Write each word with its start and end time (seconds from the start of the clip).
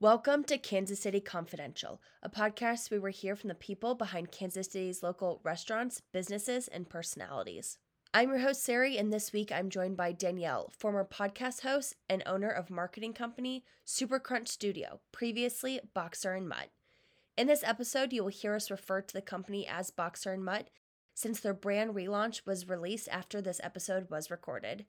Welcome 0.00 0.44
to 0.44 0.58
Kansas 0.58 1.00
City 1.00 1.18
Confidential, 1.18 2.00
a 2.22 2.30
podcast 2.30 2.88
where 2.88 3.00
we 3.00 3.10
hear 3.10 3.34
from 3.34 3.48
the 3.48 3.54
people 3.56 3.96
behind 3.96 4.30
Kansas 4.30 4.68
City's 4.68 5.02
local 5.02 5.40
restaurants, 5.42 6.02
businesses, 6.12 6.68
and 6.68 6.88
personalities. 6.88 7.78
I'm 8.14 8.28
your 8.28 8.38
host, 8.38 8.62
Sari, 8.62 8.96
and 8.96 9.12
this 9.12 9.32
week 9.32 9.50
I'm 9.50 9.70
joined 9.70 9.96
by 9.96 10.12
Danielle, 10.12 10.70
former 10.70 11.04
podcast 11.04 11.62
host 11.62 11.96
and 12.08 12.22
owner 12.26 12.48
of 12.48 12.70
marketing 12.70 13.12
company 13.12 13.64
Super 13.84 14.20
Crunch 14.20 14.46
Studio, 14.46 15.00
previously 15.10 15.80
Boxer 15.94 16.34
and 16.34 16.48
Mutt. 16.48 16.68
In 17.36 17.48
this 17.48 17.64
episode, 17.64 18.12
you 18.12 18.22
will 18.22 18.30
hear 18.30 18.54
us 18.54 18.70
refer 18.70 19.00
to 19.00 19.12
the 19.12 19.20
company 19.20 19.66
as 19.66 19.90
Boxer 19.90 20.32
and 20.32 20.44
Mutt 20.44 20.70
since 21.12 21.40
their 21.40 21.54
brand 21.54 21.96
relaunch 21.96 22.46
was 22.46 22.68
released 22.68 23.08
after 23.10 23.42
this 23.42 23.60
episode 23.64 24.08
was 24.08 24.30
recorded. 24.30 24.86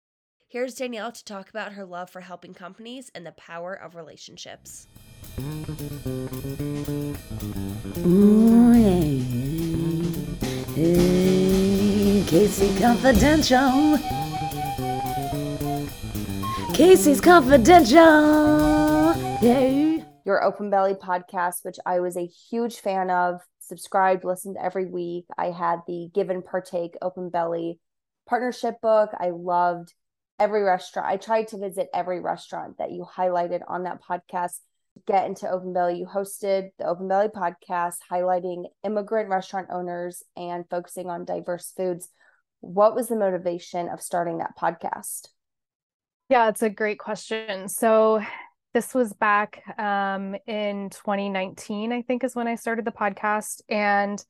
Here's 0.49 0.75
Danielle 0.75 1.11
to 1.11 1.25
talk 1.25 1.49
about 1.49 1.73
her 1.73 1.83
love 1.83 2.09
for 2.09 2.21
helping 2.21 2.53
companies 2.53 3.11
and 3.13 3.25
the 3.25 3.33
power 3.33 3.73
of 3.73 3.95
relationships. 3.95 4.87
Ooh, 8.05 8.71
hey, 8.71 9.17
hey, 10.73 12.23
KC 12.27 12.79
Confidential. 12.79 13.97
Casey's 16.73 17.19
Confidential. 17.19 19.11
Hey. 19.41 20.05
Your 20.23 20.41
Open 20.45 20.69
Belly 20.69 20.93
podcast, 20.93 21.65
which 21.65 21.75
I 21.85 21.99
was 21.99 22.15
a 22.15 22.25
huge 22.25 22.79
fan 22.79 23.09
of, 23.09 23.41
subscribed, 23.59 24.23
listened 24.23 24.55
every 24.57 24.85
week. 24.85 25.25
I 25.37 25.47
had 25.47 25.81
the 25.87 26.09
Give 26.13 26.29
and 26.29 26.45
Partake 26.45 26.95
Open 27.01 27.29
Belly 27.29 27.81
partnership 28.25 28.79
book. 28.79 29.09
I 29.19 29.31
loved 29.31 29.93
every 30.39 30.63
restaurant. 30.63 31.07
I 31.07 31.17
tried 31.17 31.49
to 31.49 31.57
visit 31.57 31.89
every 31.93 32.19
restaurant 32.19 32.77
that 32.77 32.91
you 32.91 33.05
highlighted 33.05 33.61
on 33.67 33.83
that 33.83 34.01
podcast. 34.03 34.59
Get 35.05 35.27
into 35.27 35.49
Open 35.49 35.73
Belly. 35.73 35.99
You 35.99 36.05
hosted 36.05 36.69
the 36.79 36.85
Open 36.85 37.07
Belly 37.07 37.27
podcast, 37.27 37.97
highlighting 38.11 38.65
immigrant 38.83 39.29
restaurant 39.29 39.67
owners 39.71 40.23
and 40.35 40.65
focusing 40.69 41.09
on 41.09 41.25
diverse 41.25 41.71
foods. 41.75 42.09
What 42.61 42.95
was 42.95 43.07
the 43.07 43.15
motivation 43.15 43.89
of 43.89 44.01
starting 44.01 44.39
that 44.39 44.57
podcast? 44.59 45.27
Yeah, 46.29 46.49
it's 46.49 46.63
a 46.63 46.69
great 46.69 46.99
question. 46.99 47.69
So, 47.69 48.21
this 48.73 48.93
was 48.93 49.13
back 49.13 49.63
um, 49.79 50.35
in 50.45 50.89
2019, 50.89 51.91
I 51.91 52.01
think, 52.01 52.23
is 52.23 52.35
when 52.35 52.47
I 52.47 52.55
started 52.55 52.85
the 52.85 52.91
podcast. 52.91 53.61
And 53.69 54.23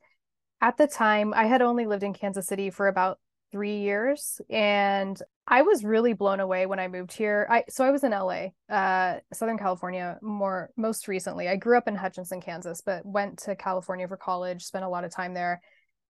at 0.61 0.78
the 0.78 0.88
time, 0.88 1.33
I 1.33 1.45
had 1.47 1.61
only 1.61 1.85
lived 1.85 2.03
in 2.03 2.13
Kansas 2.13 2.47
City 2.47 2.69
for 2.69 2.88
about 2.88 3.19
three 3.52 3.80
years. 3.80 4.39
And 4.50 5.22
I 5.50 5.62
was 5.62 5.86
really 5.86 6.12
blown 6.12 6.42
away 6.42 6.66
when 6.66 6.80
I 6.80 6.90
moved 6.90 7.14
here. 7.14 7.48
I 7.50 7.64
so 7.70 7.86
I 7.86 7.92
was 7.92 8.03
in 8.03 8.12
LA, 8.12 8.48
uh, 8.70 9.20
Southern 9.31 9.58
California, 9.58 10.17
more 10.22 10.72
most 10.76 11.08
recently. 11.08 11.48
I 11.48 11.56
grew 11.56 11.78
up 11.78 11.88
in 11.88 11.95
Hutchinson, 11.95 12.42
Kansas, 12.42 12.81
but 12.86 13.06
went 13.06 13.40
to 13.40 13.56
California 13.56 14.08
for 14.08 14.18
college, 14.18 14.64
spent 14.66 14.84
a 14.84 14.90
lot 14.90 15.06
of 15.06 15.12
time 15.12 15.34
there. 15.34 15.62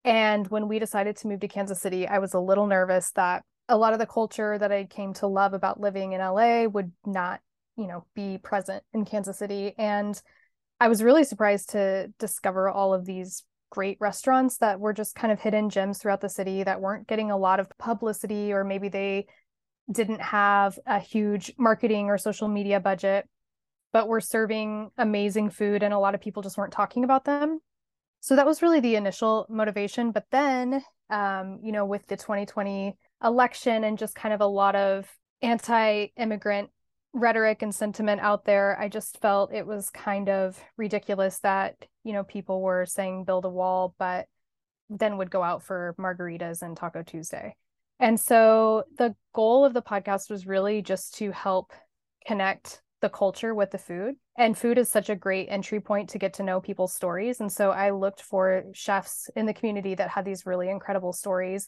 And 0.06 0.48
when 0.50 0.68
we 0.68 0.78
decided 0.78 1.16
to 1.18 1.28
move 1.28 1.40
to 1.40 1.48
Kansas 1.48 1.82
City, 1.82 2.08
I 2.08 2.20
was 2.20 2.36
a 2.36 2.40
little 2.40 2.68
nervous 2.68 3.12
that 3.12 3.44
a 3.68 3.78
lot 3.78 3.94
of 3.94 4.00
the 4.00 4.06
culture 4.06 4.58
that 4.58 4.72
I 4.72 4.84
came 4.84 5.14
to 5.16 5.28
love 5.28 5.54
about 5.54 5.80
living 5.80 6.14
in 6.14 6.22
LA 6.22 6.66
would 6.66 6.92
not, 7.06 7.40
you 7.76 7.88
know, 7.88 8.06
be 8.14 8.38
present 8.38 8.84
in 8.94 9.06
Kansas 9.06 9.40
City. 9.40 9.74
And 9.80 10.22
I 10.80 10.90
was 10.90 11.02
really 11.02 11.24
surprised 11.24 11.70
to 11.72 12.14
discover 12.20 12.70
all 12.70 12.94
of 12.94 13.06
these 13.06 13.44
great 13.74 13.98
restaurants 14.00 14.58
that 14.58 14.80
were 14.80 14.94
just 14.94 15.16
kind 15.16 15.34
of 15.34 15.42
hidden 15.42 15.68
gems 15.68 15.98
throughout 15.98 16.22
the 16.22 16.30
city 16.30 16.62
that 16.62 16.80
weren't 16.80 17.08
getting 17.08 17.32
a 17.32 17.38
lot 17.38 17.60
of 17.60 17.68
publicity 17.80 18.54
or 18.54 18.64
maybe 18.64 18.88
they 18.88 19.26
didn't 19.92 20.22
have 20.22 20.78
a 20.86 21.00
huge 21.00 21.52
marketing 21.58 22.06
or 22.06 22.20
social 22.20 22.48
media 22.48 22.80
budget 22.80 23.28
but 23.92 24.08
were 24.08 24.22
serving 24.22 24.92
amazing 25.00 25.50
food 25.50 25.82
and 25.82 25.92
a 25.92 25.98
lot 25.98 26.14
of 26.14 26.22
people 26.22 26.44
just 26.44 26.56
weren't 26.56 26.72
talking 26.72 27.04
about 27.04 27.26
them. 27.26 27.60
So 28.20 28.36
that 28.36 28.46
was 28.46 28.62
really 28.62 28.80
the 28.80 28.96
initial 28.96 29.48
motivation. 29.50 30.12
But 30.12 30.26
then 30.32 30.84
um, 31.10 31.60
you 31.64 31.72
know 31.72 31.86
with 31.86 32.06
the 32.06 32.16
2020 32.16 32.96
election 33.24 33.84
and 33.84 33.98
just 33.98 34.14
kind 34.14 34.36
of 34.36 34.42
a 34.42 34.46
lot 34.46 34.76
of 34.76 35.12
anti-immigrant 35.42 36.70
rhetoric 37.14 37.62
and 37.62 37.74
sentiment 37.74 38.22
out 38.22 38.44
there. 38.46 38.78
I 38.80 38.90
just 38.90 39.22
felt 39.22 39.54
it 39.54 39.68
was 39.68 39.90
kind 39.92 40.30
of 40.30 40.60
ridiculous 40.78 41.40
that 41.40 41.76
you 42.04 42.14
know 42.14 42.24
people 42.24 42.62
were 42.62 42.86
saying 42.86 43.26
build 43.26 43.46
a 43.46 43.50
wall 43.50 43.96
but 43.98 44.28
then 44.90 45.18
would 45.18 45.32
go 45.32 45.42
out 45.42 45.64
for 45.64 45.96
margaritas 45.98 46.62
and 46.62 46.76
taco 46.76 47.04
tuesday. 47.04 47.56
And 48.00 48.20
so 48.20 48.84
the 48.98 49.16
goal 49.34 49.64
of 49.64 49.74
the 49.74 49.82
podcast 49.82 50.30
was 50.30 50.46
really 50.46 50.82
just 50.82 51.16
to 51.16 51.32
help 51.32 51.72
connect 52.26 52.82
the 53.02 53.10
culture 53.10 53.54
with 53.54 53.72
the 53.72 53.78
food. 53.78 54.16
And 54.38 54.58
food 54.58 54.78
is 54.78 54.90
such 54.90 55.10
a 55.10 55.16
great 55.16 55.48
entry 55.50 55.80
point 55.80 56.10
to 56.10 56.18
get 56.18 56.34
to 56.36 56.44
know 56.44 56.60
people's 56.60 56.94
stories. 56.94 57.40
And 57.40 57.52
so 57.52 57.72
i 57.72 57.92
looked 57.92 58.22
for 58.22 58.64
chefs 58.74 59.30
in 59.36 59.46
the 59.46 59.54
community 59.54 59.96
that 59.96 60.10
had 60.10 60.26
these 60.26 60.46
really 60.46 60.70
incredible 60.70 61.14
stories 61.14 61.68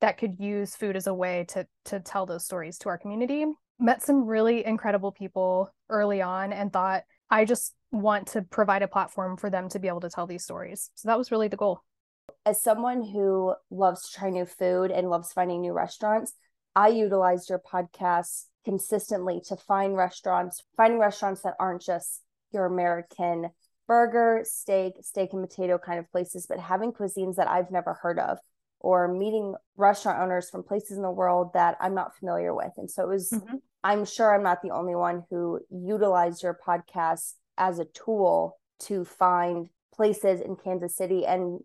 that 0.00 0.18
could 0.18 0.38
use 0.38 0.76
food 0.76 0.96
as 0.96 1.06
a 1.06 1.14
way 1.14 1.44
to 1.48 1.66
to 1.86 2.00
tell 2.00 2.26
those 2.26 2.44
stories 2.44 2.78
to 2.78 2.88
our 2.88 2.98
community 2.98 3.46
met 3.78 4.02
some 4.02 4.26
really 4.26 4.64
incredible 4.64 5.12
people 5.12 5.72
early 5.88 6.22
on 6.22 6.52
and 6.52 6.72
thought, 6.72 7.04
I 7.30 7.44
just 7.44 7.74
want 7.90 8.28
to 8.28 8.42
provide 8.42 8.82
a 8.82 8.88
platform 8.88 9.36
for 9.36 9.50
them 9.50 9.68
to 9.70 9.78
be 9.78 9.88
able 9.88 10.00
to 10.00 10.10
tell 10.10 10.26
these 10.26 10.44
stories. 10.44 10.90
So 10.94 11.08
that 11.08 11.18
was 11.18 11.30
really 11.30 11.48
the 11.48 11.56
goal. 11.56 11.80
As 12.46 12.62
someone 12.62 13.02
who 13.02 13.54
loves 13.70 14.08
to 14.08 14.18
try 14.18 14.30
new 14.30 14.46
food 14.46 14.90
and 14.90 15.10
loves 15.10 15.32
finding 15.32 15.60
new 15.60 15.72
restaurants, 15.72 16.32
I 16.76 16.88
utilized 16.88 17.50
your 17.50 17.60
podcast 17.60 18.44
consistently 18.64 19.40
to 19.46 19.56
find 19.56 19.96
restaurants, 19.96 20.62
finding 20.76 20.98
restaurants 20.98 21.42
that 21.42 21.54
aren't 21.60 21.82
just 21.82 22.22
your 22.52 22.66
American 22.66 23.50
burger, 23.86 24.40
steak, 24.44 24.94
steak 25.02 25.32
and 25.32 25.46
potato 25.46 25.78
kind 25.78 25.98
of 25.98 26.10
places, 26.10 26.46
but 26.48 26.58
having 26.58 26.92
cuisines 26.92 27.36
that 27.36 27.48
I've 27.48 27.70
never 27.70 27.94
heard 27.94 28.18
of 28.18 28.38
or 28.84 29.08
meeting 29.08 29.54
restaurant 29.78 30.20
owners 30.20 30.50
from 30.50 30.62
places 30.62 30.98
in 30.98 31.02
the 31.02 31.10
world 31.10 31.54
that 31.54 31.74
I'm 31.80 31.94
not 31.94 32.14
familiar 32.18 32.54
with. 32.54 32.72
And 32.76 32.90
so 32.90 33.04
it 33.04 33.08
was, 33.08 33.30
mm-hmm. 33.30 33.56
I'm 33.82 34.04
sure 34.04 34.34
I'm 34.34 34.42
not 34.42 34.60
the 34.60 34.72
only 34.72 34.94
one 34.94 35.24
who 35.30 35.60
utilized 35.70 36.42
your 36.42 36.58
podcast 36.66 37.32
as 37.56 37.78
a 37.78 37.86
tool 37.86 38.58
to 38.80 39.06
find 39.06 39.70
places 39.94 40.42
in 40.42 40.56
Kansas 40.56 40.94
City. 40.94 41.24
And 41.24 41.60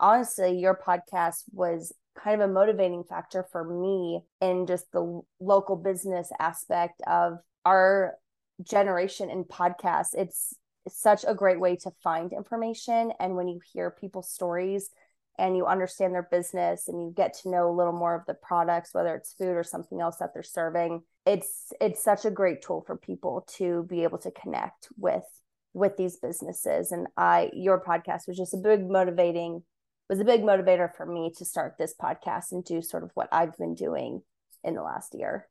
honestly, 0.00 0.58
your 0.58 0.76
podcast 0.76 1.44
was 1.52 1.92
kind 2.18 2.42
of 2.42 2.50
a 2.50 2.52
motivating 2.52 3.04
factor 3.04 3.46
for 3.52 3.62
me 3.62 4.22
in 4.40 4.66
just 4.66 4.90
the 4.90 5.20
local 5.38 5.76
business 5.76 6.30
aspect 6.40 7.02
of 7.06 7.38
our 7.64 8.14
generation 8.62 9.30
in 9.30 9.44
podcasts. 9.44 10.14
It's 10.14 10.54
such 10.88 11.24
a 11.26 11.34
great 11.34 11.60
way 11.60 11.76
to 11.76 11.92
find 12.02 12.32
information. 12.32 13.12
And 13.20 13.36
when 13.36 13.46
you 13.46 13.60
hear 13.72 13.92
people's 13.92 14.30
stories, 14.30 14.90
and 15.38 15.56
you 15.56 15.66
understand 15.66 16.14
their 16.14 16.28
business 16.30 16.88
and 16.88 17.02
you 17.02 17.12
get 17.14 17.34
to 17.34 17.50
know 17.50 17.68
a 17.68 17.76
little 17.76 17.92
more 17.92 18.14
of 18.14 18.26
the 18.26 18.34
products 18.34 18.94
whether 18.94 19.14
it's 19.14 19.34
food 19.34 19.56
or 19.56 19.64
something 19.64 20.00
else 20.00 20.16
that 20.18 20.32
they're 20.32 20.42
serving 20.42 21.02
it's 21.26 21.72
it's 21.80 22.02
such 22.02 22.24
a 22.24 22.30
great 22.30 22.62
tool 22.62 22.82
for 22.86 22.96
people 22.96 23.46
to 23.56 23.84
be 23.88 24.02
able 24.02 24.18
to 24.18 24.30
connect 24.30 24.88
with 24.96 25.24
with 25.72 25.96
these 25.96 26.16
businesses. 26.16 26.92
And 26.92 27.08
i 27.16 27.50
your 27.52 27.82
podcast 27.82 28.28
was 28.28 28.36
just 28.36 28.54
a 28.54 28.58
big 28.58 28.88
motivating 28.88 29.62
was 30.08 30.20
a 30.20 30.24
big 30.24 30.42
motivator 30.42 30.94
for 30.94 31.06
me 31.06 31.32
to 31.36 31.44
start 31.44 31.76
this 31.78 31.94
podcast 32.00 32.52
and 32.52 32.64
do 32.64 32.82
sort 32.82 33.02
of 33.02 33.10
what 33.14 33.28
i've 33.32 33.56
been 33.56 33.74
doing 33.74 34.22
in 34.62 34.74
the 34.74 34.82
last 34.82 35.14
year. 35.14 35.48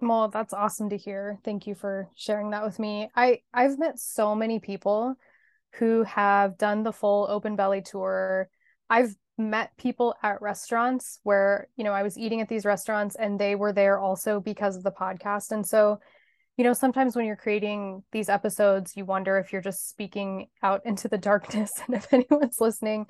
Well 0.00 0.28
that's 0.28 0.52
awesome 0.52 0.90
to 0.90 0.96
hear. 0.96 1.38
Thank 1.44 1.66
you 1.66 1.74
for 1.74 2.10
sharing 2.14 2.50
that 2.50 2.64
with 2.64 2.78
me. 2.78 3.08
I 3.14 3.40
i've 3.54 3.78
met 3.78 3.98
so 3.98 4.34
many 4.34 4.58
people 4.58 5.14
who 5.74 6.02
have 6.04 6.58
done 6.58 6.82
the 6.82 6.92
full 6.92 7.26
open 7.30 7.54
belly 7.54 7.82
tour 7.82 8.48
I've 8.88 9.14
met 9.38 9.76
people 9.76 10.14
at 10.22 10.40
restaurants 10.40 11.20
where, 11.22 11.68
you 11.76 11.84
know, 11.84 11.92
I 11.92 12.02
was 12.02 12.16
eating 12.18 12.40
at 12.40 12.48
these 12.48 12.64
restaurants 12.64 13.16
and 13.16 13.38
they 13.38 13.54
were 13.54 13.72
there 13.72 13.98
also 13.98 14.40
because 14.40 14.76
of 14.76 14.82
the 14.82 14.92
podcast. 14.92 15.50
And 15.50 15.66
so, 15.66 16.00
you 16.56 16.64
know, 16.64 16.72
sometimes 16.72 17.14
when 17.14 17.26
you're 17.26 17.36
creating 17.36 18.02
these 18.12 18.28
episodes, 18.28 18.96
you 18.96 19.04
wonder 19.04 19.36
if 19.38 19.52
you're 19.52 19.62
just 19.62 19.88
speaking 19.88 20.48
out 20.62 20.80
into 20.84 21.08
the 21.08 21.18
darkness 21.30 21.72
and 21.86 21.96
if 21.96 22.12
anyone's 22.12 22.60
listening. 22.60 23.06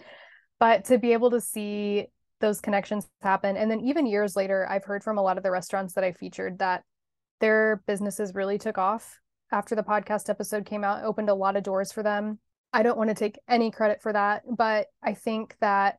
But 0.59 0.87
to 0.87 0.99
be 0.99 1.13
able 1.13 1.31
to 1.31 1.41
see 1.41 2.07
those 2.41 2.61
connections 2.61 3.09
happen. 3.23 3.57
And 3.57 3.71
then 3.71 3.81
even 3.81 4.07
years 4.07 4.37
later, 4.37 4.67
I've 4.69 4.85
heard 4.85 5.03
from 5.03 5.19
a 5.19 5.23
lot 5.23 5.37
of 5.37 5.43
the 5.43 5.51
restaurants 5.51 5.95
that 5.95 6.05
I 6.05 6.13
featured 6.13 6.59
that 6.59 6.83
their 7.41 7.83
businesses 7.87 8.35
really 8.35 8.59
took 8.59 8.79
off 8.79 9.21
after 9.53 9.75
the 9.75 9.83
podcast 9.83 10.29
episode 10.29 10.67
came 10.67 10.85
out, 10.85 11.05
opened 11.05 11.31
a 11.31 11.35
lot 11.35 11.57
of 11.57 11.63
doors 11.63 11.93
for 11.93 12.03
them. 12.03 12.39
I 12.73 12.83
don't 12.83 12.99
want 12.99 13.11
to 13.11 13.15
take 13.15 13.39
any 13.49 13.71
credit 13.71 14.03
for 14.03 14.13
that, 14.13 14.43
but 14.49 14.89
I 15.03 15.15
think 15.15 15.57
that 15.61 15.99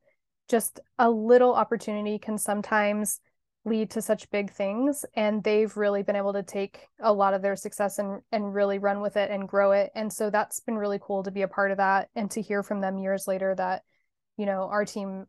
just 0.50 0.80
a 0.98 1.10
little 1.10 1.54
opportunity 1.54 2.20
can 2.20 2.38
sometimes 2.38 3.20
lead 3.66 3.92
to 3.92 4.02
such 4.02 4.30
big 4.30 4.52
things 4.52 5.04
and 5.14 5.44
they've 5.44 5.76
really 5.76 6.02
been 6.02 6.16
able 6.16 6.32
to 6.32 6.44
take 6.44 6.88
a 7.02 7.12
lot 7.12 7.34
of 7.34 7.42
their 7.42 7.58
success 7.58 8.00
and 8.00 8.22
and 8.32 8.54
really 8.54 8.80
run 8.80 9.02
with 9.02 9.18
it 9.18 9.30
and 9.30 9.50
grow 9.50 9.74
it 9.74 9.92
and 9.94 10.14
so 10.14 10.30
that's 10.30 10.62
been 10.62 10.78
really 10.78 11.00
cool 11.02 11.22
to 11.22 11.32
be 11.32 11.42
a 11.42 11.50
part 11.50 11.70
of 11.72 11.76
that 11.76 12.08
and 12.16 12.32
to 12.32 12.42
hear 12.42 12.64
from 12.64 12.80
them 12.80 12.98
years 12.98 13.28
later 13.28 13.54
that 13.54 13.84
you 14.38 14.46
know 14.46 14.70
our 14.72 14.86
team 14.86 15.26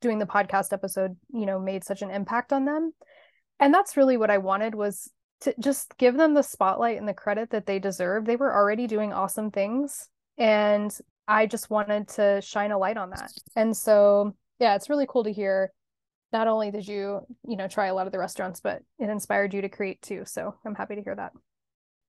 doing 0.00 0.20
the 0.20 0.24
podcast 0.24 0.72
episode 0.72 1.16
you 1.32 1.46
know 1.46 1.58
made 1.58 1.82
such 1.82 2.00
an 2.00 2.12
impact 2.12 2.52
on 2.52 2.64
them 2.64 2.92
and 3.58 3.74
that's 3.74 3.96
really 3.96 4.16
what 4.16 4.30
i 4.30 4.38
wanted 4.38 4.76
was 4.76 5.10
to 5.40 5.54
just 5.58 5.96
give 5.96 6.16
them 6.16 6.34
the 6.34 6.42
spotlight 6.42 6.98
and 6.98 7.08
the 7.08 7.14
credit 7.14 7.50
that 7.50 7.66
they 7.66 7.78
deserve. 7.78 8.24
They 8.24 8.36
were 8.36 8.54
already 8.54 8.86
doing 8.86 9.12
awesome 9.12 9.50
things. 9.50 10.08
And 10.38 10.96
I 11.28 11.46
just 11.46 11.70
wanted 11.70 12.08
to 12.08 12.40
shine 12.40 12.72
a 12.72 12.78
light 12.78 12.96
on 12.96 13.10
that. 13.10 13.32
And 13.54 13.76
so, 13.76 14.34
yeah, 14.58 14.74
it's 14.74 14.90
really 14.90 15.06
cool 15.08 15.24
to 15.24 15.32
hear. 15.32 15.72
Not 16.32 16.48
only 16.48 16.70
did 16.70 16.86
you, 16.86 17.20
you 17.46 17.56
know, 17.56 17.68
try 17.68 17.86
a 17.86 17.94
lot 17.94 18.06
of 18.06 18.12
the 18.12 18.18
restaurants, 18.18 18.60
but 18.60 18.82
it 18.98 19.10
inspired 19.10 19.52
you 19.52 19.62
to 19.62 19.68
create 19.68 20.00
too. 20.00 20.22
So 20.26 20.54
I'm 20.64 20.74
happy 20.74 20.94
to 20.94 21.02
hear 21.02 21.14
that. 21.16 21.32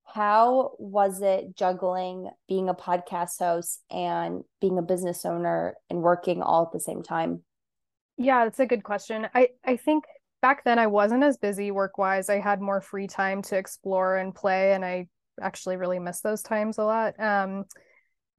How 0.05 0.71
was 0.77 1.21
it 1.21 1.55
juggling 1.55 2.29
being 2.47 2.69
a 2.69 2.73
podcast 2.73 3.39
host 3.39 3.81
and 3.89 4.43
being 4.59 4.77
a 4.77 4.83
business 4.83 5.25
owner 5.25 5.75
and 5.89 6.01
working 6.01 6.41
all 6.41 6.63
at 6.63 6.71
the 6.71 6.79
same 6.79 7.01
time? 7.01 7.43
Yeah, 8.17 8.43
that's 8.43 8.59
a 8.59 8.65
good 8.65 8.83
question. 8.83 9.27
I 9.33 9.49
I 9.65 9.77
think 9.77 10.03
back 10.41 10.63
then 10.63 10.79
I 10.79 10.87
wasn't 10.87 11.23
as 11.23 11.37
busy 11.37 11.71
work 11.71 11.97
wise. 11.97 12.29
I 12.29 12.39
had 12.39 12.61
more 12.61 12.81
free 12.81 13.07
time 13.07 13.41
to 13.43 13.57
explore 13.57 14.17
and 14.17 14.35
play, 14.35 14.73
and 14.73 14.83
I 14.83 15.07
actually 15.41 15.77
really 15.77 15.99
miss 15.99 16.21
those 16.21 16.43
times 16.43 16.77
a 16.77 16.83
lot. 16.83 17.19
Um, 17.19 17.65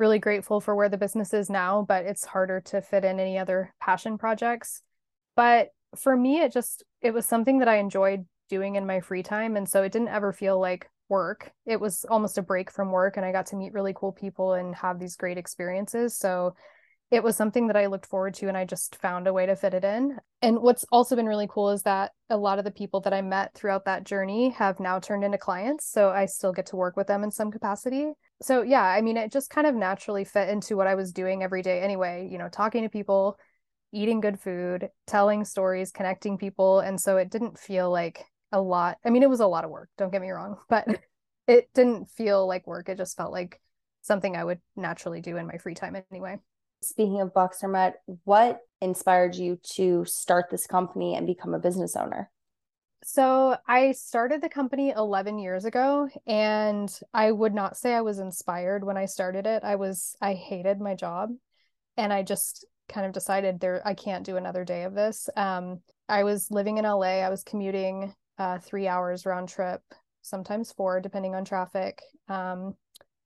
really 0.02 0.18
grateful 0.18 0.60
for 0.60 0.74
where 0.74 0.88
the 0.88 0.98
business 0.98 1.32
is 1.32 1.48
now, 1.48 1.86
but 1.86 2.04
it's 2.04 2.24
harder 2.24 2.60
to 2.60 2.82
fit 2.82 3.04
in 3.04 3.20
any 3.20 3.38
other 3.38 3.72
passion 3.80 4.18
projects. 4.18 4.82
But 5.36 5.68
for 5.94 6.16
me, 6.16 6.40
it 6.40 6.52
just 6.52 6.82
it 7.00 7.14
was 7.14 7.24
something 7.24 7.60
that 7.60 7.68
I 7.68 7.76
enjoyed 7.76 8.26
doing 8.50 8.74
in 8.74 8.84
my 8.84 8.98
free 8.98 9.22
time, 9.22 9.56
and 9.56 9.68
so 9.68 9.84
it 9.84 9.92
didn't 9.92 10.08
ever 10.08 10.32
feel 10.32 10.58
like 10.58 10.90
work. 11.08 11.52
It 11.66 11.80
was 11.80 12.04
almost 12.10 12.36
a 12.36 12.42
break 12.42 12.68
from 12.68 12.90
work, 12.90 13.16
and 13.16 13.24
I 13.24 13.30
got 13.30 13.46
to 13.46 13.56
meet 13.56 13.74
really 13.74 13.94
cool 13.94 14.10
people 14.10 14.54
and 14.54 14.74
have 14.74 14.98
these 14.98 15.14
great 15.14 15.38
experiences. 15.38 16.16
So 16.16 16.56
it 17.12 17.22
was 17.22 17.36
something 17.36 17.66
that 17.66 17.76
I 17.76 17.86
looked 17.86 18.06
forward 18.06 18.32
to 18.36 18.48
and 18.48 18.56
I 18.56 18.64
just 18.64 18.96
found 18.96 19.28
a 19.28 19.34
way 19.34 19.44
to 19.44 19.54
fit 19.54 19.74
it 19.74 19.84
in. 19.84 20.16
And 20.40 20.62
what's 20.62 20.86
also 20.90 21.14
been 21.14 21.26
really 21.26 21.46
cool 21.46 21.68
is 21.68 21.82
that 21.82 22.12
a 22.30 22.38
lot 22.38 22.58
of 22.58 22.64
the 22.64 22.70
people 22.70 23.02
that 23.02 23.12
I 23.12 23.20
met 23.20 23.52
throughout 23.52 23.84
that 23.84 24.04
journey 24.04 24.48
have 24.48 24.80
now 24.80 24.98
turned 24.98 25.22
into 25.22 25.36
clients. 25.36 25.86
So 25.86 26.08
I 26.08 26.24
still 26.24 26.54
get 26.54 26.64
to 26.66 26.76
work 26.76 26.96
with 26.96 27.08
them 27.08 27.22
in 27.22 27.30
some 27.30 27.50
capacity. 27.50 28.12
So 28.40 28.62
yeah, 28.62 28.82
I 28.82 29.02
mean, 29.02 29.18
it 29.18 29.30
just 29.30 29.50
kind 29.50 29.66
of 29.66 29.74
naturally 29.74 30.24
fit 30.24 30.48
into 30.48 30.74
what 30.74 30.86
I 30.86 30.94
was 30.94 31.12
doing 31.12 31.42
every 31.42 31.60
day 31.60 31.82
anyway, 31.82 32.26
you 32.32 32.38
know, 32.38 32.48
talking 32.48 32.82
to 32.82 32.88
people, 32.88 33.38
eating 33.92 34.22
good 34.22 34.40
food, 34.40 34.88
telling 35.06 35.44
stories, 35.44 35.92
connecting 35.92 36.38
people. 36.38 36.80
And 36.80 36.98
so 36.98 37.18
it 37.18 37.30
didn't 37.30 37.58
feel 37.58 37.90
like 37.90 38.24
a 38.52 38.60
lot. 38.60 38.96
I 39.04 39.10
mean, 39.10 39.22
it 39.22 39.28
was 39.28 39.40
a 39.40 39.46
lot 39.46 39.64
of 39.64 39.70
work, 39.70 39.90
don't 39.98 40.12
get 40.12 40.22
me 40.22 40.30
wrong, 40.30 40.56
but 40.70 40.88
it 41.46 41.68
didn't 41.74 42.08
feel 42.08 42.46
like 42.46 42.66
work. 42.66 42.88
It 42.88 42.96
just 42.96 43.18
felt 43.18 43.32
like 43.32 43.60
something 44.00 44.34
I 44.34 44.44
would 44.44 44.60
naturally 44.76 45.20
do 45.20 45.36
in 45.36 45.46
my 45.46 45.58
free 45.58 45.74
time 45.74 45.94
anyway. 46.10 46.38
Speaking 46.82 47.20
of 47.20 47.32
Boxer 47.32 47.68
Boxermet, 47.68 47.94
what 48.24 48.60
inspired 48.80 49.34
you 49.36 49.58
to 49.74 50.04
start 50.04 50.46
this 50.50 50.66
company 50.66 51.14
and 51.14 51.26
become 51.26 51.54
a 51.54 51.60
business 51.60 51.96
owner? 51.96 52.30
So, 53.04 53.56
I 53.66 53.92
started 53.92 54.40
the 54.40 54.48
company 54.48 54.90
11 54.90 55.38
years 55.38 55.64
ago, 55.64 56.08
and 56.26 56.92
I 57.12 57.32
would 57.32 57.52
not 57.52 57.76
say 57.76 57.94
I 57.94 58.00
was 58.00 58.20
inspired 58.20 58.84
when 58.84 58.96
I 58.96 59.06
started 59.06 59.46
it. 59.46 59.64
I 59.64 59.74
was, 59.74 60.16
I 60.20 60.34
hated 60.34 60.80
my 60.80 60.94
job, 60.94 61.30
and 61.96 62.12
I 62.12 62.22
just 62.22 62.64
kind 62.88 63.06
of 63.06 63.12
decided 63.12 63.58
there, 63.58 63.82
I 63.84 63.94
can't 63.94 64.24
do 64.24 64.36
another 64.36 64.64
day 64.64 64.84
of 64.84 64.94
this. 64.94 65.28
Um, 65.36 65.80
I 66.08 66.24
was 66.24 66.50
living 66.50 66.78
in 66.78 66.84
LA, 66.84 67.22
I 67.22 67.28
was 67.28 67.42
commuting 67.42 68.14
uh, 68.38 68.58
three 68.58 68.86
hours 68.86 69.26
round 69.26 69.48
trip, 69.48 69.82
sometimes 70.22 70.72
four, 70.72 71.00
depending 71.00 71.34
on 71.34 71.44
traffic, 71.44 72.02
um, 72.28 72.74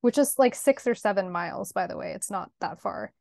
which 0.01 0.19
is 0.19 0.39
like 0.39 0.55
six 0.55 0.87
or 0.87 0.95
seven 0.95 1.31
miles, 1.31 1.73
by 1.73 1.87
the 1.87 1.97
way. 1.97 2.13
It's 2.13 2.31
not 2.31 2.51
that 2.61 2.81
far. 2.81 3.13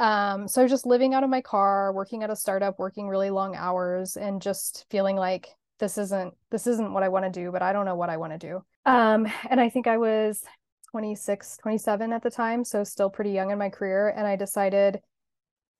Um, 0.00 0.48
so 0.48 0.66
just 0.66 0.86
living 0.86 1.12
out 1.12 1.22
of 1.22 1.30
my 1.30 1.42
car, 1.42 1.92
working 1.92 2.22
at 2.22 2.30
a 2.30 2.36
startup, 2.36 2.78
working 2.78 3.06
really 3.06 3.28
long 3.28 3.54
hours, 3.54 4.16
and 4.16 4.40
just 4.40 4.86
feeling 4.90 5.14
like 5.14 5.48
this 5.78 5.98
isn't 5.98 6.34
this 6.50 6.66
isn't 6.66 6.92
what 6.92 7.02
I 7.02 7.08
want 7.08 7.26
to 7.26 7.30
do, 7.30 7.52
but 7.52 7.62
I 7.62 7.72
don't 7.72 7.84
know 7.84 7.94
what 7.94 8.08
I 8.08 8.16
want 8.16 8.32
to 8.32 8.38
do. 8.38 8.64
Um, 8.86 9.28
and 9.48 9.60
I 9.60 9.68
think 9.68 9.86
I 9.86 9.98
was 9.98 10.42
26, 10.90 11.58
27 11.58 12.12
at 12.14 12.22
the 12.22 12.30
time, 12.30 12.64
so 12.64 12.82
still 12.82 13.10
pretty 13.10 13.30
young 13.30 13.50
in 13.50 13.58
my 13.58 13.68
career. 13.68 14.08
And 14.08 14.26
I 14.26 14.36
decided 14.36 15.00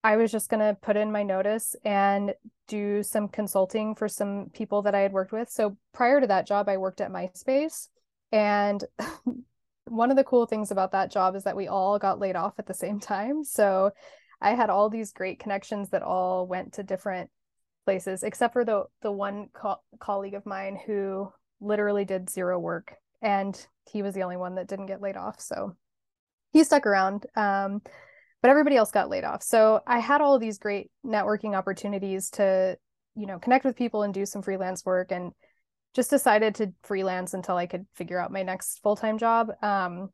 I 0.05 0.17
was 0.17 0.31
just 0.31 0.50
going 0.50 0.61
to 0.61 0.78
put 0.81 0.99
in 0.99 1.11
my 1.11 1.22
notice 1.22 1.75
and 1.84 2.34
do 2.69 3.02
some 3.02 3.26
consulting 3.26 3.94
for 3.94 4.06
some 4.06 4.50
people 4.52 4.82
that 4.82 4.94
I 4.94 5.00
had 5.00 5.12
worked 5.12 5.32
with. 5.32 5.49
So 5.49 5.78
prior 5.93 6.20
to 6.20 6.26
that 6.26 6.46
job, 6.46 6.69
I 6.69 6.76
worked 6.76 7.00
at 7.00 7.11
MySpace. 7.11 7.88
And 8.32 8.84
one 9.91 10.11
of 10.11 10.17
the 10.17 10.25
cool 10.25 10.47
things 10.47 10.71
about 10.71 10.93
that 10.93 11.11
job 11.11 11.35
is 11.35 11.45
that 11.45 11.57
we 11.57 11.67
all 11.67 11.99
got 11.99 12.21
laid 12.21 12.37
off 12.37 12.55
at 12.59 12.67
the 12.67 12.75
same 12.75 13.01
time. 13.01 13.43
So 13.45 13.91
I 14.41 14.55
had 14.55 14.71
all 14.71 14.89
these 14.89 15.13
great 15.13 15.41
connections 15.41 15.91
that 15.91 16.03
all 16.03 16.47
went 16.47 16.75
to 16.75 16.83
different 16.83 17.29
places, 17.85 18.23
except 18.23 18.53
for 18.53 18.65
the 18.65 18.85
the 19.03 19.11
one 19.11 19.49
co- 19.53 19.83
colleague 19.99 20.35
of 20.35 20.47
mine 20.47 20.79
who 20.87 21.31
literally 21.61 22.05
did 22.05 22.31
zero 22.31 22.59
work, 22.59 22.95
and 23.21 23.67
he 23.91 24.03
was 24.03 24.15
the 24.15 24.23
only 24.23 24.37
one 24.37 24.55
that 24.55 24.69
didn't 24.69 24.87
get 24.87 25.03
laid 25.03 25.17
off. 25.17 25.41
So 25.41 25.77
he 26.53 26.65
stuck 26.65 26.87
around, 26.87 27.27
um, 27.37 27.83
but 28.43 28.51
everybody 28.51 28.77
else 28.77 28.93
got 28.93 29.11
laid 29.11 29.25
off. 29.25 29.43
So 29.43 29.81
I 29.87 29.99
had 29.99 30.21
all 30.21 30.39
these 30.39 30.59
great 30.59 30.91
networking 31.05 31.57
opportunities 31.57 32.31
to, 32.31 32.79
you 33.17 33.27
know, 33.27 33.39
connect 33.39 33.65
with 33.65 33.77
people 33.77 34.03
and 34.03 34.15
do 34.15 34.25
some 34.25 34.43
freelance 34.43 34.85
work 34.85 35.11
and 35.11 35.33
just 35.95 36.11
decided 36.11 36.55
to 36.57 36.73
freelance 36.83 37.35
until 37.35 37.57
I 37.57 37.67
could 37.67 37.87
figure 37.95 38.19
out 38.19 38.33
my 38.33 38.43
next 38.43 38.81
full 38.83 38.97
time 38.97 39.19
job. 39.19 39.51
Um, 39.63 40.11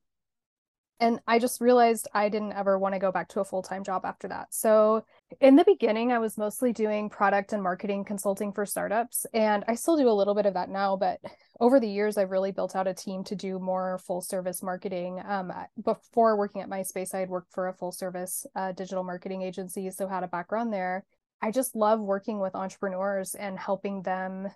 and 0.98 1.20
I 1.26 1.38
just 1.38 1.60
realized 1.60 2.08
I 2.14 2.30
didn't 2.30 2.54
ever 2.54 2.78
want 2.78 2.94
to 2.94 2.98
go 2.98 3.12
back 3.12 3.28
to 3.30 3.40
a 3.40 3.44
full 3.44 3.62
time 3.62 3.84
job 3.84 4.06
after 4.06 4.28
that. 4.28 4.54
So, 4.54 5.04
in 5.40 5.56
the 5.56 5.64
beginning, 5.64 6.10
I 6.10 6.18
was 6.18 6.38
mostly 6.38 6.72
doing 6.72 7.10
product 7.10 7.52
and 7.52 7.62
marketing 7.62 8.04
consulting 8.04 8.52
for 8.52 8.64
startups. 8.64 9.26
And 9.34 9.62
I 9.68 9.74
still 9.74 9.98
do 9.98 10.08
a 10.08 10.10
little 10.10 10.34
bit 10.34 10.46
of 10.46 10.54
that 10.54 10.70
now. 10.70 10.96
But 10.96 11.20
over 11.60 11.78
the 11.80 11.88
years, 11.88 12.16
I've 12.16 12.30
really 12.30 12.52
built 12.52 12.74
out 12.74 12.86
a 12.86 12.94
team 12.94 13.24
to 13.24 13.34
do 13.34 13.58
more 13.58 13.98
full 14.06 14.22
service 14.22 14.62
marketing. 14.62 15.20
Um, 15.26 15.52
before 15.84 16.38
working 16.38 16.62
at 16.62 16.70
MySpace, 16.70 17.14
I 17.14 17.20
had 17.20 17.28
worked 17.28 17.52
for 17.52 17.68
a 17.68 17.74
full 17.74 17.92
service 17.92 18.46
uh, 18.54 18.72
digital 18.72 19.04
marketing 19.04 19.42
agency. 19.42 19.90
So, 19.90 20.08
had 20.08 20.24
a 20.24 20.28
background 20.28 20.72
there. 20.72 21.04
I 21.42 21.50
just 21.50 21.76
love 21.76 22.00
working 22.00 22.40
with 22.40 22.54
entrepreneurs 22.54 23.34
and 23.34 23.58
helping 23.58 24.00
them 24.00 24.48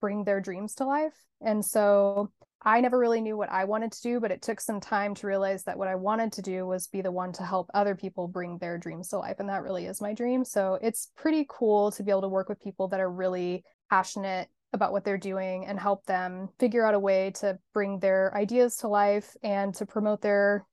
bring 0.00 0.24
their 0.24 0.40
dreams 0.40 0.74
to 0.76 0.84
life. 0.84 1.14
And 1.40 1.64
so 1.64 2.30
I 2.62 2.80
never 2.80 2.98
really 2.98 3.20
knew 3.20 3.36
what 3.36 3.50
I 3.50 3.64
wanted 3.64 3.92
to 3.92 4.02
do, 4.02 4.20
but 4.20 4.32
it 4.32 4.42
took 4.42 4.60
some 4.60 4.80
time 4.80 5.14
to 5.16 5.26
realize 5.26 5.62
that 5.64 5.78
what 5.78 5.88
I 5.88 5.94
wanted 5.94 6.32
to 6.32 6.42
do 6.42 6.66
was 6.66 6.88
be 6.88 7.02
the 7.02 7.12
one 7.12 7.32
to 7.34 7.44
help 7.44 7.70
other 7.72 7.94
people 7.94 8.26
bring 8.26 8.58
their 8.58 8.78
dreams 8.78 9.08
to 9.08 9.18
life. 9.18 9.36
And 9.38 9.48
that 9.48 9.62
really 9.62 9.86
is 9.86 10.00
my 10.00 10.12
dream. 10.12 10.44
So 10.44 10.78
it's 10.82 11.10
pretty 11.16 11.46
cool 11.48 11.92
to 11.92 12.02
be 12.02 12.10
able 12.10 12.22
to 12.22 12.28
work 12.28 12.48
with 12.48 12.60
people 12.60 12.88
that 12.88 13.00
are 13.00 13.10
really 13.10 13.64
passionate 13.90 14.48
about 14.72 14.92
what 14.92 15.04
they're 15.04 15.16
doing 15.16 15.66
and 15.66 15.78
help 15.78 16.04
them 16.06 16.48
figure 16.58 16.84
out 16.84 16.94
a 16.94 16.98
way 16.98 17.30
to 17.36 17.58
bring 17.72 18.00
their 18.00 18.36
ideas 18.36 18.76
to 18.76 18.88
life 18.88 19.34
and 19.42 19.72
to 19.74 19.86
promote 19.86 20.20
their 20.20 20.66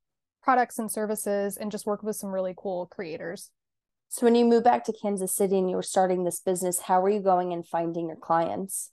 products 0.44 0.80
and 0.80 0.92
services 0.92 1.56
and 1.56 1.72
just 1.72 1.86
work 1.86 2.04
with 2.04 2.16
some 2.16 2.32
really 2.32 2.54
cool 2.58 2.88
creators. 2.88 3.52
So 4.10 4.26
when 4.26 4.36
you 4.36 4.46
moved 4.46 4.64
back 4.64 4.86
to 4.86 4.94
Kansas 4.94 5.36
City 5.36 5.58
and 5.58 5.70
you 5.70 5.76
were 5.76 5.84
starting 5.84 6.24
this 6.24 6.40
business, 6.40 6.82
how 6.82 7.02
were 7.02 7.10
you 7.10 7.20
going 7.20 7.54
and 7.54 7.66
finding 7.66 8.08
your 8.08 8.18
clients? 8.18 8.92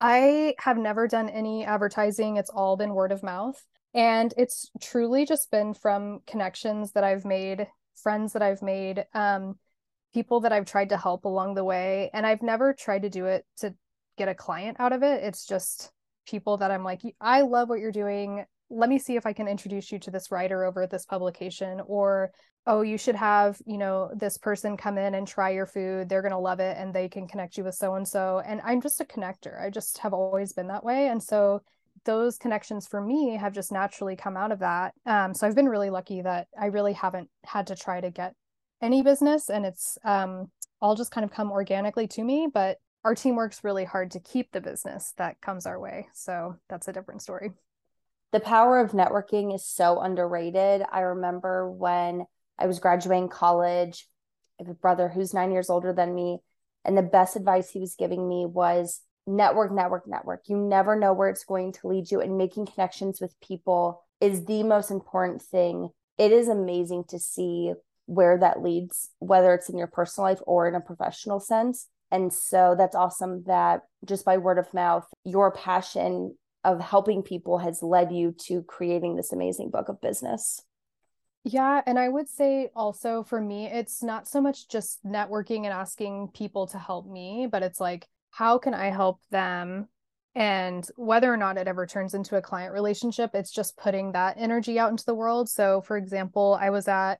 I 0.00 0.54
have 0.58 0.78
never 0.78 1.06
done 1.06 1.28
any 1.28 1.64
advertising. 1.64 2.36
It's 2.36 2.50
all 2.50 2.76
been 2.76 2.94
word 2.94 3.12
of 3.12 3.22
mouth. 3.22 3.62
And 3.92 4.32
it's 4.36 4.70
truly 4.80 5.26
just 5.26 5.50
been 5.50 5.74
from 5.74 6.20
connections 6.26 6.92
that 6.92 7.04
I've 7.04 7.24
made, 7.24 7.66
friends 7.96 8.32
that 8.32 8.42
I've 8.42 8.62
made, 8.62 9.04
um, 9.14 9.58
people 10.14 10.40
that 10.40 10.52
I've 10.52 10.64
tried 10.64 10.90
to 10.90 10.96
help 10.96 11.24
along 11.24 11.54
the 11.54 11.64
way. 11.64 12.10
And 12.14 12.24
I've 12.24 12.42
never 12.42 12.72
tried 12.72 13.02
to 13.02 13.10
do 13.10 13.26
it 13.26 13.44
to 13.58 13.74
get 14.16 14.28
a 14.28 14.34
client 14.34 14.78
out 14.80 14.92
of 14.92 15.02
it. 15.02 15.24
It's 15.24 15.44
just 15.44 15.90
people 16.26 16.58
that 16.58 16.70
I'm 16.70 16.84
like, 16.84 17.00
I 17.20 17.42
love 17.42 17.68
what 17.68 17.80
you're 17.80 17.92
doing. 17.92 18.44
Let 18.70 18.88
me 18.88 18.98
see 18.98 19.16
if 19.16 19.26
I 19.26 19.32
can 19.32 19.48
introduce 19.48 19.90
you 19.90 19.98
to 20.00 20.10
this 20.10 20.30
writer 20.30 20.64
over 20.64 20.82
at 20.82 20.90
this 20.90 21.04
publication. 21.04 21.80
Or 21.86 22.30
oh 22.66 22.82
you 22.82 22.98
should 22.98 23.14
have 23.14 23.60
you 23.66 23.78
know 23.78 24.10
this 24.14 24.36
person 24.38 24.76
come 24.76 24.98
in 24.98 25.14
and 25.14 25.26
try 25.26 25.50
your 25.50 25.66
food 25.66 26.08
they're 26.08 26.22
going 26.22 26.32
to 26.32 26.38
love 26.38 26.60
it 26.60 26.76
and 26.76 26.94
they 26.94 27.08
can 27.08 27.26
connect 27.26 27.56
you 27.56 27.64
with 27.64 27.74
so 27.74 27.94
and 27.94 28.06
so 28.06 28.42
and 28.44 28.60
i'm 28.64 28.80
just 28.80 29.00
a 29.00 29.04
connector 29.04 29.60
i 29.62 29.70
just 29.70 29.98
have 29.98 30.12
always 30.12 30.52
been 30.52 30.68
that 30.68 30.84
way 30.84 31.08
and 31.08 31.22
so 31.22 31.60
those 32.04 32.38
connections 32.38 32.86
for 32.86 33.00
me 33.00 33.36
have 33.36 33.52
just 33.52 33.72
naturally 33.72 34.16
come 34.16 34.36
out 34.36 34.52
of 34.52 34.58
that 34.58 34.94
um, 35.06 35.34
so 35.34 35.46
i've 35.46 35.56
been 35.56 35.68
really 35.68 35.90
lucky 35.90 36.22
that 36.22 36.48
i 36.58 36.66
really 36.66 36.92
haven't 36.92 37.28
had 37.44 37.66
to 37.66 37.74
try 37.74 38.00
to 38.00 38.10
get 38.10 38.34
any 38.82 39.02
business 39.02 39.50
and 39.50 39.66
it's 39.66 39.98
um, 40.04 40.50
all 40.80 40.94
just 40.94 41.10
kind 41.10 41.24
of 41.24 41.30
come 41.30 41.50
organically 41.50 42.06
to 42.06 42.22
me 42.22 42.48
but 42.52 42.78
our 43.04 43.14
team 43.14 43.36
works 43.36 43.64
really 43.64 43.84
hard 43.84 44.10
to 44.10 44.20
keep 44.20 44.52
the 44.52 44.60
business 44.60 45.12
that 45.16 45.40
comes 45.40 45.66
our 45.66 45.78
way 45.78 46.08
so 46.12 46.56
that's 46.68 46.88
a 46.88 46.92
different 46.92 47.22
story. 47.22 47.50
The 48.32 48.40
power 48.40 48.78
of 48.78 48.92
networking 48.92 49.52
is 49.52 49.64
so 49.66 50.00
underrated. 50.00 50.82
I 50.92 51.00
remember 51.00 51.68
when 51.68 52.26
I 52.60 52.66
was 52.66 52.78
graduating 52.78 53.28
college. 53.28 54.06
I 54.58 54.64
have 54.64 54.70
a 54.70 54.74
brother 54.74 55.08
who's 55.08 55.34
nine 55.34 55.52
years 55.52 55.70
older 55.70 55.92
than 55.92 56.14
me. 56.14 56.38
And 56.84 56.96
the 56.96 57.02
best 57.02 57.36
advice 57.36 57.70
he 57.70 57.80
was 57.80 57.94
giving 57.94 58.28
me 58.28 58.46
was 58.46 59.00
network, 59.26 59.72
network, 59.72 60.06
network. 60.06 60.42
You 60.48 60.56
never 60.56 60.96
know 60.96 61.12
where 61.12 61.28
it's 61.28 61.44
going 61.44 61.72
to 61.74 61.88
lead 61.88 62.10
you. 62.10 62.20
And 62.20 62.38
making 62.38 62.66
connections 62.66 63.20
with 63.20 63.38
people 63.40 64.02
is 64.20 64.44
the 64.44 64.62
most 64.62 64.90
important 64.90 65.42
thing. 65.42 65.90
It 66.18 66.32
is 66.32 66.48
amazing 66.48 67.04
to 67.08 67.18
see 67.18 67.72
where 68.06 68.38
that 68.38 68.62
leads, 68.62 69.10
whether 69.18 69.54
it's 69.54 69.68
in 69.68 69.78
your 69.78 69.86
personal 69.86 70.28
life 70.28 70.40
or 70.46 70.68
in 70.68 70.74
a 70.74 70.80
professional 70.80 71.40
sense. 71.40 71.86
And 72.10 72.32
so 72.32 72.74
that's 72.76 72.96
awesome 72.96 73.44
that 73.46 73.82
just 74.04 74.24
by 74.24 74.36
word 74.36 74.58
of 74.58 74.74
mouth, 74.74 75.06
your 75.24 75.52
passion 75.52 76.34
of 76.64 76.80
helping 76.80 77.22
people 77.22 77.58
has 77.58 77.82
led 77.82 78.12
you 78.12 78.34
to 78.46 78.62
creating 78.62 79.16
this 79.16 79.32
amazing 79.32 79.70
book 79.70 79.88
of 79.88 80.00
business? 80.00 80.60
Yeah, 81.44 81.80
and 81.86 81.98
I 81.98 82.08
would 82.08 82.28
say 82.28 82.70
also 82.76 83.22
for 83.22 83.40
me, 83.40 83.66
it's 83.66 84.02
not 84.02 84.28
so 84.28 84.40
much 84.40 84.68
just 84.68 85.02
networking 85.04 85.64
and 85.64 85.72
asking 85.72 86.28
people 86.34 86.66
to 86.68 86.78
help 86.78 87.06
me, 87.06 87.48
but 87.50 87.62
it's 87.62 87.80
like, 87.80 88.06
how 88.30 88.58
can 88.58 88.74
I 88.74 88.90
help 88.90 89.20
them? 89.30 89.88
And 90.34 90.86
whether 90.96 91.32
or 91.32 91.36
not 91.36 91.56
it 91.56 91.66
ever 91.66 91.86
turns 91.86 92.14
into 92.14 92.36
a 92.36 92.42
client 92.42 92.72
relationship, 92.72 93.30
it's 93.34 93.50
just 93.50 93.76
putting 93.76 94.12
that 94.12 94.36
energy 94.38 94.78
out 94.78 94.90
into 94.90 95.04
the 95.04 95.14
world. 95.14 95.48
So, 95.48 95.80
for 95.80 95.96
example, 95.96 96.58
I 96.60 96.70
was 96.70 96.86
at 96.88 97.16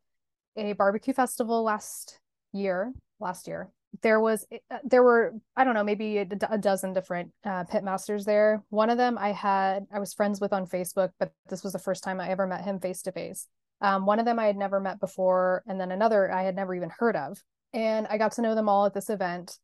a 0.57 0.75
barbecue 0.75 1.15
festival 1.15 1.63
last 1.63 2.21
year, 2.53 2.93
last 3.19 3.49
year. 3.49 3.71
There 4.03 4.21
was, 4.21 4.47
uh, 4.71 4.79
there 4.85 5.03
were, 5.03 5.35
I 5.57 5.65
don't 5.65 5.75
know, 5.75 5.83
maybe 5.83 6.19
a, 6.19 6.27
a 6.51 6.59
dozen 6.59 6.93
different 6.93 7.33
uh, 7.45 7.65
pit 7.65 7.83
masters 7.83 8.25
there. 8.25 8.63
One 8.69 8.91
of 8.91 8.99
them 8.99 9.19
I 9.19 9.33
had, 9.33 9.87
I 9.93 9.99
was 9.99 10.15
friends 10.15 10.41
with 10.41 10.53
on 10.53 10.67
Facebook, 10.67 11.11
but 11.19 11.33
this 11.49 11.65
was 11.65 11.73
the 11.73 11.79
first 11.81 12.05
time 12.05 12.21
I 12.21 12.29
ever 12.29 12.47
met 12.47 12.65
him 12.65 12.79
face 12.79 13.03
to 13.03 13.13
face. 13.13 13.49
Um, 13.81 14.07
one 14.07 14.19
of 14.19 14.27
them 14.27 14.39
I 14.39 14.47
had 14.47 14.57
never 14.57 14.81
met 14.81 15.01
before, 15.01 15.63
and 15.67 15.81
then 15.81 15.91
another 15.91 16.31
I 16.31 16.43
had 16.43 16.55
never 16.55 16.75
even 16.75 16.91
heard 16.91 17.17
of. 17.17 17.43
And 17.73 18.07
I 18.09 18.19
got 18.19 18.33
to 18.33 18.43
know 18.43 18.55
them 18.55 18.69
all 18.69 18.87
at 18.87 18.95
this 18.95 19.11
event. 19.11 19.59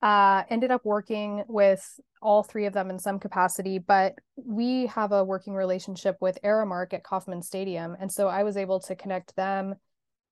Uh, 0.00 0.44
ended 0.48 0.70
up 0.70 0.84
working 0.84 1.42
with 1.48 1.98
all 2.22 2.44
three 2.44 2.66
of 2.66 2.72
them 2.72 2.88
in 2.88 2.98
some 3.00 3.18
capacity, 3.18 3.78
but 3.78 4.14
we 4.36 4.86
have 4.86 5.10
a 5.10 5.24
working 5.24 5.54
relationship 5.54 6.16
with 6.20 6.38
Aramark 6.44 6.92
at 6.92 7.02
Kauffman 7.02 7.42
Stadium. 7.42 7.96
And 7.98 8.10
so 8.10 8.28
I 8.28 8.44
was 8.44 8.56
able 8.56 8.78
to 8.80 8.94
connect 8.94 9.34
them 9.34 9.74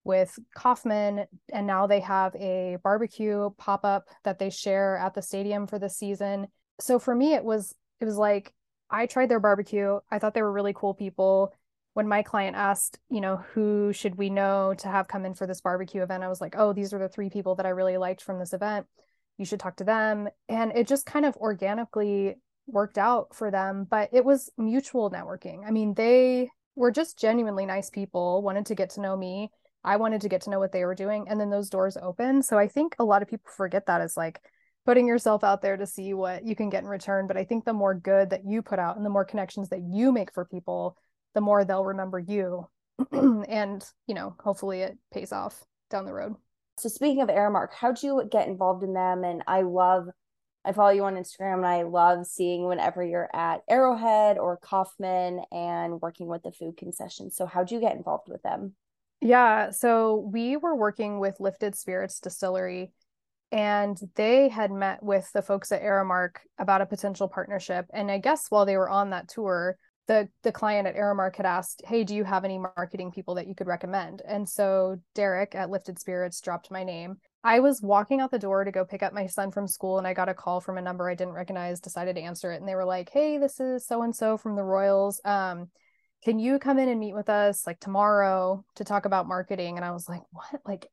with 0.05 0.39
Kauffman, 0.55 1.27
and 1.53 1.67
now 1.67 1.89
they 1.89 1.99
have 2.01 2.33
a 2.37 2.79
barbecue 2.85 3.51
pop 3.59 3.85
up 3.85 4.09
that 4.23 4.39
they 4.39 4.51
share 4.51 4.97
at 4.99 5.15
the 5.15 5.23
stadium 5.23 5.67
for 5.67 5.81
the 5.81 5.91
season. 5.91 6.47
So 6.79 7.01
for 7.01 7.15
me, 7.15 7.35
it 7.35 7.45
was 7.45 7.75
it 8.01 8.05
was 8.05 8.17
like 8.17 8.55
I 8.89 9.07
tried 9.07 9.29
their 9.29 9.41
barbecue. 9.41 9.99
I 10.11 10.21
thought 10.21 10.33
they 10.35 10.43
were 10.43 10.53
really 10.53 10.75
cool 10.75 10.95
people 10.95 11.53
when 11.97 12.07
my 12.07 12.23
client 12.23 12.55
asked, 12.55 12.99
you 13.09 13.23
know, 13.23 13.39
who 13.55 13.91
should 13.91 14.17
we 14.17 14.29
know 14.29 14.75
to 14.77 14.87
have 14.87 15.09
come 15.09 15.25
in 15.25 15.33
for 15.33 15.47
this 15.47 15.63
barbecue 15.63 16.03
event, 16.03 16.23
I 16.23 16.29
was 16.29 16.43
like, 16.43 16.55
oh, 16.59 16.75
these 16.75 16.93
are 16.93 16.99
the 16.99 17.09
three 17.09 17.31
people 17.31 17.55
that 17.55 17.65
I 17.65 17.71
really 17.71 17.97
liked 17.97 18.21
from 18.21 18.39
this 18.39 18.53
event. 18.53 18.85
You 19.39 19.47
should 19.47 19.61
talk 19.61 19.77
to 19.77 19.85
them. 19.85 20.29
And 20.47 20.73
it 20.77 20.89
just 20.89 21.07
kind 21.07 21.25
of 21.25 21.35
organically 21.37 22.35
worked 22.67 22.99
out 22.99 23.35
for 23.35 23.51
them, 23.51 23.87
but 23.89 24.11
it 24.13 24.27
was 24.27 24.51
mutual 24.59 25.11
networking. 25.11 25.67
I 25.67 25.71
mean, 25.71 25.95
they 25.95 26.51
were 26.75 26.91
just 26.91 27.19
genuinely 27.19 27.65
nice 27.65 27.89
people, 27.89 28.43
wanted 28.43 28.67
to 28.67 28.75
get 28.75 28.91
to 28.91 29.01
know 29.01 29.17
me. 29.17 29.51
I 29.83 29.97
wanted 29.97 30.21
to 30.21 30.29
get 30.29 30.43
to 30.43 30.51
know 30.51 30.59
what 30.59 30.73
they 30.73 30.85
were 30.85 30.95
doing. 30.95 31.25
And 31.31 31.41
then 31.41 31.49
those 31.49 31.71
doors 31.71 31.97
opened. 31.97 32.45
So 32.45 32.59
I 32.59 32.69
think 32.69 32.97
a 32.99 33.05
lot 33.05 33.23
of 33.23 33.29
people 33.29 33.51
forget 33.57 33.87
that 33.87 34.03
as 34.03 34.19
like, 34.19 34.39
putting 34.85 35.09
yourself 35.09 35.43
out 35.43 35.63
there 35.63 35.77
to 35.77 35.87
see 35.87 36.15
what 36.15 36.47
you 36.47 36.55
can 36.55 36.71
get 36.71 36.83
in 36.83 36.89
return. 36.89 37.27
But 37.27 37.37
I 37.37 37.45
think 37.45 37.65
the 37.65 37.73
more 37.73 37.93
good 37.93 38.31
that 38.31 38.45
you 38.47 38.63
put 38.63 38.79
out 38.79 38.97
and 38.97 39.05
the 39.05 39.11
more 39.11 39.25
connections 39.25 39.71
that 39.71 39.81
you 39.83 40.13
make 40.13 40.33
for 40.33 40.45
people, 40.45 40.97
the 41.37 41.41
more 41.43 41.65
they'll 41.65 41.85
remember 41.85 42.19
you. 42.19 42.67
And 43.49 43.85
you 44.09 44.15
know 44.15 44.35
hopefully 44.41 44.81
it 44.81 44.97
pays 45.13 45.31
off 45.31 45.63
down 45.91 46.07
the 46.07 46.15
road. 46.15 46.35
So 46.79 46.89
speaking 46.89 47.21
of 47.21 47.29
aramark 47.29 47.73
how'd 47.73 48.03
you 48.03 48.27
get 48.29 48.49
involved 48.49 48.83
in 48.83 48.95
them? 48.95 49.23
And 49.23 49.45
i 49.47 49.61
love 49.61 50.09
i 50.65 50.73
follow 50.73 50.91
you 50.91 51.05
on 51.05 51.15
instagram 51.15 51.59
and 51.59 51.67
i 51.67 51.83
love 51.83 52.27
seeing 52.27 52.67
whenever 52.67 53.05
you're 53.05 53.29
at 53.35 53.61
arrowhead 53.69 54.39
or 54.39 54.57
Kauffman 54.57 55.43
and 55.53 56.01
working 56.01 56.27
with 56.27 56.43
the 56.43 56.53
food 56.53 56.77
concession. 56.79 57.31
So 57.31 57.45
how'd 57.45 57.71
you 57.71 57.81
get 57.81 57.95
involved 57.95 58.29
with 58.29 58.43
them? 58.43 58.75
Yeah 59.21 59.71
so 59.71 60.29
we 60.33 60.57
were 60.57 60.75
working 60.75 61.21
with 61.21 61.39
lifted 61.39 61.77
spirits 61.77 62.19
distillery 62.19 62.93
and 63.53 64.01
they 64.17 64.49
had 64.49 64.73
met 64.73 65.03
with 65.03 65.31
the 65.33 65.43
folks 65.43 65.71
at 65.71 65.83
aramark 65.83 66.37
about 66.59 66.81
a 66.81 66.87
potential 66.87 67.29
partnership. 67.29 67.85
And 67.93 68.11
i 68.11 68.17
guess 68.19 68.47
while 68.49 68.65
they 68.65 68.79
were 68.79 68.89
on 68.89 69.11
that 69.11 69.29
tour 69.29 69.77
the 70.07 70.29
the 70.43 70.53
client 70.53 70.87
at 70.87 70.97
Aramark 70.97 71.37
had 71.37 71.47
asked, 71.47 71.83
"Hey, 71.85 72.05
do 72.05 72.15
you 72.15 72.25
have 72.25 72.45
any 72.45 72.59
marketing 72.59 73.11
people 73.11 73.35
that 73.35 73.47
you 73.47 73.55
could 73.55 73.67
recommend?" 73.67 74.23
And 74.27 74.49
so 74.49 74.99
Derek 75.15 75.55
at 75.55 75.71
Lifted 75.71 75.99
Spirits 75.99 76.41
dropped 76.41 76.71
my 76.71 76.85
name. 76.85 77.17
I 77.43 77.61
was 77.61 77.83
walking 77.83 78.21
out 78.21 78.31
the 78.31 78.39
door 78.39 78.65
to 78.65 78.73
go 78.73 78.85
pick 78.85 79.03
up 79.03 79.13
my 79.13 79.27
son 79.27 79.51
from 79.51 79.69
school 79.69 79.99
and 79.99 80.07
I 80.07 80.15
got 80.15 80.29
a 80.29 80.35
call 80.35 80.61
from 80.61 80.79
a 80.79 80.83
number 80.83 81.09
I 81.09 81.15
didn't 81.15 81.35
recognize, 81.35 81.81
decided 81.81 82.17
to 82.17 82.23
answer 82.23 82.53
it 82.53 82.61
and 82.61 82.69
they 82.69 82.75
were 82.75 82.85
like, 82.85 83.11
"Hey, 83.11 83.39
this 83.39 83.61
is 83.61 83.87
so 83.87 84.03
and 84.03 84.15
so 84.15 84.37
from 84.37 84.57
the 84.57 84.65
Royals. 84.65 85.21
Um 85.25 85.71
can 86.25 86.39
you 86.39 86.59
come 86.59 86.79
in 86.79 86.89
and 86.89 86.99
meet 87.01 87.15
with 87.15 87.29
us 87.29 87.67
like 87.67 87.79
tomorrow 87.81 88.65
to 88.77 88.85
talk 88.85 89.07
about 89.07 89.29
marketing?" 89.29 89.77
And 89.77 89.85
I 89.85 89.93
was 89.93 90.09
like, 90.09 90.23
"What? 90.31 90.61
Like 90.65 90.87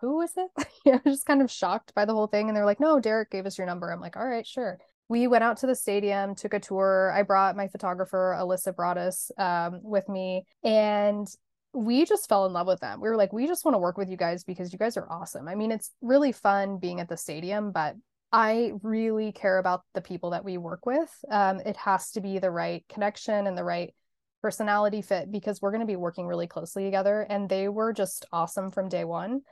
who 0.00 0.20
is 0.20 0.32
it?" 0.36 0.50
I 0.86 1.00
was 1.04 1.14
just 1.16 1.26
kind 1.26 1.42
of 1.42 1.50
shocked 1.50 1.94
by 1.94 2.04
the 2.04 2.14
whole 2.14 2.26
thing 2.26 2.48
and 2.48 2.56
they're 2.56 2.66
like, 2.66 2.80
"No, 2.80 3.00
Derek 3.00 3.30
gave 3.30 3.46
us 3.46 3.58
your 3.58 3.66
number." 3.66 3.90
I'm 3.92 4.00
like, 4.00 4.16
"All 4.16 4.26
right, 4.26 4.46
sure." 4.46 4.78
We 5.12 5.26
went 5.26 5.44
out 5.44 5.58
to 5.58 5.66
the 5.66 5.74
stadium, 5.74 6.34
took 6.34 6.54
a 6.54 6.58
tour. 6.58 7.12
I 7.14 7.22
brought 7.22 7.54
my 7.54 7.68
photographer, 7.68 8.34
Alyssa 8.40 8.74
Broadus, 8.74 9.30
um, 9.36 9.80
with 9.82 10.08
me, 10.08 10.44
and 10.64 11.28
we 11.74 12.06
just 12.06 12.30
fell 12.30 12.46
in 12.46 12.54
love 12.54 12.66
with 12.66 12.80
them. 12.80 12.98
We 12.98 13.10
were 13.10 13.16
like, 13.16 13.30
we 13.30 13.46
just 13.46 13.62
want 13.62 13.74
to 13.74 13.78
work 13.78 13.98
with 13.98 14.08
you 14.08 14.16
guys 14.16 14.42
because 14.42 14.72
you 14.72 14.78
guys 14.78 14.96
are 14.96 15.06
awesome. 15.10 15.48
I 15.48 15.54
mean, 15.54 15.70
it's 15.70 15.90
really 16.00 16.32
fun 16.32 16.78
being 16.78 16.98
at 16.98 17.10
the 17.10 17.18
stadium, 17.18 17.72
but 17.72 17.94
I 18.32 18.72
really 18.82 19.32
care 19.32 19.58
about 19.58 19.82
the 19.92 20.00
people 20.00 20.30
that 20.30 20.46
we 20.46 20.56
work 20.56 20.86
with. 20.86 21.10
Um, 21.30 21.60
it 21.60 21.76
has 21.76 22.10
to 22.12 22.22
be 22.22 22.38
the 22.38 22.50
right 22.50 22.82
connection 22.88 23.46
and 23.46 23.56
the 23.56 23.64
right 23.64 23.92
personality 24.40 25.02
fit 25.02 25.30
because 25.30 25.60
we're 25.60 25.72
going 25.72 25.80
to 25.80 25.86
be 25.86 25.96
working 25.96 26.26
really 26.26 26.46
closely 26.46 26.84
together. 26.84 27.26
And 27.28 27.50
they 27.50 27.68
were 27.68 27.92
just 27.92 28.24
awesome 28.32 28.70
from 28.70 28.88
day 28.88 29.04
one. 29.04 29.42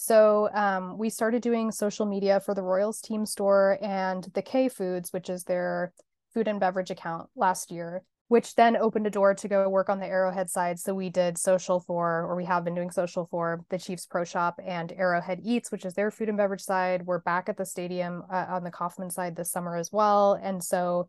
So 0.00 0.48
um, 0.54 0.96
we 0.96 1.10
started 1.10 1.42
doing 1.42 1.72
social 1.72 2.06
media 2.06 2.38
for 2.38 2.54
the 2.54 2.62
Royals 2.62 3.00
team 3.00 3.26
store 3.26 3.80
and 3.82 4.22
the 4.32 4.42
K 4.42 4.68
Foods, 4.68 5.12
which 5.12 5.28
is 5.28 5.42
their 5.42 5.92
food 6.32 6.46
and 6.46 6.60
beverage 6.60 6.92
account 6.92 7.28
last 7.34 7.72
year, 7.72 8.04
which 8.28 8.54
then 8.54 8.76
opened 8.76 9.08
a 9.08 9.10
door 9.10 9.34
to 9.34 9.48
go 9.48 9.68
work 9.68 9.88
on 9.88 9.98
the 9.98 10.06
Arrowhead 10.06 10.50
side. 10.50 10.78
So 10.78 10.94
we 10.94 11.10
did 11.10 11.36
social 11.36 11.80
for, 11.80 12.22
or 12.22 12.36
we 12.36 12.44
have 12.44 12.64
been 12.64 12.76
doing 12.76 12.92
social 12.92 13.26
for 13.28 13.64
the 13.70 13.78
Chiefs 13.78 14.06
Pro 14.06 14.22
Shop 14.22 14.60
and 14.64 14.92
Arrowhead 14.92 15.40
Eats, 15.42 15.72
which 15.72 15.84
is 15.84 15.94
their 15.94 16.12
food 16.12 16.28
and 16.28 16.38
beverage 16.38 16.62
side. 16.62 17.04
We're 17.04 17.18
back 17.18 17.48
at 17.48 17.56
the 17.56 17.66
stadium 17.66 18.22
uh, 18.32 18.46
on 18.50 18.62
the 18.62 18.70
Kauffman 18.70 19.10
side 19.10 19.34
this 19.34 19.50
summer 19.50 19.76
as 19.76 19.90
well. 19.90 20.38
And 20.40 20.62
so 20.62 21.08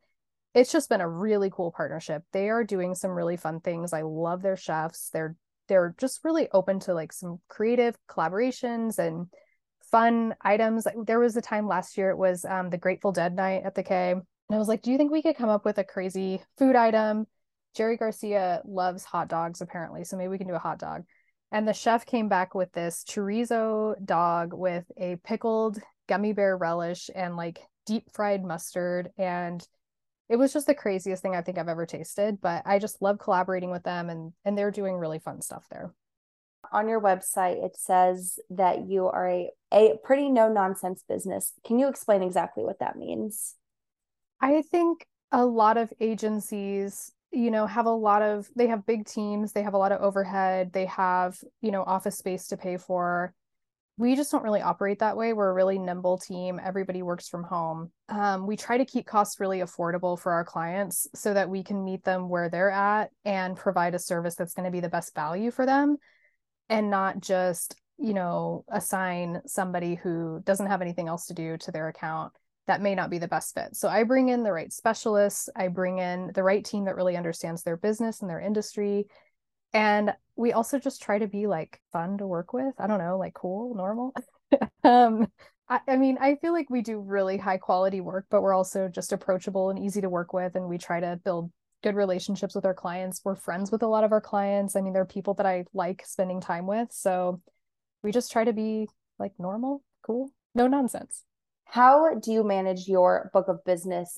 it's 0.55 0.71
just 0.71 0.89
been 0.89 0.99
a 0.99 1.07
really 1.07 1.51
cool 1.51 1.71
partnership. 1.71 2.23
They 2.33 2.49
are 2.49 2.63
doing 2.63 2.95
some 2.95 3.11
really 3.11 3.37
fun 3.37 3.59
things. 3.59 3.93
I 3.93 4.01
love 4.01 4.41
their 4.41 4.57
chefs. 4.57 5.11
They're 5.13 5.35
they're 5.69 5.95
just 5.97 6.25
really 6.25 6.49
open 6.51 6.81
to 6.81 6.93
like 6.93 7.13
some 7.13 7.39
creative 7.47 7.95
collaborations 8.09 8.99
and 8.99 9.27
fun 9.89 10.35
items. 10.41 10.85
There 11.05 11.19
was 11.19 11.37
a 11.37 11.41
time 11.41 11.67
last 11.67 11.97
year 11.97 12.09
it 12.09 12.17
was 12.17 12.43
um, 12.43 12.69
the 12.69 12.77
Grateful 12.77 13.13
Dead 13.13 13.33
night 13.33 13.63
at 13.63 13.75
the 13.75 13.83
K, 13.83 14.11
and 14.11 14.23
I 14.55 14.57
was 14.57 14.67
like, 14.67 14.81
do 14.81 14.91
you 14.91 14.97
think 14.97 15.11
we 15.11 15.21
could 15.21 15.37
come 15.37 15.49
up 15.49 15.63
with 15.63 15.77
a 15.77 15.83
crazy 15.83 16.41
food 16.57 16.75
item? 16.75 17.25
Jerry 17.75 17.97
Garcia 17.97 18.61
loves 18.65 19.05
hot 19.05 19.29
dogs 19.29 19.61
apparently, 19.61 20.03
so 20.03 20.17
maybe 20.17 20.29
we 20.29 20.37
can 20.37 20.47
do 20.47 20.55
a 20.55 20.59
hot 20.59 20.79
dog. 20.79 21.03
And 21.51 21.67
the 21.67 21.73
chef 21.73 22.05
came 22.05 22.29
back 22.29 22.53
with 22.53 22.71
this 22.73 23.03
chorizo 23.07 23.95
dog 24.03 24.53
with 24.53 24.85
a 24.97 25.17
pickled 25.23 25.79
gummy 26.07 26.33
bear 26.33 26.57
relish 26.57 27.09
and 27.13 27.37
like 27.37 27.59
deep 27.85 28.11
fried 28.13 28.43
mustard 28.43 29.09
and 29.17 29.65
it 30.29 30.37
was 30.37 30.53
just 30.53 30.67
the 30.67 30.75
craziest 30.75 31.21
thing 31.21 31.35
I 31.35 31.41
think 31.41 31.57
I've 31.57 31.67
ever 31.67 31.85
tasted. 31.85 32.39
But 32.39 32.61
I 32.65 32.79
just 32.79 33.01
love 33.01 33.19
collaborating 33.19 33.71
with 33.71 33.83
them 33.83 34.09
and 34.09 34.33
and 34.45 34.57
they're 34.57 34.71
doing 34.71 34.95
really 34.95 35.19
fun 35.19 35.41
stuff 35.41 35.65
there. 35.69 35.93
On 36.71 36.87
your 36.87 37.01
website, 37.01 37.63
it 37.63 37.75
says 37.75 38.37
that 38.51 38.85
you 38.87 39.07
are 39.07 39.27
a, 39.27 39.49
a 39.73 39.97
pretty 40.03 40.29
no 40.29 40.51
nonsense 40.51 41.03
business. 41.07 41.53
Can 41.65 41.79
you 41.79 41.87
explain 41.87 42.21
exactly 42.21 42.63
what 42.63 42.79
that 42.79 42.97
means? 42.97 43.55
I 44.39 44.61
think 44.61 45.05
a 45.31 45.45
lot 45.45 45.77
of 45.77 45.91
agencies 45.99 47.11
you 47.31 47.51
know 47.51 47.67
have 47.67 47.85
a 47.85 47.91
lot 47.91 48.21
of 48.21 48.49
they 48.55 48.67
have 48.67 48.85
big 48.85 49.05
teams 49.05 49.51
they 49.51 49.61
have 49.61 49.75
a 49.75 49.77
lot 49.77 49.91
of 49.91 50.01
overhead 50.01 50.73
they 50.73 50.85
have 50.85 51.39
you 51.61 51.69
know 51.69 51.83
office 51.83 52.17
space 52.17 52.47
to 52.47 52.57
pay 52.57 52.75
for 52.75 53.33
we 53.99 54.15
just 54.15 54.31
don't 54.31 54.45
really 54.45 54.61
operate 54.61 54.99
that 54.99 55.17
way. 55.17 55.33
We're 55.33 55.49
a 55.49 55.53
really 55.53 55.77
nimble 55.77 56.17
team. 56.17 56.57
Everybody 56.63 57.01
works 57.01 57.27
from 57.27 57.43
home. 57.43 57.91
Um, 58.07 58.47
we 58.47 58.55
try 58.55 58.77
to 58.77 58.85
keep 58.85 59.05
costs 59.05 59.41
really 59.41 59.59
affordable 59.59 60.17
for 60.17 60.31
our 60.31 60.45
clients 60.45 61.05
so 61.13 61.33
that 61.33 61.49
we 61.49 61.63
can 61.63 61.83
meet 61.83 62.05
them 62.05 62.29
where 62.29 62.49
they're 62.49 62.71
at 62.71 63.09
and 63.25 63.57
provide 63.57 63.95
a 63.95 63.99
service 63.99 64.35
that's 64.35 64.53
going 64.53 64.63
to 64.63 64.71
be 64.71 64.79
the 64.79 64.87
best 64.87 65.13
value 65.13 65.51
for 65.51 65.65
them 65.65 65.97
and 66.69 66.89
not 66.89 67.19
just, 67.19 67.75
you 67.97 68.13
know, 68.13 68.63
assign 68.71 69.41
somebody 69.45 69.95
who 69.95 70.41
doesn't 70.45 70.67
have 70.67 70.81
anything 70.81 71.09
else 71.09 71.25
to 71.25 71.33
do 71.33 71.57
to 71.57 71.71
their 71.73 71.89
account 71.89 72.31
that 72.67 72.81
may 72.81 72.95
not 72.95 73.09
be 73.09 73.17
the 73.17 73.27
best 73.27 73.53
fit. 73.53 73.75
So 73.75 73.89
I 73.89 74.03
bring 74.03 74.29
in 74.29 74.43
the 74.43 74.53
right 74.53 74.71
specialists, 74.71 75.49
I 75.57 75.67
bring 75.67 75.97
in 75.97 76.31
the 76.33 76.43
right 76.43 76.63
team 76.63 76.85
that 76.85 76.95
really 76.95 77.17
understands 77.17 77.63
their 77.63 77.75
business 77.75 78.21
and 78.21 78.29
their 78.29 78.39
industry 78.39 79.07
and 79.73 80.13
we 80.35 80.53
also 80.53 80.79
just 80.79 81.01
try 81.01 81.19
to 81.19 81.27
be 81.27 81.47
like 81.47 81.81
fun 81.91 82.17
to 82.17 82.27
work 82.27 82.53
with. 82.53 82.73
I 82.79 82.87
don't 82.87 82.99
know 82.99 83.17
like 83.17 83.33
cool 83.33 83.75
normal. 83.75 84.13
Um 84.83 85.27
I, 85.67 85.79
I 85.87 85.97
mean 85.97 86.17
i 86.19 86.35
feel 86.35 86.53
like 86.53 86.69
we 86.71 86.81
do 86.81 86.99
really 86.99 87.37
high 87.37 87.59
quality 87.59 88.01
work 88.01 88.25
but 88.31 88.41
we're 88.41 88.55
also 88.55 88.87
just 88.87 89.13
approachable 89.13 89.69
and 89.69 89.77
easy 89.77 90.01
to 90.01 90.09
work 90.09 90.33
with 90.33 90.55
and 90.55 90.67
we 90.67 90.79
try 90.79 90.99
to 90.99 91.19
build 91.23 91.51
good 91.83 91.95
relationships 91.95 92.55
with 92.55 92.65
our 92.65 92.73
clients. 92.73 93.21
We're 93.23 93.35
friends 93.35 93.71
with 93.71 93.83
a 93.83 93.87
lot 93.87 94.03
of 94.03 94.11
our 94.11 94.21
clients. 94.21 94.75
I 94.75 94.81
mean 94.81 94.93
they're 94.93 95.05
people 95.05 95.35
that 95.35 95.45
i 95.45 95.65
like 95.73 96.03
spending 96.05 96.41
time 96.41 96.65
with 96.65 96.91
so 96.91 97.41
we 98.01 98.11
just 98.11 98.31
try 98.31 98.43
to 98.43 98.53
be 98.53 98.87
like 99.19 99.33
normal 99.37 99.83
cool 100.01 100.31
no 100.55 100.67
nonsense. 100.67 101.23
How 101.65 102.15
do 102.15 102.31
you 102.31 102.43
manage 102.43 102.87
your 102.87 103.29
book 103.33 103.47
of 103.47 103.63
business 103.63 104.17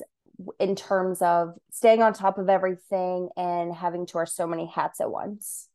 in 0.59 0.75
terms 0.75 1.21
of 1.21 1.53
staying 1.71 2.01
on 2.01 2.13
top 2.13 2.37
of 2.37 2.49
everything 2.49 3.29
and 3.35 3.73
having 3.73 4.05
to 4.07 4.17
wear 4.17 4.25
so 4.25 4.47
many 4.47 4.65
hats 4.67 5.01
at 5.01 5.11
once? 5.11 5.67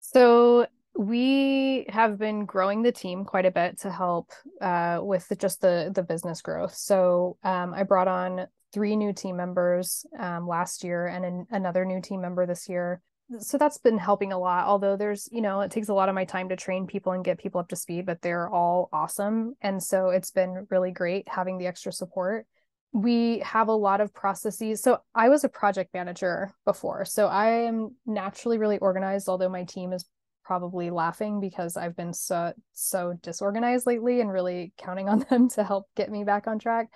So 0.00 0.66
we 0.94 1.86
have 1.88 2.18
been 2.18 2.44
growing 2.44 2.82
the 2.82 2.92
team 2.92 3.24
quite 3.24 3.46
a 3.46 3.50
bit 3.50 3.80
to 3.80 3.90
help 3.90 4.30
uh, 4.60 5.00
with 5.02 5.26
the, 5.28 5.36
just 5.36 5.60
the 5.60 5.90
the 5.94 6.02
business 6.02 6.42
growth. 6.42 6.74
So 6.74 7.38
um, 7.42 7.72
I 7.72 7.82
brought 7.84 8.08
on 8.08 8.46
three 8.72 8.96
new 8.96 9.12
team 9.12 9.36
members 9.36 10.04
um, 10.18 10.46
last 10.46 10.84
year 10.84 11.06
and 11.06 11.24
an, 11.24 11.46
another 11.50 11.84
new 11.84 12.00
team 12.00 12.20
member 12.20 12.46
this 12.46 12.68
year. 12.68 13.00
So 13.38 13.56
that's 13.56 13.78
been 13.78 13.96
helping 13.96 14.32
a 14.32 14.38
lot. 14.38 14.66
Although 14.66 14.96
there's, 14.96 15.28
you 15.32 15.40
know, 15.40 15.60
it 15.60 15.70
takes 15.70 15.88
a 15.88 15.94
lot 15.94 16.08
of 16.10 16.14
my 16.14 16.24
time 16.24 16.50
to 16.50 16.56
train 16.56 16.86
people 16.86 17.12
and 17.12 17.24
get 17.24 17.38
people 17.38 17.60
up 17.60 17.68
to 17.68 17.76
speed, 17.76 18.04
but 18.04 18.20
they're 18.20 18.50
all 18.50 18.90
awesome. 18.92 19.56
And 19.62 19.82
so 19.82 20.10
it's 20.10 20.30
been 20.30 20.66
really 20.70 20.90
great 20.90 21.28
having 21.28 21.56
the 21.56 21.66
extra 21.66 21.92
support. 21.92 22.46
We 22.92 23.38
have 23.40 23.68
a 23.68 23.72
lot 23.72 24.00
of 24.00 24.12
processes. 24.12 24.82
So 24.82 24.98
I 25.14 25.28
was 25.28 25.44
a 25.44 25.48
project 25.48 25.94
manager 25.94 26.52
before. 26.64 27.04
So 27.04 27.26
I 27.26 27.48
am 27.48 27.96
naturally 28.04 28.58
really 28.58 28.78
organized, 28.78 29.28
although 29.28 29.48
my 29.48 29.64
team 29.64 29.92
is 29.92 30.04
probably 30.44 30.90
laughing 30.90 31.40
because 31.40 31.76
I've 31.76 31.96
been 31.96 32.12
so 32.12 32.52
so 32.72 33.14
disorganized 33.22 33.86
lately 33.86 34.20
and 34.20 34.30
really 34.30 34.72
counting 34.76 35.08
on 35.08 35.20
them 35.30 35.48
to 35.50 35.64
help 35.64 35.86
get 35.96 36.10
me 36.10 36.24
back 36.24 36.46
on 36.46 36.58
track. 36.58 36.88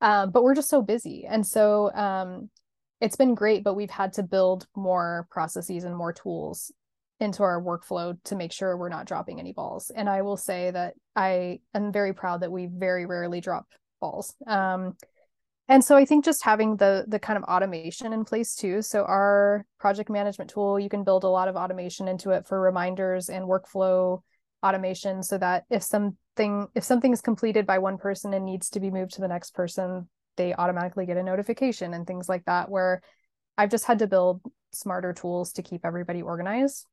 Um, 0.00 0.30
but 0.30 0.42
we're 0.42 0.54
just 0.54 0.68
so 0.68 0.82
busy, 0.82 1.24
and 1.26 1.46
so 1.46 1.92
um, 1.94 2.50
it's 3.00 3.16
been 3.16 3.34
great. 3.34 3.64
But 3.64 3.74
we've 3.74 3.90
had 3.90 4.14
to 4.14 4.22
build 4.22 4.66
more 4.74 5.26
processes 5.30 5.84
and 5.84 5.96
more 5.96 6.12
tools 6.12 6.72
into 7.18 7.42
our 7.42 7.62
workflow 7.62 8.16
to 8.24 8.36
make 8.36 8.52
sure 8.52 8.76
we're 8.76 8.88
not 8.88 9.06
dropping 9.06 9.40
any 9.40 9.52
balls. 9.52 9.90
And 9.94 10.08
I 10.08 10.22
will 10.22 10.36
say 10.36 10.70
that 10.70 10.94
I 11.14 11.60
am 11.74 11.92
very 11.92 12.12
proud 12.12 12.42
that 12.42 12.52
we 12.52 12.66
very 12.66 13.06
rarely 13.06 13.40
drop 13.40 13.66
balls. 14.00 14.34
Um, 14.46 14.96
and 15.68 15.84
so 15.84 15.96
i 15.96 16.04
think 16.04 16.24
just 16.24 16.44
having 16.44 16.76
the 16.76 17.04
the 17.08 17.18
kind 17.18 17.36
of 17.36 17.44
automation 17.44 18.12
in 18.12 18.24
place 18.24 18.54
too. 18.54 18.82
So 18.82 19.04
our 19.04 19.64
project 19.78 20.10
management 20.10 20.50
tool 20.50 20.78
you 20.78 20.88
can 20.88 21.04
build 21.04 21.24
a 21.24 21.28
lot 21.28 21.48
of 21.48 21.56
automation 21.56 22.08
into 22.08 22.30
it 22.30 22.46
for 22.46 22.60
reminders 22.60 23.28
and 23.28 23.44
workflow 23.44 24.20
automation 24.62 25.22
so 25.22 25.38
that 25.38 25.64
if 25.70 25.82
something 25.82 26.66
if 26.74 26.84
something 26.84 27.12
is 27.12 27.20
completed 27.20 27.66
by 27.66 27.78
one 27.78 27.98
person 27.98 28.34
and 28.34 28.44
needs 28.44 28.70
to 28.70 28.80
be 28.80 28.90
moved 28.90 29.12
to 29.12 29.20
the 29.20 29.28
next 29.28 29.54
person 29.54 30.08
they 30.36 30.54
automatically 30.54 31.06
get 31.06 31.16
a 31.16 31.22
notification 31.22 31.94
and 31.94 32.06
things 32.06 32.28
like 32.28 32.44
that 32.46 32.70
where 32.70 33.00
i've 33.58 33.70
just 33.70 33.84
had 33.84 33.98
to 33.98 34.06
build 34.06 34.40
smarter 34.76 35.12
tools 35.12 35.52
to 35.52 35.62
keep 35.62 35.84
everybody 35.84 36.22
organized. 36.22 36.86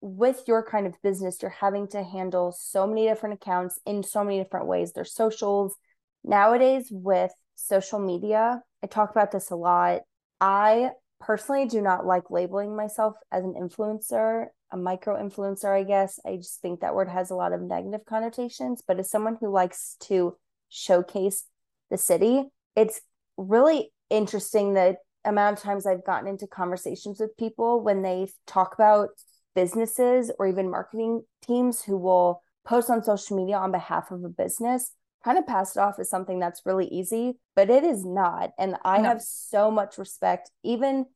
With 0.00 0.42
your 0.46 0.62
kind 0.62 0.86
of 0.86 1.00
business 1.02 1.38
you're 1.40 1.50
having 1.50 1.88
to 1.88 2.02
handle 2.02 2.52
so 2.52 2.86
many 2.86 3.06
different 3.06 3.34
accounts 3.34 3.80
in 3.86 4.02
so 4.02 4.22
many 4.22 4.38
different 4.38 4.66
ways. 4.66 4.92
There's 4.92 5.14
socials. 5.14 5.74
Nowadays 6.22 6.88
with 6.90 7.32
social 7.56 7.98
media. 7.98 8.62
I 8.82 8.86
talk 8.86 9.10
about 9.10 9.32
this 9.32 9.50
a 9.50 9.56
lot. 9.56 10.02
I 10.40 10.90
personally 11.20 11.66
do 11.66 11.80
not 11.80 12.06
like 12.06 12.30
labeling 12.30 12.76
myself 12.76 13.16
as 13.32 13.42
an 13.42 13.54
influencer, 13.54 14.46
a 14.70 14.76
micro 14.76 15.20
influencer, 15.20 15.74
I 15.74 15.82
guess. 15.82 16.20
I 16.24 16.36
just 16.36 16.60
think 16.60 16.80
that 16.80 16.94
word 16.94 17.08
has 17.08 17.30
a 17.30 17.34
lot 17.34 17.52
of 17.52 17.62
negative 17.62 18.04
connotations. 18.06 18.82
But 18.86 18.98
as 18.98 19.10
someone 19.10 19.38
who 19.40 19.50
likes 19.50 19.96
to 20.02 20.36
showcase 20.68 21.44
the 21.90 21.98
city, 21.98 22.44
it's 22.74 23.00
really 23.36 23.92
interesting 24.10 24.74
the 24.74 24.96
amount 25.24 25.58
of 25.58 25.62
times 25.62 25.86
I've 25.86 26.04
gotten 26.04 26.28
into 26.28 26.46
conversations 26.46 27.18
with 27.18 27.36
people 27.36 27.82
when 27.82 28.02
they 28.02 28.28
talk 28.46 28.74
about 28.74 29.08
businesses 29.54 30.30
or 30.38 30.46
even 30.46 30.70
marketing 30.70 31.22
teams 31.44 31.82
who 31.82 31.96
will 31.96 32.42
post 32.64 32.90
on 32.90 33.02
social 33.02 33.36
media 33.36 33.56
on 33.56 33.72
behalf 33.72 34.10
of 34.10 34.22
a 34.22 34.28
business 34.28 34.92
kind 35.26 35.38
of 35.38 35.46
pass 35.46 35.74
it 35.74 35.80
off 35.80 35.98
as 35.98 36.08
something 36.08 36.38
that's 36.38 36.64
really 36.64 36.86
easy, 36.86 37.36
but 37.56 37.68
it 37.68 37.82
is 37.82 38.04
not. 38.04 38.52
And 38.58 38.76
I 38.84 38.98
no. 38.98 39.08
have 39.08 39.20
so 39.20 39.72
much 39.72 39.98
respect, 39.98 40.52
even, 40.62 41.06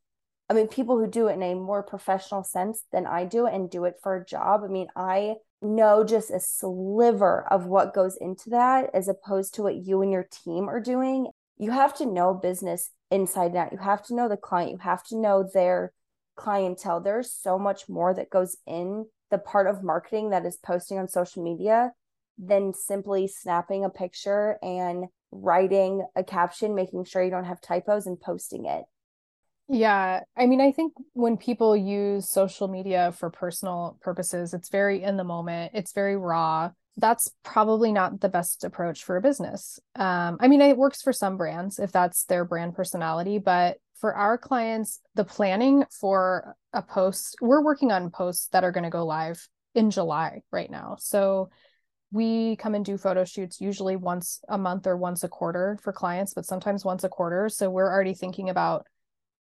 I 0.49 0.55
mean, 0.55 0.67
people 0.67 0.99
who 0.99 1.07
do 1.07 1.29
it 1.29 1.35
in 1.35 1.43
a 1.45 1.55
more 1.55 1.85
professional 1.85 2.43
sense 2.43 2.83
than 2.90 3.07
I 3.07 3.25
do 3.25 3.47
and 3.47 3.71
do 3.71 3.85
it 3.85 4.00
for 4.02 4.17
a 4.17 4.25
job. 4.25 4.62
I 4.64 4.67
mean, 4.67 4.88
I 4.97 5.37
know 5.62 6.02
just 6.02 6.33
a 6.33 6.40
sliver 6.40 7.47
of 7.52 7.67
what 7.67 7.95
goes 7.95 8.17
into 8.21 8.50
that 8.50 8.91
as 8.93 9.06
opposed 9.06 9.54
to 9.54 9.63
what 9.63 9.76
you 9.76 10.02
and 10.02 10.11
your 10.11 10.26
team 10.45 10.69
are 10.69 10.80
doing. 10.80 11.28
You 11.56 11.71
have 11.71 11.95
to 11.99 12.06
know 12.06 12.35
business 12.35 12.91
inside 13.13 13.52
and 13.52 13.58
out. 13.58 13.73
You 13.73 13.78
have 13.78 14.02
to 14.06 14.15
know 14.17 14.28
the 14.28 14.37
client. 14.37 14.73
You 14.73 14.78
have 14.78 15.04
to 15.04 15.17
know 15.17 15.49
their 15.54 15.93
clientele. 16.35 17.00
There's 17.00 17.32
so 17.32 17.61
much 17.61 17.89
more 17.89 18.13
that 18.15 18.30
goes 18.30 18.56
in 18.67 19.06
the 19.30 19.39
part 19.39 19.69
of 19.69 19.85
marketing 19.85 20.30
that 20.30 20.45
is 20.47 20.56
posting 20.56 20.99
on 20.99 21.06
social 21.06 21.45
media 21.45 21.93
than 22.41 22.73
simply 22.73 23.29
snapping 23.29 23.85
a 23.85 23.91
picture 23.91 24.59
and 24.63 25.05
writing 25.31 26.05
a 26.17 26.25
caption, 26.25 26.75
making 26.75 27.05
sure 27.05 27.23
you 27.23 27.31
don't 27.31 27.45
have 27.45 27.61
typos 27.61 28.07
and 28.07 28.21
posting 28.21 28.65
it. 28.65 28.85
Yeah. 29.69 30.23
I 30.37 30.47
mean, 30.47 30.61
I 30.61 30.73
think 30.73 30.95
when 31.13 31.37
people 31.37 31.76
use 31.76 32.29
social 32.29 32.67
media 32.67 33.13
for 33.13 33.31
personal 33.31 33.99
purposes, 34.00 34.53
it's 34.53 34.69
very 34.69 35.03
in 35.03 35.17
the 35.17 35.23
moment, 35.25 35.73
it's 35.75 35.93
very 35.93 36.17
raw. 36.17 36.71
That's 36.97 37.31
probably 37.45 37.93
not 37.93 38.21
the 38.21 38.29
best 38.29 38.65
approach 38.65 39.05
for 39.05 39.17
a 39.17 39.23
business. 39.23 39.79
Um, 39.95 40.39
I 40.41 40.49
mean, 40.49 40.61
it 40.61 40.76
works 40.76 41.03
for 41.03 41.13
some 41.13 41.37
brands 41.37 41.79
if 41.79 41.93
that's 41.93 42.25
their 42.25 42.45
brand 42.45 42.75
personality, 42.75 43.39
but 43.39 43.79
for 44.00 44.15
our 44.15 44.37
clients, 44.37 45.00
the 45.15 45.25
planning 45.25 45.85
for 46.00 46.57
a 46.73 46.83
post, 46.83 47.37
we're 47.41 47.63
working 47.63 47.93
on 47.93 48.11
posts 48.11 48.49
that 48.49 48.65
are 48.65 48.73
going 48.73 48.85
to 48.85 48.91
go 48.91 49.07
live 49.07 49.47
in 49.75 49.91
July 49.93 50.43
right 50.50 50.71
now. 50.71 50.97
So 50.99 51.50
we 52.13 52.57
come 52.57 52.75
and 52.75 52.85
do 52.85 52.99
photo 52.99 53.25
shoots 53.25 53.61
usually 53.61 53.97
once 53.97 54.41
a 54.49 54.59
month 54.59 54.87
or 54.87 54.97
once 54.97 55.23
a 55.23 55.29
quarter 55.29 55.79
for 55.83 55.93
clients, 55.93 56.35
but 56.35 56.45
sometimes 56.45 56.85
once 56.85 57.05
a 57.05 57.09
quarter. 57.09 57.49
So 57.49 57.71
we're 57.71 57.91
already 57.91 58.15
thinking 58.15 58.51
about 58.51 58.87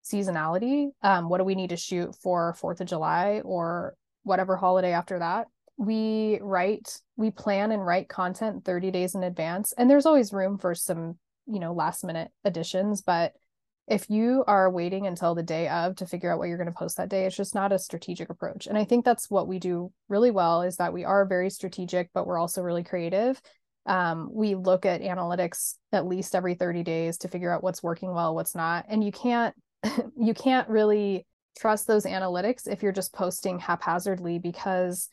seasonality. 0.03 0.89
Um, 1.01 1.29
what 1.29 1.39
do 1.39 1.43
we 1.43 1.55
need 1.55 1.71
to 1.71 1.77
shoot 1.77 2.15
for 2.15 2.53
Fourth 2.53 2.79
of 2.81 2.87
July 2.87 3.41
or 3.43 3.95
whatever 4.23 4.55
holiday 4.55 4.93
after 4.93 5.19
that? 5.19 5.47
We 5.77 6.39
write, 6.41 6.99
we 7.15 7.31
plan 7.31 7.71
and 7.71 7.85
write 7.85 8.07
content 8.07 8.65
30 8.65 8.91
days 8.91 9.15
in 9.15 9.23
advance. 9.23 9.73
And 9.77 9.89
there's 9.89 10.05
always 10.05 10.33
room 10.33 10.57
for 10.57 10.75
some, 10.75 11.17
you 11.47 11.59
know, 11.59 11.73
last 11.73 12.03
minute 12.03 12.29
additions, 12.43 13.01
but 13.01 13.33
if 13.89 14.09
you 14.09 14.43
are 14.47 14.69
waiting 14.69 15.07
until 15.07 15.33
the 15.33 15.43
day 15.43 15.67
of 15.67 15.95
to 15.95 16.05
figure 16.05 16.31
out 16.31 16.37
what 16.37 16.47
you're 16.47 16.57
going 16.57 16.67
to 16.67 16.73
post 16.73 16.97
that 16.97 17.09
day 17.09 17.25
it's 17.25 17.35
just 17.35 17.55
not 17.55 17.71
a 17.71 17.79
strategic 17.79 18.29
approach. 18.29 18.67
And 18.67 18.77
i 18.77 18.83
think 18.83 19.03
that's 19.03 19.29
what 19.29 19.47
we 19.47 19.59
do 19.59 19.91
really 20.07 20.31
well 20.31 20.61
is 20.61 20.77
that 20.77 20.93
we 20.93 21.05
are 21.05 21.25
very 21.25 21.49
strategic 21.49 22.09
but 22.13 22.25
we're 22.25 22.39
also 22.39 22.61
really 22.61 22.83
creative. 22.83 23.41
Um, 23.85 24.29
we 24.31 24.55
look 24.55 24.85
at 24.85 25.01
analytics 25.01 25.75
at 25.91 26.05
least 26.05 26.35
every 26.35 26.53
30 26.53 26.83
days 26.83 27.17
to 27.19 27.27
figure 27.27 27.51
out 27.51 27.63
what's 27.63 27.81
working 27.81 28.13
well 28.13 28.35
what's 28.35 28.55
not. 28.55 28.85
And 28.87 29.03
you 29.03 29.11
can't 29.11 29.55
you 30.17 30.33
can't 30.33 30.69
really 30.69 31.25
trust 31.59 31.87
those 31.87 32.05
analytics 32.05 32.67
if 32.67 32.83
you're 32.83 32.91
just 32.91 33.13
posting 33.13 33.59
haphazardly 33.59 34.39
because 34.39 35.09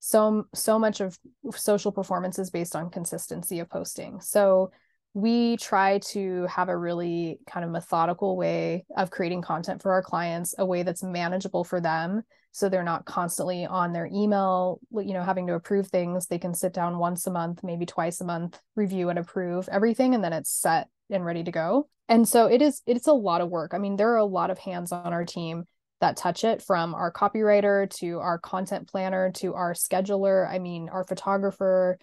so 0.00 0.44
so 0.54 0.78
much 0.78 1.00
of 1.00 1.18
social 1.54 1.90
performance 1.90 2.38
is 2.38 2.50
based 2.50 2.76
on 2.76 2.90
consistency 2.90 3.58
of 3.58 3.68
posting. 3.68 4.20
So 4.20 4.70
we 5.14 5.56
try 5.56 5.98
to 5.98 6.46
have 6.46 6.68
a 6.68 6.76
really 6.76 7.38
kind 7.46 7.64
of 7.64 7.70
methodical 7.70 8.36
way 8.36 8.84
of 8.96 9.10
creating 9.10 9.42
content 9.42 9.82
for 9.82 9.92
our 9.92 10.02
clients, 10.02 10.54
a 10.58 10.66
way 10.66 10.82
that's 10.82 11.02
manageable 11.02 11.64
for 11.64 11.80
them. 11.80 12.22
So 12.52 12.68
they're 12.68 12.82
not 12.82 13.04
constantly 13.04 13.66
on 13.66 13.92
their 13.92 14.06
email, 14.06 14.80
you 14.92 15.14
know, 15.14 15.22
having 15.22 15.46
to 15.48 15.54
approve 15.54 15.88
things. 15.88 16.26
They 16.26 16.38
can 16.38 16.54
sit 16.54 16.72
down 16.72 16.98
once 16.98 17.26
a 17.26 17.30
month, 17.30 17.60
maybe 17.62 17.86
twice 17.86 18.20
a 18.20 18.24
month, 18.24 18.60
review 18.74 19.08
and 19.10 19.18
approve 19.18 19.68
everything, 19.70 20.14
and 20.14 20.22
then 20.22 20.32
it's 20.32 20.50
set 20.50 20.88
and 21.10 21.24
ready 21.24 21.44
to 21.44 21.52
go. 21.52 21.88
And 22.08 22.26
so 22.26 22.46
it 22.46 22.62
is, 22.62 22.82
it's 22.86 23.06
a 23.06 23.12
lot 23.12 23.40
of 23.40 23.50
work. 23.50 23.74
I 23.74 23.78
mean, 23.78 23.96
there 23.96 24.12
are 24.12 24.16
a 24.16 24.24
lot 24.24 24.50
of 24.50 24.58
hands 24.58 24.92
on 24.92 25.12
our 25.12 25.24
team 25.24 25.64
that 26.00 26.16
touch 26.16 26.44
it 26.44 26.62
from 26.62 26.94
our 26.94 27.12
copywriter 27.12 27.90
to 27.90 28.18
our 28.18 28.38
content 28.38 28.88
planner 28.88 29.30
to 29.32 29.54
our 29.54 29.74
scheduler. 29.74 30.48
I 30.48 30.58
mean, 30.58 30.88
our 30.88 31.04
photographer, 31.04 31.98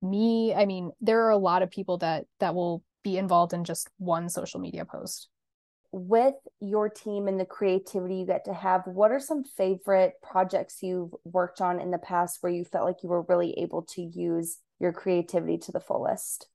me 0.00 0.54
i 0.54 0.64
mean 0.64 0.90
there 1.00 1.24
are 1.24 1.30
a 1.30 1.36
lot 1.36 1.62
of 1.62 1.70
people 1.70 1.98
that 1.98 2.24
that 2.38 2.54
will 2.54 2.82
be 3.02 3.16
involved 3.16 3.52
in 3.52 3.64
just 3.64 3.88
one 3.98 4.28
social 4.28 4.60
media 4.60 4.84
post. 4.84 5.28
With 5.90 6.34
your 6.60 6.90
team 6.90 7.28
and 7.28 7.40
the 7.40 7.46
creativity 7.46 8.16
you 8.16 8.26
get 8.26 8.44
to 8.44 8.52
have 8.52 8.82
what 8.84 9.10
are 9.10 9.20
some 9.20 9.42
favorite 9.44 10.14
projects 10.22 10.82
you've 10.82 11.14
worked 11.24 11.60
on 11.62 11.80
in 11.80 11.90
the 11.90 11.98
past 11.98 12.38
where 12.42 12.52
you 12.52 12.64
felt 12.64 12.84
like 12.84 13.02
you 13.02 13.08
were 13.08 13.22
really 13.22 13.58
able 13.58 13.82
to 13.94 14.02
use 14.02 14.58
your 14.78 14.92
creativity 14.92 15.56
to 15.58 15.72
the 15.72 15.80
fullest? 15.80 16.48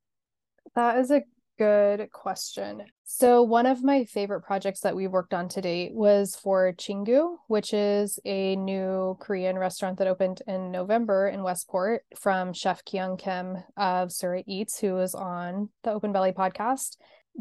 That 0.75 0.99
is 0.99 1.09
a 1.09 1.23
good 1.57 2.11
question. 2.11 2.83
So, 3.03 3.43
one 3.43 3.65
of 3.65 3.83
my 3.83 4.05
favorite 4.05 4.41
projects 4.41 4.81
that 4.81 4.95
we 4.95 5.07
worked 5.07 5.33
on 5.33 5.47
to 5.49 5.61
date 5.61 5.93
was 5.93 6.35
for 6.35 6.73
Chingu, 6.73 7.37
which 7.47 7.73
is 7.73 8.19
a 8.25 8.55
new 8.55 9.17
Korean 9.19 9.57
restaurant 9.57 9.99
that 9.99 10.07
opened 10.07 10.41
in 10.47 10.71
November 10.71 11.27
in 11.27 11.43
Westport 11.43 12.03
from 12.17 12.53
Chef 12.53 12.83
Keeyoung 12.85 13.19
Kim 13.19 13.57
of 13.77 14.11
Sura 14.11 14.43
Eats, 14.47 14.79
who 14.79 14.97
is 14.99 15.13
on 15.13 15.69
the 15.83 15.91
Open 15.91 16.11
Belly 16.11 16.31
podcast. 16.31 16.97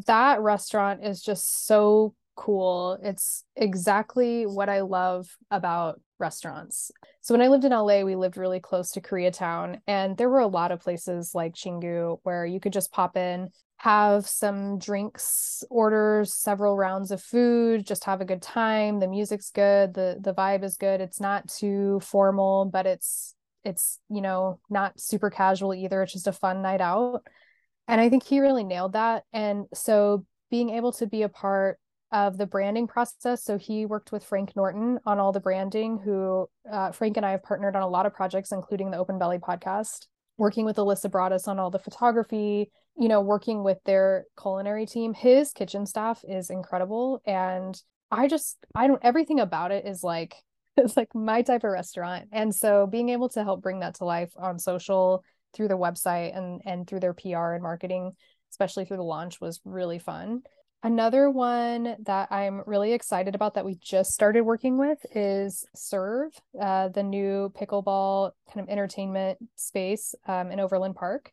That 0.07 0.41
restaurant 0.41 1.05
is 1.05 1.23
just 1.23 1.67
so 1.67 2.15
cool. 2.35 2.99
It's 3.03 3.45
exactly 3.57 4.45
what 4.45 4.69
I 4.69 4.81
love 4.81 5.29
about 5.51 6.01
restaurants. 6.19 6.91
So 7.21 7.35
when 7.35 7.43
I 7.43 7.49
lived 7.49 7.65
in 7.65 7.73
LA, 7.73 8.03
we 8.03 8.17
lived 8.17 8.37
really 8.37 8.61
close 8.61 8.93
to 8.93 9.01
Koreatown, 9.01 9.81
and 9.87 10.17
there 10.17 10.31
were 10.31 10.41
a 10.41 10.47
lot 10.47 10.73
of 10.73 10.81
places 10.81 11.33
like 11.35 11.55
Chingu 11.55 12.19
where 12.23 12.47
you 12.47 12.61
could 12.61 12.73
just 12.73 12.93
pop 12.93 13.17
in, 13.17 13.51
have 13.83 14.29
some 14.29 14.79
drinks, 14.79 15.65
orders, 15.69 16.33
several 16.33 16.77
rounds 16.77 17.11
of 17.11 17.21
food, 17.21 17.85
just 17.85 18.05
have 18.05 18.21
a 18.21 18.25
good 18.25 18.41
time. 18.41 19.01
The 19.01 19.09
music's 19.09 19.51
good, 19.51 19.93
the 19.93 20.19
the 20.21 20.33
vibe 20.33 20.63
is 20.63 20.77
good. 20.77 21.01
It's 21.01 21.21
not 21.21 21.49
too 21.49 21.99
formal, 21.99 22.67
but 22.67 22.87
it's 22.87 23.35
it's, 23.65 23.99
you 24.09 24.21
know, 24.21 24.61
not 24.71 25.01
super 25.01 25.31
casual 25.31 25.75
either. 25.75 26.01
It's 26.01 26.13
just 26.13 26.29
a 26.29 26.33
fun 26.33 26.63
night 26.63 26.81
out. 26.81 27.27
And 27.89 28.01
I 28.01 28.09
think 28.09 28.23
he 28.23 28.39
really 28.39 28.63
nailed 28.63 28.93
that. 28.93 29.25
And 29.33 29.67
so 29.75 30.27
being 30.49 30.71
able 30.71 30.93
to 30.93 31.09
be 31.09 31.23
a 31.23 31.29
part 31.29 31.81
of 32.13 32.39
the 32.39 32.47
branding 32.47 32.87
process. 32.87 33.43
So 33.43 33.59
he 33.59 33.85
worked 33.85 34.13
with 34.13 34.23
Frank 34.23 34.55
Norton 34.55 35.01
on 35.07 35.19
all 35.19 35.33
the 35.33 35.41
branding, 35.41 35.99
who 35.99 36.49
uh, 36.71 36.93
Frank 36.93 37.17
and 37.17 37.27
I 37.27 37.33
have 37.33 37.43
partnered 37.43 37.75
on 37.75 37.83
a 37.83 37.89
lot 37.89 38.07
of 38.07 38.15
projects, 38.15 38.53
including 38.53 38.93
the 38.93 38.99
Open 38.99 39.19
Belly 39.19 39.39
podcast, 39.39 40.07
working 40.39 40.65
with 40.65 40.77
Alyssa 40.77 41.11
Broadus 41.11 41.49
on 41.49 41.59
all 41.59 41.71
the 41.71 41.81
photography, 41.81 42.71
you 42.97 43.09
know, 43.09 43.21
working 43.21 43.65
with 43.65 43.79
their 43.85 44.25
culinary 44.41 44.87
team. 44.87 45.15
His 45.15 45.53
kitchen 45.53 45.87
staff 45.87 46.25
is 46.29 46.51
incredible. 46.51 47.23
And 47.27 47.81
I 48.11 48.29
just, 48.29 48.59
I 48.75 48.87
don't, 48.87 49.03
everything 49.03 49.41
about 49.41 49.73
it 49.73 49.87
is 49.87 50.03
like, 50.03 50.35
it's 50.77 50.97
like 50.97 51.15
my 51.15 51.43
type 51.43 51.65
of 51.65 51.71
restaurant. 51.71 52.29
And 52.33 52.55
so 52.55 52.87
being 52.87 53.09
able 53.11 53.29
to 53.31 53.45
help 53.45 53.63
bring 53.63 53.81
that 53.81 53.97
to 53.97 54.05
life 54.05 54.33
on 54.37 54.59
social 54.59 55.25
through 55.55 55.69
the 55.69 55.79
website 55.79 56.37
and, 56.37 56.61
and 56.65 56.87
through 56.87 57.01
their 57.01 57.15
PR 57.15 57.53
and 57.53 57.63
marketing, 57.63 58.13
especially 58.51 58.85
through 58.85 58.97
the 58.99 59.03
launch 59.03 59.41
was 59.41 59.61
really 59.65 59.99
fun. 59.99 60.43
Another 60.85 61.31
one 61.31 61.95
that 62.07 62.33
I'm 62.33 62.63
really 62.67 62.93
excited 62.93 63.37
about 63.37 63.55
that 63.55 63.65
we 63.65 63.77
just 63.77 64.13
started 64.13 64.41
working 64.41 64.79
with 64.79 64.99
is 65.15 65.65
Serve, 65.77 66.33
uh, 66.61 66.89
the 66.89 67.05
new 67.05 67.53
pickleball 67.57 68.33
kind 68.53 68.67
of 68.67 68.69
entertainment 68.69 69.39
space 69.55 70.17
um, 70.27 70.51
in 70.51 70.59
Overland 70.59 70.97
Park. 70.97 71.31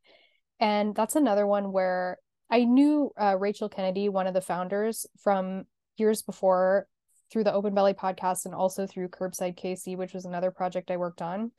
And 0.59 0.95
that's 0.95 1.15
another 1.15 1.47
one 1.47 1.71
where 1.71 2.17
I 2.49 2.63
knew 2.63 3.11
uh, 3.19 3.37
Rachel 3.37 3.69
Kennedy, 3.69 4.09
one 4.09 4.27
of 4.27 4.33
the 4.33 4.41
founders, 4.41 5.05
from 5.21 5.65
years 5.97 6.21
before 6.21 6.87
through 7.31 7.43
the 7.43 7.53
Open 7.53 7.73
Belly 7.75 7.93
podcast 7.93 8.45
and 8.45 8.55
also 8.55 8.87
through 8.87 9.09
Curbside 9.09 9.57
KC, 9.57 9.95
which 9.95 10.13
was 10.13 10.25
another 10.25 10.51
project 10.51 10.89
I 10.89 10.97
worked 10.97 11.21
on. 11.21 11.51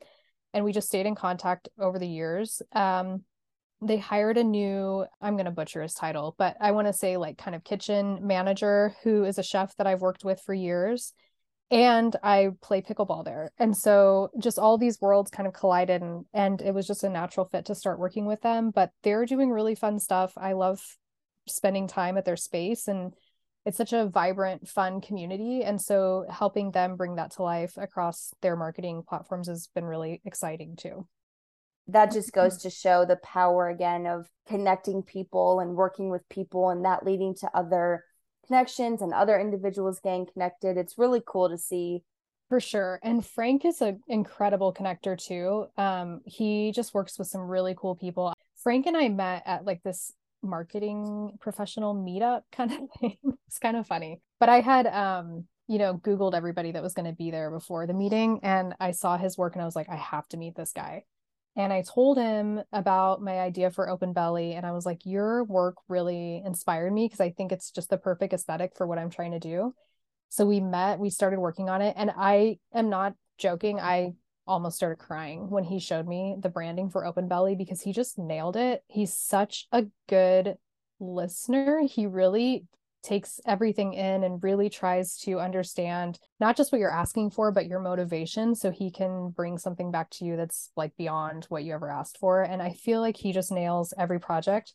And 0.53 0.65
we 0.65 0.73
just 0.73 0.87
stayed 0.87 1.05
in 1.05 1.15
contact 1.15 1.69
over 1.79 1.97
the 1.97 2.07
years. 2.07 2.61
Um, 2.73 3.23
they 3.81 3.97
hired 3.97 4.37
a 4.37 4.43
new 4.43 5.05
i'm 5.21 5.35
going 5.35 5.45
to 5.45 5.51
butcher 5.51 5.81
his 5.81 5.93
title 5.93 6.35
but 6.37 6.55
i 6.61 6.71
want 6.71 6.87
to 6.87 6.93
say 6.93 7.17
like 7.17 7.37
kind 7.37 7.55
of 7.55 7.63
kitchen 7.63 8.19
manager 8.21 8.95
who 9.03 9.23
is 9.23 9.37
a 9.37 9.43
chef 9.43 9.75
that 9.77 9.87
i've 9.87 10.01
worked 10.01 10.23
with 10.23 10.39
for 10.41 10.53
years 10.53 11.13
and 11.71 12.17
i 12.21 12.49
play 12.61 12.81
pickleball 12.81 13.23
there. 13.23 13.51
And 13.57 13.75
so 13.75 14.29
just 14.37 14.59
all 14.59 14.77
these 14.77 14.99
worlds 15.01 15.31
kind 15.31 15.47
of 15.47 15.53
collided 15.53 16.01
and 16.01 16.25
and 16.33 16.61
it 16.61 16.73
was 16.73 16.85
just 16.85 17.03
a 17.03 17.09
natural 17.09 17.45
fit 17.45 17.65
to 17.65 17.75
start 17.75 17.97
working 17.97 18.25
with 18.25 18.41
them. 18.41 18.71
But 18.71 18.91
they're 19.03 19.25
doing 19.25 19.49
really 19.49 19.75
fun 19.75 19.97
stuff. 19.97 20.33
I 20.37 20.53
love 20.53 20.81
spending 21.47 21.87
time 21.87 22.17
at 22.17 22.25
their 22.25 22.35
space 22.35 22.87
and 22.87 23.13
it's 23.65 23.77
such 23.77 23.93
a 23.93 24.07
vibrant 24.07 24.67
fun 24.67 25.01
community. 25.01 25.63
And 25.63 25.81
so 25.81 26.25
helping 26.29 26.71
them 26.71 26.95
bring 26.95 27.15
that 27.15 27.31
to 27.33 27.43
life 27.43 27.77
across 27.77 28.33
their 28.41 28.55
marketing 28.55 29.03
platforms 29.07 29.47
has 29.47 29.67
been 29.73 29.85
really 29.85 30.21
exciting 30.25 30.75
too. 30.75 31.07
That 31.87 32.11
just 32.11 32.29
mm-hmm. 32.29 32.41
goes 32.41 32.57
to 32.63 32.69
show 32.69 33.05
the 33.05 33.17
power 33.17 33.69
again 33.69 34.07
of 34.07 34.27
connecting 34.47 35.03
people 35.03 35.59
and 35.59 35.75
working 35.75 36.09
with 36.09 36.27
people 36.27 36.69
and 36.69 36.85
that 36.85 37.05
leading 37.05 37.35
to 37.35 37.49
other 37.53 38.03
connections 38.51 39.01
and 39.01 39.13
other 39.13 39.39
individuals 39.39 40.01
getting 40.03 40.25
connected. 40.25 40.77
It's 40.77 40.97
really 40.97 41.21
cool 41.25 41.49
to 41.49 41.57
see. 41.57 42.03
For 42.49 42.59
sure. 42.59 42.99
And 43.01 43.25
frank 43.25 43.63
is 43.63 43.81
an 43.81 44.01
incredible 44.09 44.73
connector 44.73 45.17
too. 45.17 45.67
Um 45.77 46.19
he 46.25 46.73
just 46.73 46.93
works 46.93 47.17
with 47.17 47.29
some 47.29 47.41
really 47.41 47.75
cool 47.77 47.95
people. 47.95 48.33
Frank 48.61 48.87
and 48.87 48.97
i 48.97 49.07
met 49.07 49.43
at 49.45 49.63
like 49.65 49.81
this 49.83 50.11
marketing 50.43 51.37
professional 51.39 51.95
meetup 51.95 52.41
kind 52.51 52.73
of 52.73 52.79
thing. 52.99 53.17
It's 53.47 53.59
kind 53.59 53.77
of 53.77 53.87
funny. 53.87 54.19
But 54.39 54.49
i 54.49 54.59
had 54.59 54.85
um 54.87 55.45
you 55.67 55.77
know 55.77 55.93
googled 55.93 56.33
everybody 56.33 56.73
that 56.73 56.83
was 56.83 56.93
going 56.93 57.05
to 57.05 57.15
be 57.15 57.31
there 57.31 57.49
before 57.49 57.87
the 57.87 57.93
meeting 57.93 58.41
and 58.43 58.73
i 58.81 58.91
saw 58.91 59.15
his 59.15 59.37
work 59.37 59.53
and 59.53 59.61
i 59.61 59.65
was 59.65 59.75
like 59.75 59.87
i 59.87 59.95
have 59.95 60.27
to 60.27 60.35
meet 60.35 60.55
this 60.55 60.73
guy 60.73 61.03
and 61.55 61.73
I 61.73 61.81
told 61.81 62.17
him 62.17 62.61
about 62.71 63.21
my 63.21 63.39
idea 63.39 63.71
for 63.71 63.89
Open 63.89 64.13
Belly. 64.13 64.53
And 64.53 64.65
I 64.65 64.71
was 64.71 64.85
like, 64.85 65.05
Your 65.05 65.43
work 65.43 65.75
really 65.89 66.41
inspired 66.45 66.93
me 66.93 67.05
because 67.05 67.19
I 67.19 67.31
think 67.31 67.51
it's 67.51 67.71
just 67.71 67.89
the 67.89 67.97
perfect 67.97 68.33
aesthetic 68.33 68.75
for 68.75 68.87
what 68.87 68.97
I'm 68.97 69.09
trying 69.09 69.31
to 69.31 69.39
do. 69.39 69.73
So 70.29 70.45
we 70.45 70.61
met, 70.61 70.99
we 70.99 71.09
started 71.09 71.39
working 71.39 71.69
on 71.69 71.81
it. 71.81 71.93
And 71.97 72.11
I 72.15 72.57
am 72.73 72.89
not 72.89 73.15
joking. 73.37 73.79
I 73.79 74.13
almost 74.47 74.77
started 74.77 74.97
crying 74.97 75.49
when 75.49 75.65
he 75.65 75.79
showed 75.79 76.07
me 76.07 76.37
the 76.39 76.49
branding 76.49 76.89
for 76.89 77.05
Open 77.05 77.27
Belly 77.27 77.55
because 77.55 77.81
he 77.81 77.91
just 77.91 78.17
nailed 78.17 78.55
it. 78.55 78.81
He's 78.87 79.13
such 79.13 79.67
a 79.73 79.85
good 80.07 80.55
listener. 81.01 81.81
He 81.85 82.05
really 82.05 82.65
takes 83.03 83.39
everything 83.45 83.93
in 83.93 84.23
and 84.23 84.43
really 84.43 84.69
tries 84.69 85.17
to 85.17 85.39
understand 85.39 86.19
not 86.39 86.55
just 86.55 86.71
what 86.71 86.79
you're 86.79 86.91
asking 86.91 87.29
for 87.29 87.51
but 87.51 87.67
your 87.67 87.79
motivation 87.79 88.53
so 88.55 88.71
he 88.71 88.91
can 88.91 89.29
bring 89.29 89.57
something 89.57 89.91
back 89.91 90.09
to 90.09 90.25
you 90.25 90.35
that's 90.37 90.71
like 90.75 90.95
beyond 90.97 91.45
what 91.49 91.63
you 91.63 91.73
ever 91.73 91.89
asked 91.89 92.17
for 92.17 92.41
and 92.41 92.61
i 92.61 92.71
feel 92.71 93.01
like 93.01 93.17
he 93.17 93.31
just 93.31 93.51
nails 93.51 93.93
every 93.97 94.19
project. 94.19 94.73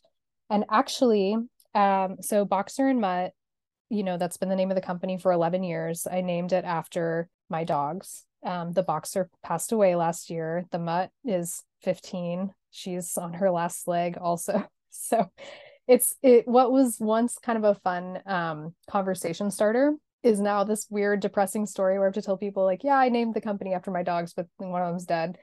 And 0.49 0.65
actually 0.69 1.35
um 1.75 2.17
so 2.21 2.45
boxer 2.45 2.87
and 2.87 3.01
mutt 3.01 3.33
you 3.89 4.03
know 4.03 4.17
that's 4.17 4.37
been 4.37 4.49
the 4.49 4.55
name 4.55 4.71
of 4.71 4.75
the 4.75 4.81
company 4.81 5.17
for 5.17 5.31
11 5.31 5.63
years. 5.63 6.07
I 6.09 6.21
named 6.21 6.51
it 6.51 6.65
after 6.65 7.29
my 7.49 7.63
dogs. 7.63 8.25
Um 8.43 8.73
the 8.73 8.83
boxer 8.83 9.29
passed 9.43 9.71
away 9.71 9.95
last 9.95 10.29
year. 10.29 10.65
The 10.71 10.79
mutt 10.79 11.09
is 11.25 11.63
15 11.83 12.51
she's 12.71 13.17
on 13.17 13.33
her 13.33 13.51
last 13.51 13.87
leg 13.87 14.17
also. 14.19 14.67
So 14.89 15.29
it's 15.87 16.15
it 16.21 16.47
what 16.47 16.71
was 16.71 16.97
once 16.99 17.37
kind 17.37 17.57
of 17.57 17.63
a 17.63 17.79
fun 17.79 18.19
um 18.25 18.75
conversation 18.89 19.49
starter 19.51 19.93
is 20.23 20.39
now 20.39 20.63
this 20.63 20.87
weird 20.89 21.19
depressing 21.19 21.65
story 21.65 21.97
where 21.97 22.07
I 22.07 22.07
have 22.07 22.13
to 22.15 22.21
tell 22.21 22.37
people 22.37 22.63
like, 22.63 22.83
yeah, 22.83 22.97
I 22.97 23.09
named 23.09 23.33
the 23.33 23.41
company 23.41 23.73
after 23.73 23.91
my 23.91 24.03
dogs, 24.03 24.33
but 24.33 24.47
one 24.57 24.81
of 24.81 24.87
them's 24.89 25.05
dead. 25.05 25.37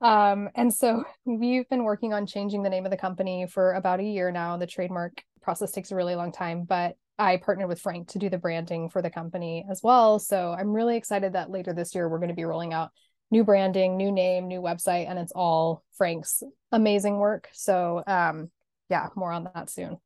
Um, 0.00 0.48
and 0.54 0.72
so 0.72 1.04
we've 1.24 1.68
been 1.68 1.84
working 1.84 2.12
on 2.12 2.26
changing 2.26 2.62
the 2.62 2.70
name 2.70 2.84
of 2.84 2.90
the 2.90 2.96
company 2.96 3.46
for 3.46 3.72
about 3.72 4.00
a 4.00 4.04
year 4.04 4.30
now. 4.30 4.56
The 4.56 4.66
trademark 4.66 5.22
process 5.42 5.72
takes 5.72 5.90
a 5.90 5.96
really 5.96 6.14
long 6.14 6.32
time, 6.32 6.64
but 6.64 6.96
I 7.18 7.38
partnered 7.38 7.68
with 7.68 7.80
Frank 7.80 8.08
to 8.08 8.18
do 8.18 8.30
the 8.30 8.38
branding 8.38 8.90
for 8.90 9.02
the 9.02 9.10
company 9.10 9.66
as 9.68 9.80
well. 9.82 10.18
So 10.20 10.54
I'm 10.56 10.72
really 10.72 10.96
excited 10.96 11.32
that 11.32 11.50
later 11.50 11.72
this 11.72 11.94
year 11.94 12.08
we're 12.08 12.18
going 12.18 12.28
to 12.28 12.34
be 12.34 12.44
rolling 12.44 12.72
out 12.72 12.90
new 13.30 13.44
branding, 13.44 13.96
new 13.96 14.12
name, 14.12 14.46
new 14.46 14.60
website, 14.60 15.08
and 15.08 15.18
it's 15.18 15.32
all 15.32 15.82
Frank's 15.96 16.42
amazing 16.70 17.18
work. 17.18 17.48
So 17.52 18.02
um, 18.06 18.50
yeah, 18.88 19.08
more 19.14 19.32
on 19.32 19.50
that 19.54 19.70
soon. 19.70 19.98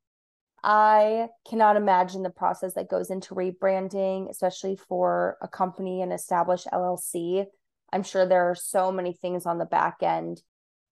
I 0.64 1.28
cannot 1.48 1.76
imagine 1.76 2.22
the 2.22 2.30
process 2.30 2.74
that 2.74 2.88
goes 2.88 3.10
into 3.10 3.34
rebranding, 3.34 4.30
especially 4.30 4.76
for 4.76 5.36
a 5.42 5.48
company 5.48 6.02
and 6.02 6.12
established 6.12 6.68
LLC. 6.72 7.46
I'm 7.92 8.04
sure 8.04 8.26
there 8.26 8.48
are 8.50 8.54
so 8.54 8.92
many 8.92 9.12
things 9.12 9.44
on 9.44 9.58
the 9.58 9.64
back 9.64 10.02
end. 10.02 10.40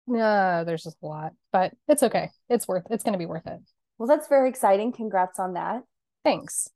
No, 0.06 0.64
there's 0.64 0.82
just 0.82 0.96
a 1.02 1.06
lot, 1.06 1.32
but 1.52 1.72
it's 1.86 2.02
okay. 2.02 2.30
It's 2.48 2.66
worth 2.66 2.84
it's 2.90 3.04
going 3.04 3.12
to 3.12 3.18
be 3.18 3.26
worth 3.26 3.46
it. 3.46 3.60
Well, 3.96 4.08
that's 4.08 4.28
very 4.28 4.48
exciting. 4.48 4.92
Congrats 4.92 5.38
on 5.38 5.54
that. 5.54 5.82
Thanks 6.24 6.68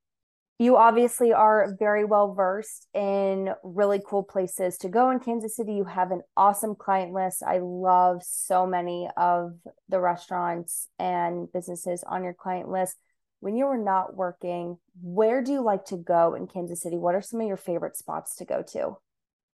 you 0.59 0.77
obviously 0.77 1.33
are 1.33 1.75
very 1.79 2.05
well 2.05 2.33
versed 2.33 2.87
in 2.95 3.51
really 3.65 4.01
cool 4.07 4.23
places 4.23 4.79
to 4.79 4.89
go 4.89 5.11
in 5.11 5.19
Kansas 5.19 5.57
City. 5.57 5.75
You 5.75 5.85
have 5.85 6.13
an 6.13 6.23
awesome 6.37 6.77
client 6.77 7.13
list. 7.13 7.43
I 7.43 7.59
love 7.59 8.23
so 8.23 8.65
many 8.67 9.09
of 9.17 9.55
the 9.89 9.99
restaurants 9.99 10.89
and 10.99 11.51
businesses 11.53 12.05
on 12.07 12.23
your 12.23 12.35
client 12.35 12.69
list. 12.69 12.97
When 13.41 13.57
you 13.57 13.67
are 13.67 13.79
not 13.79 14.17
working, 14.17 14.79
where 15.03 15.43
do 15.43 15.53
you 15.53 15.61
like 15.61 15.87
to 15.87 15.97
go 15.97 16.35
in 16.35 16.47
Kansas 16.47 16.81
City? 16.81 16.97
What 16.97 17.17
are 17.17 17.21
some 17.21 17.41
of 17.41 17.49
your 17.49 17.57
favorite 17.57 17.97
spots 17.97 18.37
to 18.37 18.45
go 18.45 18.63
to? 18.73 18.97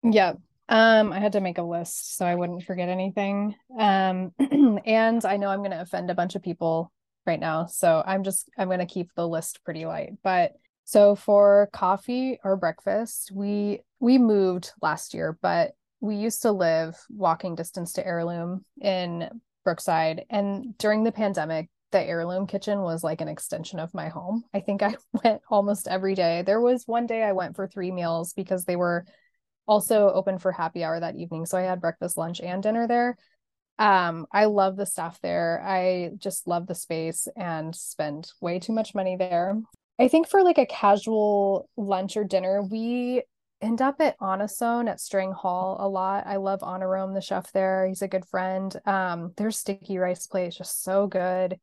Yeah. 0.04 0.34
Um, 0.68 1.14
I 1.14 1.20
had 1.20 1.34
to 1.34 1.42
make 1.42 1.60
a 1.60 1.64
list 1.64 2.18
so 2.18 2.26
I 2.26 2.36
wouldn't 2.36 2.64
forget 2.64 2.90
anything. 2.90 3.56
Um, 3.80 4.34
and 4.86 5.24
I 5.24 5.38
know 5.38 5.50
I'm 5.50 5.60
going 5.60 5.72
to 5.72 5.82
offend 5.82 6.10
a 6.10 6.16
bunch 6.16 6.36
of 6.36 6.44
people 6.44 6.92
right 7.26 7.40
now, 7.40 7.68
so 7.68 8.04
I'm 8.06 8.24
just 8.24 8.50
I'm 8.58 8.68
going 8.68 8.80
to 8.80 8.86
keep 8.86 9.10
the 9.16 9.28
list 9.28 9.64
pretty 9.64 9.86
light. 9.86 10.14
But 10.24 10.54
so 10.88 11.16
for 11.16 11.68
coffee 11.74 12.40
or 12.46 12.56
breakfast, 12.56 13.30
we 13.34 13.82
we 14.00 14.18
moved 14.18 14.72
last 14.82 15.14
year, 15.14 15.38
but 15.42 15.74
we 16.00 16.16
used 16.16 16.44
to 16.44 16.54
live 16.54 16.98
walking 17.10 17.56
distance 17.56 17.92
to 17.94 18.08
Heirloom 18.08 18.64
in 18.80 19.30
Brookside. 19.66 20.24
And 20.30 20.78
during 20.78 21.04
the 21.04 21.12
pandemic, 21.12 21.70
the 21.92 22.00
Heirloom 22.00 22.48
kitchen 22.48 22.80
was 22.80 23.04
like 23.04 23.20
an 23.20 23.28
extension 23.28 23.80
of 23.80 23.94
my 23.94 24.08
home. 24.08 24.46
I 24.54 24.62
think 24.62 24.82
I 24.82 24.96
went 25.26 25.42
almost 25.50 25.90
every 25.90 26.16
day. 26.16 26.44
There 26.44 26.62
was 26.62 26.88
one 26.88 27.06
day 27.06 27.22
I 27.22 27.34
went 27.34 27.58
for 27.58 27.68
three 27.68 27.92
meals 27.92 28.32
because 28.32 28.64
they 28.64 28.78
were 28.78 29.06
also 29.68 30.10
open 30.10 30.40
for 30.40 30.54
happy 30.54 30.86
hour 30.86 30.98
that 30.98 31.18
evening. 31.18 31.48
So 31.48 31.58
I 31.58 31.64
had 31.64 31.82
breakfast, 31.82 32.16
lunch, 32.16 32.40
and 32.40 32.64
dinner 32.64 32.88
there. 32.88 33.18
Um, 33.78 34.26
I 34.32 34.46
love 34.46 34.78
the 34.78 34.86
staff 34.86 35.20
there. 35.20 35.62
I 35.62 36.12
just 36.18 36.48
love 36.48 36.66
the 36.66 36.76
space 36.76 37.28
and 37.36 37.76
spend 37.76 38.32
way 38.40 38.60
too 38.60 38.72
much 38.72 38.96
money 38.96 39.18
there. 39.18 39.58
I 40.00 40.08
think 40.08 40.28
for 40.28 40.44
like 40.44 40.58
a 40.58 40.66
casual 40.66 41.70
lunch 41.76 42.18
or 42.18 42.24
dinner, 42.24 42.62
we 42.62 43.24
end 43.62 43.82
up 43.82 44.00
at 44.00 44.20
Anousone 44.20 44.90
at 44.90 45.00
Strang 45.00 45.32
Hall 45.32 45.78
a 45.80 45.88
lot. 45.88 46.28
I 46.28 46.36
love 46.36 46.60
Anourom, 46.60 47.14
the 47.14 47.22
chef 47.22 47.52
there. 47.52 47.88
He's 47.88 48.04
a 48.04 48.08
good 48.08 48.26
friend. 48.26 48.76
Um, 48.86 49.34
their 49.38 49.52
sticky 49.52 49.98
rice 49.98 50.28
plate 50.28 50.50
is 50.50 50.58
just 50.58 50.84
so 50.84 51.08
good. 51.08 51.60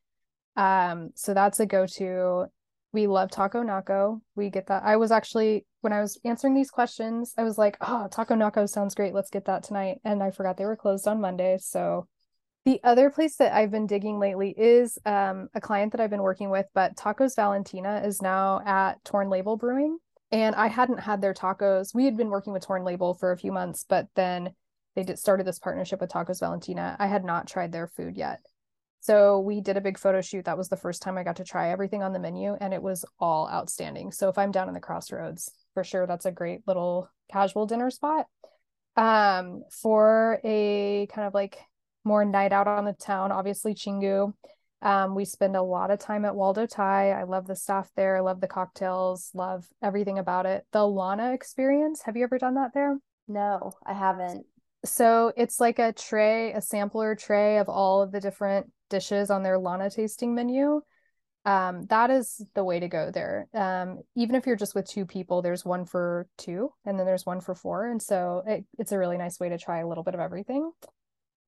Um, 0.57 1.11
so 1.15 1.35
that's 1.35 1.61
a 1.61 1.67
go-to. 1.67 2.47
We 2.93 3.07
love 3.07 3.31
Taco 3.31 3.63
Naco. 3.63 4.21
We 4.35 4.51
get 4.51 4.67
that. 4.69 4.85
I 4.85 4.97
was 4.97 5.11
actually 5.11 5.67
when 5.81 5.93
I 5.93 6.01
was 6.01 6.19
answering 6.25 6.55
these 6.55 6.71
questions, 6.71 7.35
I 7.37 7.43
was 7.43 7.59
like, 7.59 7.77
"Oh, 7.81 8.09
Taco 8.11 8.35
Naco 8.35 8.67
sounds 8.67 8.95
great. 8.95 9.13
Let's 9.13 9.31
get 9.31 9.45
that 9.47 9.65
tonight." 9.65 10.01
And 10.05 10.23
I 10.23 10.31
forgot 10.31 10.57
they 10.57 10.65
were 10.65 10.77
closed 10.77 11.09
on 11.09 11.21
Monday. 11.21 11.59
So 11.59 12.07
the 12.65 12.81
other 12.83 13.11
place 13.11 13.37
that 13.37 13.55
I've 13.55 13.71
been 13.71 13.87
digging 13.87 14.19
lately 14.19 14.55
is 14.57 14.99
um, 15.05 15.49
a 15.55 15.61
client 15.61 15.93
that 15.93 16.01
I've 16.01 16.11
been 16.11 16.23
working 16.23 16.51
with, 16.51 16.67
but 16.75 16.97
Tacos 16.97 17.37
Valentina 17.37 18.03
is 18.05 18.23
now 18.23 18.63
at 18.65 19.05
Torn 19.05 19.29
Label 19.29 19.57
Brewing. 19.57 19.99
And 20.33 20.55
I 20.57 20.67
hadn't 20.69 20.99
had 20.99 21.21
their 21.21 21.35
tacos. 21.35 21.95
We 21.95 22.07
had 22.07 22.17
been 22.17 22.31
working 22.31 22.53
with 22.53 22.67
Torn 22.67 22.83
Label 22.83 23.15
for 23.15 23.31
a 23.31 23.37
few 23.37 23.53
months, 23.53 23.85
but 23.89 24.09
then 24.17 24.55
they 24.97 25.05
did, 25.05 25.19
started 25.19 25.47
this 25.47 25.59
partnership 25.59 26.01
with 26.01 26.11
Tacos 26.11 26.41
Valentina. 26.41 26.97
I 26.99 27.07
had 27.07 27.25
not 27.25 27.47
tried 27.47 27.71
their 27.71 27.87
food 27.87 28.17
yet. 28.17 28.41
So 29.01 29.41
we 29.41 29.61
did 29.61 29.77
a 29.77 29.83
big 29.83 29.99
photo 29.99 30.23
shoot. 30.23 30.47
That 30.47 30.57
was 30.57 30.71
the 30.71 30.77
first 30.77 31.03
time 31.03 31.19
I 31.19 31.25
got 31.25 31.37
to 31.37 31.45
try 31.45 31.71
everything 31.71 32.03
on 32.03 32.15
the 32.15 32.19
menu, 32.19 32.57
and 32.59 32.73
it 32.73 32.83
was 32.83 33.05
all 33.21 33.49
outstanding. 33.51 34.13
So 34.13 34.31
if 34.31 34.39
I'm 34.39 34.51
down 34.51 34.69
in 34.69 34.75
the 34.75 34.81
crossroads, 34.81 35.53
for 35.75 35.85
sure, 35.85 36.07
that's 36.07 36.25
a 36.25 36.33
great 36.33 36.67
little 36.67 37.11
casual 37.31 37.67
dinner 37.67 37.91
spot. 37.91 38.27
Um, 38.97 39.65
for 39.83 40.41
a 40.43 41.07
kind 41.13 41.29
of 41.29 41.35
like 41.35 41.59
more 42.05 42.25
night 42.25 42.53
out 42.53 42.69
on 42.69 42.85
the 42.85 42.93
town, 42.93 43.33
obviously 43.33 43.75
Chingu. 43.75 44.33
Um, 44.83 45.15
we 45.15 45.25
spend 45.25 45.57
a 45.57 45.63
lot 45.63 45.91
of 45.91 45.99
time 45.99 46.27
at 46.27 46.37
Waldo 46.37 46.67
Thai. 46.67 47.13
I 47.13 47.23
love 47.23 47.47
the 47.47 47.57
staff 47.57 47.91
there. 47.97 48.19
I 48.19 48.21
love 48.21 48.41
the 48.41 48.47
cocktails, 48.47 49.31
love 49.33 49.67
everything 49.83 50.19
about 50.19 50.45
it. 50.45 50.67
The 50.73 50.87
Lana 50.87 51.33
experience. 51.33 52.03
Have 52.03 52.17
you 52.17 52.25
ever 52.25 52.39
done 52.39 52.55
that 52.57 52.73
there? 52.75 52.99
No, 53.27 53.73
I 53.87 53.95
haven't. 53.95 54.45
So 54.85 55.33
it's 55.37 55.59
like 55.59 55.79
a 55.79 55.95
tray, 55.95 56.53
a 56.53 56.61
sampler 56.61 57.15
tray 57.15 57.57
of 57.59 57.71
all 57.71 58.03
of 58.03 58.13
the 58.13 58.21
different 58.21 58.71
dishes 58.91 59.31
on 59.31 59.43
their 59.43 59.59
Lana 59.59 59.89
tasting 59.89 60.35
menu. 60.35 60.83
Um, 61.47 61.87
that 61.87 62.11
is 62.11 62.45
the 62.55 62.65
way 62.65 62.81
to 62.81 62.89
go 62.89 63.11
there. 63.11 63.49
Um, 63.55 64.01
even 64.17 64.35
if 64.35 64.47
you're 64.47 64.57
just 64.57 64.75
with 64.75 64.89
two 64.89 65.07
people, 65.07 65.41
there's 65.41 65.65
one 65.65 65.85
for 65.85 66.27
two 66.37 66.71
and 66.85 66.99
then 66.99 67.07
there's 67.07 67.27
one 67.27 67.41
for 67.41 67.55
four. 67.55 67.91
And 67.91 68.01
so 68.01 68.43
it, 68.47 68.65
it's 68.79 68.93
a 68.93 68.99
really 68.99 69.19
nice 69.19 69.41
way 69.41 69.51
to 69.51 69.59
try 69.59 69.81
a 69.81 69.89
little 69.89 70.05
bit 70.05 70.15
of 70.15 70.21
everything. 70.21 70.71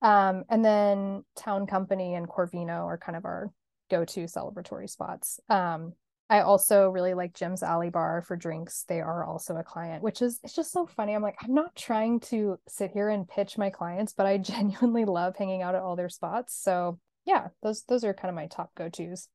Um, 0.03 0.45
and 0.49 0.65
then 0.65 1.25
Town 1.37 1.67
Company 1.67 2.15
and 2.15 2.29
Corvino 2.29 2.85
are 2.85 2.99
kind 2.99 3.17
of 3.17 3.25
our 3.25 3.51
go-to 3.91 4.25
celebratory 4.25 4.89
spots. 4.89 5.41
Um, 5.49 5.95
I 6.29 6.41
also 6.41 6.91
really 6.91 7.15
like 7.15 7.35
Jim's 7.35 7.63
Alley 7.63 7.91
Bar 7.91 8.23
for 8.27 8.37
drinks. 8.37 8.85
They 8.89 9.01
are 9.01 9.25
also 9.25 9.57
a 9.57 9.63
client, 9.63 10.03
which 10.03 10.21
is 10.23 10.41
it's 10.43 10.57
just 10.57 10.73
so 10.73 10.87
funny. 10.87 11.15
I'm 11.15 11.23
like, 11.23 11.37
I'm 11.43 11.55
not 11.55 11.77
trying 11.77 12.21
to 12.21 12.59
sit 12.67 12.91
here 12.91 13.09
and 13.09 13.29
pitch 13.29 13.57
my 13.57 13.71
clients, 13.71 14.13
but 14.13 14.27
I 14.27 14.39
genuinely 14.39 15.05
love 15.05 15.37
hanging 15.37 15.63
out 15.63 15.77
at 15.77 15.83
all 15.83 15.95
their 15.97 16.09
spots. 16.09 16.59
So 16.61 16.99
yeah, 17.25 17.49
those 17.63 17.85
those 17.85 18.03
are 18.05 18.13
kind 18.15 18.29
of 18.29 18.35
my 18.35 18.47
top 18.47 18.75
go-tos. 18.75 19.29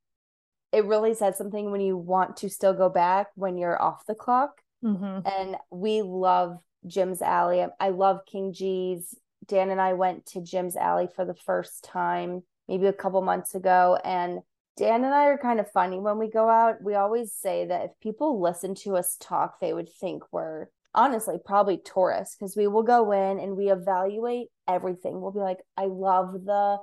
It 0.74 0.86
really 0.86 1.14
says 1.14 1.38
something 1.38 1.72
when 1.72 1.82
you 1.82 1.98
want 1.98 2.38
to 2.38 2.50
still 2.50 2.74
go 2.74 2.90
back 2.90 3.28
when 3.36 3.58
you're 3.58 3.82
off 3.82 4.06
the 4.06 4.16
clock. 4.16 4.62
Mm-hmm. 4.84 5.28
And 5.28 5.58
we 5.70 6.02
love 6.02 6.58
Jim's 6.88 7.22
Alley. 7.22 7.66
I 7.80 7.90
love 7.90 8.26
King 8.26 8.54
G's. 8.54 9.16
Dan 9.52 9.70
and 9.70 9.82
I 9.82 9.94
went 9.94 10.26
to 10.28 10.42
Jim's 10.42 10.78
Alley 10.78 11.10
for 11.14 11.26
the 11.26 11.36
first 11.36 11.84
time 11.84 12.44
maybe 12.70 12.86
a 12.86 12.94
couple 12.94 13.22
months 13.22 13.54
ago. 13.54 14.00
And 14.06 14.40
Dan 14.78 15.04
and 15.04 15.14
I 15.14 15.26
are 15.26 15.38
kind 15.38 15.60
of 15.60 15.70
funny 15.70 16.00
when 16.00 16.18
we 16.18 16.30
go 16.30 16.50
out. 16.50 16.82
We 16.82 16.96
always 16.96 17.34
say 17.34 17.66
that 17.66 17.84
if 17.84 17.92
people 18.02 18.42
listen 18.42 18.76
to 18.76 18.96
us 18.96 19.18
talk, 19.20 19.60
they 19.60 19.74
would 19.74 19.90
think 19.90 20.24
we're 20.32 20.68
honestly 20.96 21.36
probably 21.44 21.78
tourists 21.78 22.38
because 22.38 22.56
we 22.56 22.68
will 22.68 22.84
go 22.84 23.12
in 23.12 23.40
and 23.40 23.58
we 23.58 23.70
evaluate 23.70 24.48
everything. 24.70 25.20
We'll 25.20 25.32
be 25.32 25.40
like, 25.40 25.60
I 25.76 25.86
love 25.86 26.32
the 26.46 26.78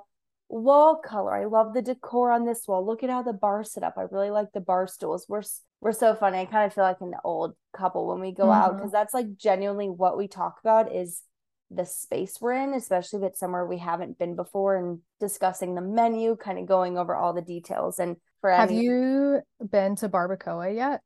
wall 0.47 1.01
color. 1.03 1.35
I 1.35 1.45
love 1.45 1.73
the 1.73 1.81
decor 1.81 2.31
on 2.31 2.45
this 2.45 2.67
wall. 2.67 2.85
Look 2.85 3.03
at 3.03 3.09
how 3.09 3.23
the 3.23 3.33
bar 3.33 3.63
set 3.63 3.81
up. 3.81 3.95
I 3.97 4.03
really 4.11 4.29
like 4.29 4.51
the 4.53 4.61
bar 4.61 4.85
stools. 4.85 5.25
We're 5.27 5.41
we're 5.81 5.91
so 5.91 6.13
funny. 6.13 6.37
I 6.37 6.45
kind 6.45 6.67
of 6.67 6.73
feel 6.73 6.83
like 6.83 7.01
an 7.01 7.15
old 7.23 7.55
couple 7.75 8.07
when 8.07 8.19
we 8.19 8.31
go 8.31 8.43
mm-hmm. 8.43 8.61
out 8.61 8.77
because 8.77 8.91
that's 8.91 9.13
like 9.15 9.37
genuinely 9.37 9.89
what 9.89 10.19
we 10.19 10.27
talk 10.27 10.59
about 10.61 10.93
is 10.93 11.23
the 11.71 11.85
space 11.85 12.37
we're 12.41 12.53
in, 12.53 12.73
especially 12.73 13.19
if 13.19 13.31
it's 13.31 13.39
somewhere 13.39 13.65
we 13.65 13.77
haven't 13.77 14.17
been 14.17 14.35
before, 14.35 14.77
and 14.77 14.99
discussing 15.19 15.75
the 15.75 15.81
menu, 15.81 16.35
kind 16.35 16.57
of 16.57 16.65
going 16.65 16.97
over 16.97 17.15
all 17.15 17.33
the 17.33 17.41
details. 17.41 17.99
And 17.99 18.17
for 18.41 18.51
have 18.51 18.69
any... 18.69 18.83
you 18.83 19.41
been 19.59 19.95
to 19.97 20.09
Barbacoa 20.09 20.75
yet? 20.75 21.01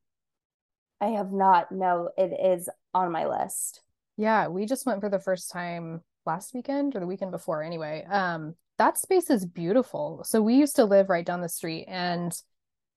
I 1.01 1.07
have 1.07 1.31
not. 1.31 1.71
No, 1.71 2.11
it 2.17 2.31
is 2.41 2.69
on 2.93 3.11
my 3.11 3.27
list. 3.27 3.81
Yeah, 4.15 4.47
we 4.47 4.65
just 4.65 4.85
went 4.85 5.01
for 5.01 5.09
the 5.09 5.19
first 5.19 5.51
time 5.51 6.01
last 6.25 6.53
weekend 6.53 6.95
or 6.95 6.99
the 7.01 7.07
weekend 7.07 7.31
before 7.31 7.61
anyway. 7.61 8.05
Um 8.09 8.55
that 8.77 8.97
space 8.97 9.29
is 9.29 9.45
beautiful. 9.45 10.23
So 10.23 10.41
we 10.41 10.55
used 10.55 10.77
to 10.77 10.85
live 10.85 11.09
right 11.09 11.25
down 11.25 11.41
the 11.41 11.49
street 11.49 11.85
and 11.87 12.33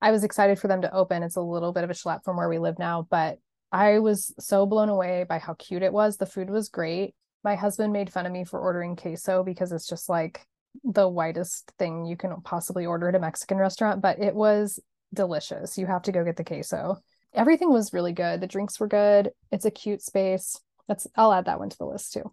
I 0.00 0.10
was 0.10 0.24
excited 0.24 0.58
for 0.58 0.68
them 0.68 0.82
to 0.82 0.94
open. 0.94 1.22
It's 1.22 1.36
a 1.36 1.40
little 1.40 1.72
bit 1.72 1.84
of 1.84 1.90
a 1.90 1.94
schlep 1.94 2.22
from 2.24 2.36
where 2.36 2.48
we 2.48 2.58
live 2.58 2.78
now, 2.78 3.06
but 3.10 3.38
I 3.72 3.98
was 3.98 4.32
so 4.38 4.66
blown 4.66 4.88
away 4.88 5.24
by 5.28 5.38
how 5.38 5.54
cute 5.54 5.82
it 5.82 5.92
was. 5.92 6.16
The 6.16 6.26
food 6.26 6.48
was 6.48 6.68
great 6.68 7.14
my 7.46 7.54
husband 7.54 7.92
made 7.92 8.12
fun 8.12 8.26
of 8.26 8.32
me 8.32 8.44
for 8.44 8.58
ordering 8.58 8.96
queso 8.96 9.44
because 9.44 9.70
it's 9.70 9.86
just 9.86 10.08
like 10.08 10.44
the 10.82 11.08
whitest 11.08 11.72
thing 11.78 12.04
you 12.04 12.16
can 12.16 12.34
possibly 12.42 12.84
order 12.84 13.08
at 13.08 13.14
a 13.14 13.20
Mexican 13.20 13.56
restaurant, 13.56 14.02
but 14.02 14.18
it 14.18 14.34
was 14.34 14.80
delicious. 15.14 15.78
You 15.78 15.86
have 15.86 16.02
to 16.02 16.12
go 16.12 16.24
get 16.24 16.34
the 16.34 16.42
queso. 16.42 16.96
Everything 17.32 17.70
was 17.70 17.92
really 17.92 18.12
good. 18.12 18.40
The 18.40 18.48
drinks 18.48 18.80
were 18.80 18.88
good. 18.88 19.30
It's 19.52 19.64
a 19.64 19.70
cute 19.70 20.02
space. 20.02 20.60
That's 20.88 21.06
I'll 21.14 21.32
add 21.32 21.44
that 21.44 21.60
one 21.60 21.70
to 21.70 21.78
the 21.78 21.86
list 21.86 22.14
too. 22.14 22.32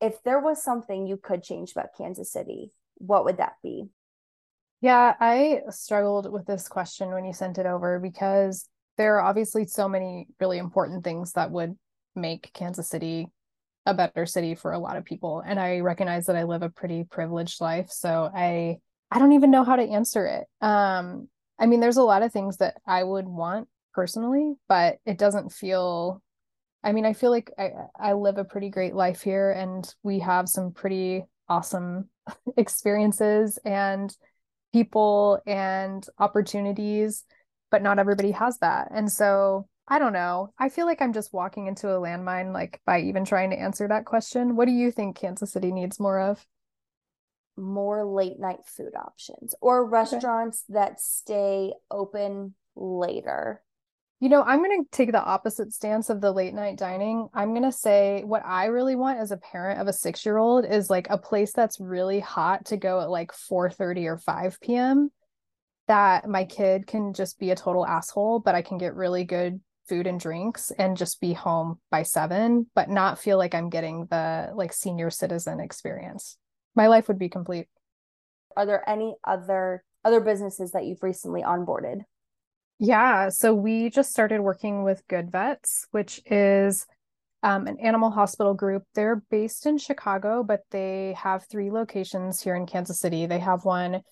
If 0.00 0.22
there 0.22 0.40
was 0.40 0.64
something 0.64 1.06
you 1.06 1.18
could 1.18 1.42
change 1.42 1.72
about 1.72 1.94
Kansas 1.96 2.32
City, 2.32 2.72
what 2.96 3.26
would 3.26 3.36
that 3.36 3.56
be? 3.62 3.90
Yeah, 4.80 5.14
I 5.20 5.60
struggled 5.68 6.32
with 6.32 6.46
this 6.46 6.68
question 6.68 7.10
when 7.10 7.26
you 7.26 7.34
sent 7.34 7.58
it 7.58 7.66
over 7.66 8.00
because 8.00 8.66
there 8.96 9.16
are 9.16 9.22
obviously 9.22 9.66
so 9.66 9.90
many 9.90 10.26
really 10.40 10.56
important 10.56 11.04
things 11.04 11.32
that 11.32 11.50
would 11.50 11.76
make 12.16 12.50
Kansas 12.54 12.88
City 12.88 13.26
a 13.86 13.94
better 13.94 14.26
city 14.26 14.54
for 14.54 14.72
a 14.72 14.78
lot 14.78 14.96
of 14.96 15.04
people 15.04 15.42
and 15.44 15.58
i 15.58 15.80
recognize 15.80 16.26
that 16.26 16.36
i 16.36 16.44
live 16.44 16.62
a 16.62 16.68
pretty 16.68 17.04
privileged 17.04 17.60
life 17.60 17.90
so 17.90 18.30
i 18.34 18.76
i 19.10 19.18
don't 19.18 19.32
even 19.32 19.50
know 19.50 19.64
how 19.64 19.76
to 19.76 19.82
answer 19.82 20.26
it. 20.26 20.46
Um 20.64 21.28
i 21.58 21.66
mean 21.66 21.80
there's 21.80 21.96
a 21.96 22.02
lot 22.02 22.22
of 22.22 22.32
things 22.32 22.58
that 22.58 22.76
i 22.86 23.02
would 23.02 23.26
want 23.26 23.68
personally 23.92 24.54
but 24.68 24.98
it 25.04 25.18
doesn't 25.18 25.52
feel 25.52 26.22
i 26.84 26.92
mean 26.92 27.04
i 27.04 27.12
feel 27.12 27.30
like 27.30 27.50
i 27.58 27.70
i 27.98 28.12
live 28.12 28.38
a 28.38 28.44
pretty 28.44 28.70
great 28.70 28.94
life 28.94 29.20
here 29.22 29.50
and 29.50 29.94
we 30.02 30.20
have 30.20 30.48
some 30.48 30.72
pretty 30.72 31.24
awesome 31.48 32.08
experiences 32.56 33.58
and 33.64 34.16
people 34.72 35.40
and 35.46 36.06
opportunities 36.18 37.24
but 37.70 37.82
not 37.82 37.98
everybody 37.98 38.30
has 38.30 38.58
that 38.58 38.88
and 38.94 39.10
so 39.10 39.66
I 39.88 39.98
don't 39.98 40.12
know. 40.12 40.52
I 40.58 40.68
feel 40.68 40.86
like 40.86 41.02
I'm 41.02 41.12
just 41.12 41.32
walking 41.32 41.66
into 41.66 41.88
a 41.88 42.00
landmine, 42.00 42.52
like 42.52 42.80
by 42.86 43.00
even 43.00 43.24
trying 43.24 43.50
to 43.50 43.58
answer 43.58 43.88
that 43.88 44.04
question. 44.04 44.56
What 44.56 44.66
do 44.66 44.72
you 44.72 44.90
think 44.90 45.16
Kansas 45.16 45.52
City 45.52 45.72
needs 45.72 45.98
more 45.98 46.20
of? 46.20 46.46
More 47.56 48.04
late 48.04 48.38
night 48.38 48.60
food 48.64 48.94
options 48.94 49.54
or 49.60 49.84
restaurants 49.84 50.64
okay. 50.70 50.78
that 50.78 51.00
stay 51.00 51.72
open 51.90 52.54
later. 52.76 53.62
You 54.20 54.28
know, 54.28 54.42
I'm 54.42 54.62
going 54.62 54.84
to 54.84 54.90
take 54.92 55.10
the 55.10 55.22
opposite 55.22 55.72
stance 55.72 56.08
of 56.08 56.20
the 56.20 56.30
late 56.30 56.54
night 56.54 56.78
dining. 56.78 57.28
I'm 57.34 57.50
going 57.50 57.64
to 57.64 57.72
say 57.72 58.22
what 58.24 58.46
I 58.46 58.66
really 58.66 58.94
want 58.94 59.18
as 59.18 59.32
a 59.32 59.36
parent 59.36 59.80
of 59.80 59.88
a 59.88 59.92
6-year-old 59.92 60.64
is 60.64 60.88
like 60.88 61.08
a 61.10 61.18
place 61.18 61.52
that's 61.52 61.80
really 61.80 62.20
hot 62.20 62.66
to 62.66 62.76
go 62.76 63.00
at 63.00 63.10
like 63.10 63.32
4:30 63.32 64.06
or 64.06 64.18
5 64.18 64.60
p.m. 64.60 65.10
that 65.88 66.28
my 66.28 66.44
kid 66.44 66.86
can 66.86 67.12
just 67.14 67.40
be 67.40 67.50
a 67.50 67.56
total 67.56 67.84
asshole, 67.84 68.38
but 68.38 68.54
I 68.54 68.62
can 68.62 68.78
get 68.78 68.94
really 68.94 69.24
good 69.24 69.60
food 69.88 70.06
and 70.06 70.20
drinks 70.20 70.70
and 70.78 70.96
just 70.96 71.20
be 71.20 71.32
home 71.32 71.78
by 71.90 72.02
seven, 72.02 72.66
but 72.74 72.88
not 72.88 73.18
feel 73.18 73.38
like 73.38 73.54
I'm 73.54 73.70
getting 73.70 74.06
the 74.06 74.52
like 74.54 74.72
senior 74.72 75.10
citizen 75.10 75.60
experience. 75.60 76.36
My 76.74 76.86
life 76.86 77.08
would 77.08 77.18
be 77.18 77.28
complete. 77.28 77.68
Are 78.56 78.66
there 78.66 78.88
any 78.88 79.14
other 79.26 79.84
other 80.04 80.20
businesses 80.20 80.72
that 80.72 80.84
you've 80.84 81.02
recently 81.02 81.42
onboarded? 81.42 82.02
Yeah, 82.78 83.28
so 83.28 83.54
we 83.54 83.90
just 83.90 84.10
started 84.10 84.40
working 84.40 84.82
with 84.82 85.06
GoodVets, 85.06 85.86
which 85.92 86.20
is 86.26 86.86
um, 87.42 87.66
an 87.66 87.78
animal 87.78 88.10
hospital 88.10 88.54
group. 88.54 88.82
They're 88.94 89.22
based 89.30 89.66
in 89.66 89.78
Chicago, 89.78 90.42
but 90.42 90.62
they 90.70 91.14
have 91.16 91.46
three 91.48 91.70
locations 91.70 92.40
here 92.40 92.56
in 92.56 92.66
Kansas 92.66 92.98
City. 92.98 93.26
They 93.26 93.38
have 93.38 93.64
one 93.64 94.02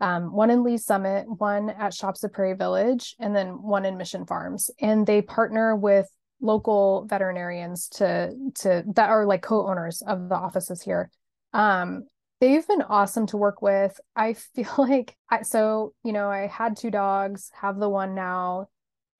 um, 0.00 0.32
one 0.32 0.50
in 0.50 0.62
Lee 0.64 0.78
Summit, 0.78 1.26
one 1.28 1.70
at 1.70 1.92
Shops 1.92 2.24
of 2.24 2.32
Prairie 2.32 2.54
Village, 2.54 3.14
and 3.18 3.36
then 3.36 3.62
one 3.62 3.84
in 3.84 3.98
Mission 3.98 4.24
Farms. 4.24 4.70
And 4.80 5.06
they 5.06 5.20
partner 5.20 5.76
with 5.76 6.08
local 6.40 7.04
veterinarians 7.08 7.88
to 7.88 8.34
to 8.54 8.82
that 8.94 9.10
are 9.10 9.26
like 9.26 9.42
co-owners 9.42 10.02
of 10.02 10.28
the 10.28 10.34
offices 10.34 10.82
here. 10.82 11.10
Um, 11.52 12.04
they've 12.40 12.66
been 12.66 12.82
awesome 12.82 13.26
to 13.26 13.36
work 13.36 13.60
with. 13.60 14.00
I 14.16 14.32
feel 14.54 14.74
like 14.78 15.16
I 15.28 15.42
so 15.42 15.92
you 16.02 16.12
know 16.12 16.30
I 16.30 16.46
had 16.46 16.76
two 16.76 16.90
dogs, 16.90 17.50
have 17.60 17.78
the 17.78 17.88
one 17.88 18.14
now. 18.14 18.68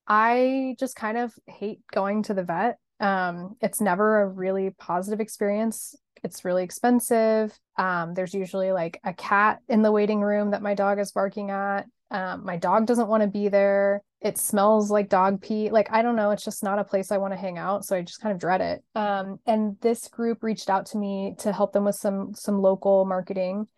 I 0.08 0.76
just 0.80 0.96
kind 0.96 1.18
of 1.18 1.32
hate 1.46 1.80
going 1.92 2.22
to 2.24 2.34
the 2.34 2.42
vet. 2.42 2.78
Um, 3.00 3.56
it's 3.60 3.80
never 3.80 4.22
a 4.22 4.28
really 4.28 4.70
positive 4.70 5.20
experience 5.20 5.94
it's 6.22 6.44
really 6.44 6.64
expensive. 6.64 7.58
Um, 7.76 8.14
there's 8.14 8.34
usually 8.34 8.72
like 8.72 9.00
a 9.04 9.12
cat 9.12 9.60
in 9.68 9.82
the 9.82 9.92
waiting 9.92 10.20
room 10.20 10.50
that 10.50 10.62
my 10.62 10.74
dog 10.74 10.98
is 10.98 11.12
barking 11.12 11.50
at. 11.50 11.86
Um, 12.10 12.44
my 12.44 12.56
dog 12.56 12.86
doesn't 12.86 13.08
want 13.08 13.22
to 13.22 13.28
be 13.28 13.48
there. 13.48 14.02
It 14.20 14.36
smells 14.36 14.90
like 14.90 15.08
dog 15.08 15.40
pee. 15.40 15.70
Like, 15.70 15.90
I 15.92 16.02
don't 16.02 16.16
know. 16.16 16.30
It's 16.30 16.44
just 16.44 16.62
not 16.62 16.78
a 16.78 16.84
place 16.84 17.10
I 17.10 17.18
want 17.18 17.32
to 17.32 17.38
hang 17.38 17.56
out. 17.56 17.84
So 17.84 17.96
I 17.96 18.02
just 18.02 18.20
kind 18.20 18.32
of 18.32 18.40
dread 18.40 18.60
it. 18.60 18.84
Um, 18.94 19.38
and 19.46 19.76
this 19.80 20.08
group 20.08 20.42
reached 20.42 20.68
out 20.68 20.86
to 20.86 20.98
me 20.98 21.34
to 21.38 21.52
help 21.52 21.72
them 21.72 21.84
with 21.84 21.94
some 21.94 22.34
some 22.34 22.60
local 22.60 23.04
marketing. 23.04 23.68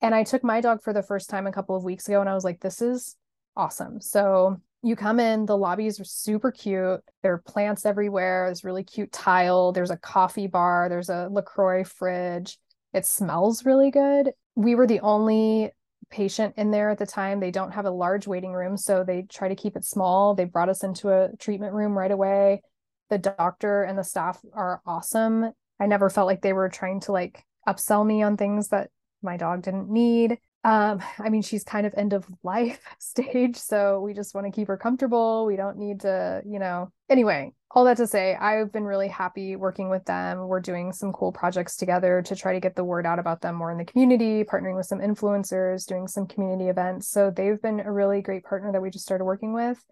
And 0.00 0.14
I 0.14 0.24
took 0.24 0.42
my 0.42 0.60
dog 0.60 0.82
for 0.82 0.92
the 0.92 1.02
first 1.02 1.28
time 1.30 1.46
a 1.46 1.52
couple 1.52 1.76
of 1.76 1.84
weeks 1.84 2.08
ago 2.08 2.20
and 2.20 2.28
I 2.28 2.34
was 2.34 2.44
like, 2.44 2.60
this 2.60 2.82
is 2.82 3.16
awesome. 3.56 4.00
So 4.00 4.60
you 4.82 4.96
come 4.96 5.20
in, 5.20 5.46
the 5.46 5.56
lobbies 5.56 6.00
are 6.00 6.04
super 6.04 6.50
cute. 6.50 7.00
There 7.22 7.34
are 7.34 7.38
plants 7.38 7.86
everywhere. 7.86 8.46
There's 8.46 8.64
really 8.64 8.82
cute 8.82 9.12
tile. 9.12 9.72
There's 9.72 9.92
a 9.92 9.96
coffee 9.96 10.48
bar. 10.48 10.88
There's 10.88 11.08
a 11.08 11.28
LaCroix 11.30 11.84
fridge. 11.84 12.58
It 12.92 13.06
smells 13.06 13.64
really 13.64 13.92
good. 13.92 14.32
We 14.56 14.74
were 14.74 14.88
the 14.88 15.00
only 15.00 15.70
patient 16.10 16.54
in 16.56 16.72
there 16.72 16.90
at 16.90 16.98
the 16.98 17.06
time. 17.06 17.38
They 17.38 17.52
don't 17.52 17.70
have 17.70 17.84
a 17.84 17.90
large 17.90 18.26
waiting 18.26 18.52
room, 18.52 18.76
so 18.76 19.04
they 19.04 19.22
try 19.22 19.48
to 19.48 19.54
keep 19.54 19.76
it 19.76 19.84
small. 19.84 20.34
They 20.34 20.44
brought 20.44 20.68
us 20.68 20.82
into 20.82 21.10
a 21.10 21.30
treatment 21.38 21.72
room 21.72 21.96
right 21.96 22.10
away. 22.10 22.62
The 23.08 23.18
doctor 23.18 23.84
and 23.84 23.96
the 23.96 24.04
staff 24.04 24.40
are 24.52 24.82
awesome. 24.84 25.52
I 25.78 25.86
never 25.86 26.10
felt 26.10 26.26
like 26.26 26.42
they 26.42 26.52
were 26.52 26.68
trying 26.68 27.00
to 27.00 27.12
like 27.12 27.44
upsell 27.68 28.04
me 28.04 28.22
on 28.22 28.36
things 28.36 28.68
that 28.68 28.90
my 29.22 29.36
dog 29.36 29.62
didn't 29.62 29.88
need 29.88 30.38
um 30.64 31.02
i 31.18 31.28
mean 31.28 31.42
she's 31.42 31.64
kind 31.64 31.86
of 31.86 31.94
end 31.96 32.12
of 32.12 32.24
life 32.42 32.80
stage 32.98 33.56
so 33.56 34.00
we 34.00 34.14
just 34.14 34.34
want 34.34 34.46
to 34.46 34.52
keep 34.52 34.68
her 34.68 34.76
comfortable. 34.76 35.44
We 35.46 35.56
don't 35.56 35.76
need 35.76 36.00
to 36.00 36.42
you 36.46 36.58
know 36.58 36.90
anyway 37.08 37.52
all 37.72 37.84
that 37.84 37.96
to 37.96 38.06
say 38.06 38.36
i've 38.36 38.70
been 38.72 38.84
really 38.84 39.08
happy 39.08 39.56
working 39.56 39.88
with 39.88 40.04
them. 40.04 40.46
We're 40.46 40.60
doing 40.60 40.92
some 40.92 41.12
cool 41.12 41.32
projects 41.32 41.76
together 41.76 42.22
to 42.22 42.36
try 42.36 42.52
to 42.52 42.60
get 42.60 42.76
the 42.76 42.84
word 42.84 43.06
out 43.06 43.18
about 43.18 43.40
them 43.40 43.56
more 43.56 43.72
in 43.72 43.78
the 43.78 43.84
community 43.84 44.44
partnering 44.44 44.76
with 44.76 44.86
some 44.86 45.00
influencers 45.00 45.86
doing 45.86 46.06
some 46.06 46.26
community 46.26 46.68
events. 46.68 47.08
So 47.08 47.30
they've 47.30 47.60
been 47.60 47.80
a 47.80 47.92
really 47.92 48.20
great 48.22 48.44
partner 48.44 48.72
that 48.72 48.82
we 48.82 48.90
just 48.90 49.04
started 49.04 49.24
working 49.24 49.52
with. 49.52 49.82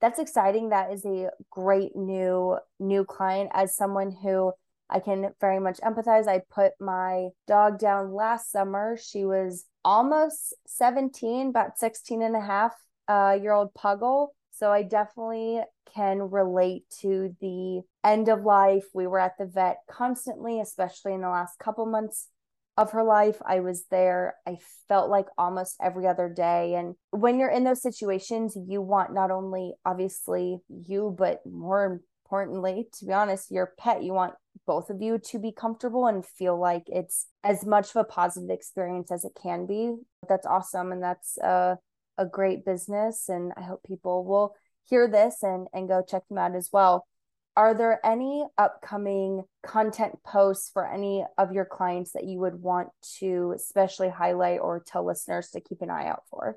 That's 0.00 0.18
exciting. 0.18 0.70
That 0.70 0.92
is 0.92 1.04
a 1.04 1.30
great 1.50 1.96
new 1.96 2.58
new 2.78 3.04
client. 3.04 3.50
As 3.54 3.76
someone 3.76 4.10
who 4.22 4.52
I 4.92 5.00
can 5.00 5.30
very 5.40 5.58
much 5.58 5.78
empathize. 5.78 6.28
I 6.28 6.42
put 6.50 6.72
my 6.78 7.28
dog 7.48 7.78
down 7.78 8.12
last 8.12 8.52
summer. 8.52 8.96
She 9.00 9.24
was 9.24 9.64
almost 9.84 10.54
17, 10.66 11.48
about 11.48 11.78
16 11.78 12.22
and 12.22 12.36
a 12.36 12.40
half 12.40 12.74
uh, 13.08 13.36
year 13.40 13.52
old 13.52 13.74
puggle. 13.74 14.28
So 14.50 14.70
I 14.70 14.82
definitely 14.82 15.60
can 15.94 16.30
relate 16.30 16.84
to 17.00 17.34
the 17.40 17.82
end 18.04 18.28
of 18.28 18.44
life. 18.44 18.84
We 18.94 19.06
were 19.06 19.18
at 19.18 19.38
the 19.38 19.46
vet 19.46 19.78
constantly, 19.90 20.60
especially 20.60 21.14
in 21.14 21.22
the 21.22 21.28
last 21.28 21.58
couple 21.58 21.86
months 21.86 22.28
of 22.76 22.92
her 22.92 23.02
life. 23.02 23.36
I 23.44 23.60
was 23.60 23.84
there. 23.90 24.36
I 24.46 24.58
felt 24.88 25.10
like 25.10 25.26
almost 25.36 25.76
every 25.82 26.06
other 26.06 26.28
day. 26.28 26.74
And 26.74 26.94
when 27.10 27.38
you're 27.38 27.50
in 27.50 27.64
those 27.64 27.82
situations, 27.82 28.56
you 28.56 28.80
want 28.80 29.12
not 29.12 29.30
only 29.30 29.74
obviously 29.84 30.58
you, 30.68 31.14
but 31.16 31.40
more 31.44 32.00
importantly, 32.32 32.88
to 32.94 33.04
be 33.04 33.12
honest, 33.12 33.50
your 33.50 33.74
pet, 33.78 34.02
you 34.02 34.14
want 34.14 34.32
both 34.66 34.88
of 34.88 35.02
you 35.02 35.18
to 35.18 35.38
be 35.38 35.52
comfortable 35.52 36.06
and 36.06 36.24
feel 36.24 36.58
like 36.58 36.84
it's 36.86 37.26
as 37.44 37.66
much 37.66 37.90
of 37.90 37.96
a 37.96 38.04
positive 38.04 38.48
experience 38.48 39.12
as 39.12 39.26
it 39.26 39.36
can 39.42 39.66
be. 39.66 39.94
That's 40.30 40.46
awesome. 40.46 40.92
And 40.92 41.02
that's 41.02 41.36
a, 41.38 41.76
a 42.16 42.24
great 42.24 42.64
business. 42.64 43.28
And 43.28 43.52
I 43.54 43.62
hope 43.62 43.82
people 43.86 44.24
will 44.24 44.54
hear 44.88 45.08
this 45.08 45.42
and, 45.42 45.66
and 45.74 45.88
go 45.88 46.02
check 46.08 46.26
them 46.28 46.38
out 46.38 46.54
as 46.54 46.70
well. 46.72 47.06
Are 47.54 47.74
there 47.74 48.00
any 48.02 48.46
upcoming 48.56 49.42
content 49.62 50.14
posts 50.24 50.70
for 50.72 50.90
any 50.90 51.26
of 51.36 51.52
your 51.52 51.66
clients 51.66 52.12
that 52.12 52.24
you 52.24 52.38
would 52.38 52.62
want 52.62 52.88
to 53.18 53.52
especially 53.54 54.08
highlight 54.08 54.60
or 54.60 54.82
tell 54.86 55.06
listeners 55.06 55.50
to 55.50 55.60
keep 55.60 55.82
an 55.82 55.90
eye 55.90 56.06
out 56.06 56.22
for? 56.30 56.56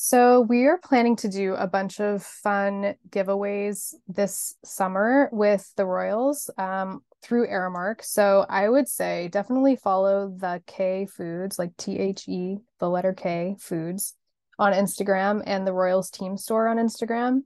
So, 0.00 0.42
we 0.42 0.66
are 0.66 0.78
planning 0.78 1.16
to 1.16 1.28
do 1.28 1.54
a 1.54 1.66
bunch 1.66 2.00
of 2.00 2.22
fun 2.22 2.94
giveaways 3.10 3.94
this 4.06 4.54
summer 4.64 5.28
with 5.32 5.72
the 5.74 5.86
Royals 5.86 6.48
um, 6.56 7.02
through 7.20 7.48
Aramark. 7.48 8.04
So, 8.04 8.46
I 8.48 8.68
would 8.68 8.88
say 8.88 9.26
definitely 9.26 9.74
follow 9.74 10.28
the 10.28 10.62
K 10.68 11.06
Foods, 11.06 11.58
like 11.58 11.76
T 11.76 11.98
H 11.98 12.28
E, 12.28 12.58
the 12.78 12.88
letter 12.88 13.12
K 13.12 13.56
Foods 13.58 14.14
on 14.56 14.72
Instagram 14.72 15.42
and 15.44 15.66
the 15.66 15.72
Royals 15.72 16.10
Team 16.10 16.36
Store 16.36 16.68
on 16.68 16.76
Instagram. 16.76 17.40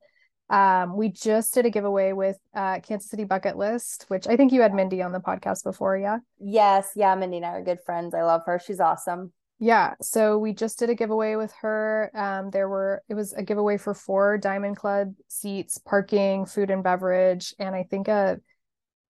Um, 0.51 0.95
we 0.95 1.09
just 1.09 1.55
did 1.55 1.65
a 1.65 1.71
giveaway 1.71 2.13
with 2.13 2.37
uh, 2.55 2.81
Kansas 2.81 3.09
City 3.09 3.25
Bucket 3.25 3.57
List, 3.57 4.05
which 4.09 4.29
I 4.29 4.37
think 4.37 4.53
you 4.53 4.61
had 4.61 4.75
Mindy 4.75 5.01
on 5.01 5.13
the 5.13 5.21
podcast 5.21 5.65
before. 5.65 5.97
Yeah. 5.97 6.19
Yes. 6.39 6.91
Yeah. 6.97 7.15
Mindy 7.15 7.39
and 7.39 7.47
I 7.47 7.53
are 7.53 7.65
good 7.65 7.81
friends. 7.87 8.15
I 8.15 8.25
love 8.25 8.43
her. 8.45 8.61
She's 8.63 8.79
awesome. 8.79 9.33
Yeah, 9.65 9.95
so 10.01 10.39
we 10.39 10.55
just 10.55 10.81
did 10.81 10.91
a 10.91 10.95
giveaway 10.97 11.37
with 11.37 11.53
her. 11.61 12.11
Um, 12.17 12.51
there 12.51 12.69
were 12.69 13.01
it 13.09 13.15
was 13.15 13.33
a 13.33 13.45
giveaway 13.45 13.77
for 13.79 13.95
four 13.95 14.37
Diamond 14.37 14.77
Club 14.77 15.15
seats, 15.29 15.79
parking, 15.79 16.47
food 16.47 16.69
and 16.69 16.83
beverage, 16.83 17.55
and 17.61 17.73
I 17.73 17.85
think 17.85 18.09
a 18.09 18.41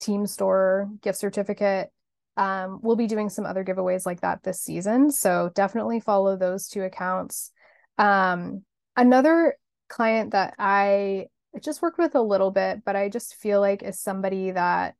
team 0.03 0.27
store 0.27 0.91
gift 1.01 1.17
certificate. 1.17 1.91
Um, 2.37 2.81
we'll 2.83 2.97
be 2.97 3.07
doing 3.07 3.31
some 3.31 3.47
other 3.47 3.65
giveaways 3.65 4.05
like 4.05 4.21
that 4.21 4.43
this 4.43 4.61
season, 4.61 5.11
so 5.11 5.51
definitely 5.55 6.01
follow 6.01 6.37
those 6.37 6.69
two 6.69 6.83
accounts. 6.83 7.51
Um, 7.97 8.62
another 8.95 9.57
client 9.88 10.33
that 10.33 10.53
I 10.59 11.29
just 11.62 11.81
worked 11.81 11.97
with 11.99 12.15
a 12.15 12.21
little 12.21 12.51
bit, 12.51 12.85
but 12.85 12.95
I 12.95 13.09
just 13.09 13.37
feel 13.37 13.61
like 13.61 13.83
is 13.83 13.99
somebody 13.99 14.51
that 14.51 14.97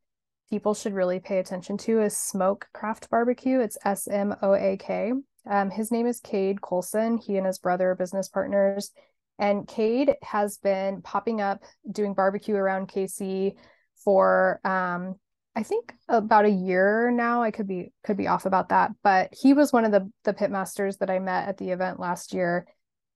people 0.49 0.73
should 0.73 0.95
really 0.95 1.19
pay 1.19 1.37
attention 1.37 1.77
to 1.77 2.01
is 2.01 2.15
SMOAK 2.15 2.63
Craft 2.73 3.11
Barbecue. 3.11 3.59
It's 3.59 3.77
S 3.85 4.07
M 4.07 4.35
O 4.41 4.55
A 4.55 4.77
K. 4.77 5.13
Um, 5.49 5.69
his 5.69 5.91
name 5.91 6.07
is 6.07 6.19
Cade 6.19 6.61
Colson. 6.61 7.17
He 7.17 7.37
and 7.37 7.45
his 7.45 7.59
brother 7.59 7.91
are 7.91 7.95
business 7.95 8.29
partners. 8.29 8.91
And 9.39 9.67
Cade 9.67 10.15
has 10.21 10.57
been 10.57 11.01
popping 11.01 11.41
up 11.41 11.63
doing 11.91 12.13
barbecue 12.13 12.55
around 12.55 12.87
KC 12.87 13.55
for 14.03 14.59
um, 14.63 15.15
I 15.55 15.63
think 15.63 15.93
about 16.09 16.45
a 16.45 16.49
year 16.49 17.11
now. 17.11 17.43
I 17.43 17.51
could 17.51 17.67
be 17.67 17.91
could 18.03 18.17
be 18.17 18.27
off 18.27 18.45
about 18.45 18.69
that, 18.69 18.91
but 19.03 19.33
he 19.39 19.53
was 19.53 19.71
one 19.71 19.85
of 19.85 19.91
the 19.91 20.09
the 20.23 20.33
pitmasters 20.33 20.97
that 20.99 21.09
I 21.09 21.19
met 21.19 21.47
at 21.47 21.57
the 21.57 21.69
event 21.69 21.99
last 21.99 22.33
year, 22.33 22.65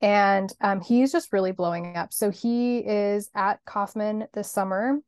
and 0.02 0.52
um, 0.62 0.80
he's 0.82 1.12
just 1.12 1.34
really 1.34 1.52
blowing 1.52 1.98
up. 1.98 2.14
So 2.14 2.30
he 2.30 2.80
is 2.80 3.30
at 3.34 3.60
Kauffman 3.66 4.28
this 4.34 4.52
summer 4.52 5.00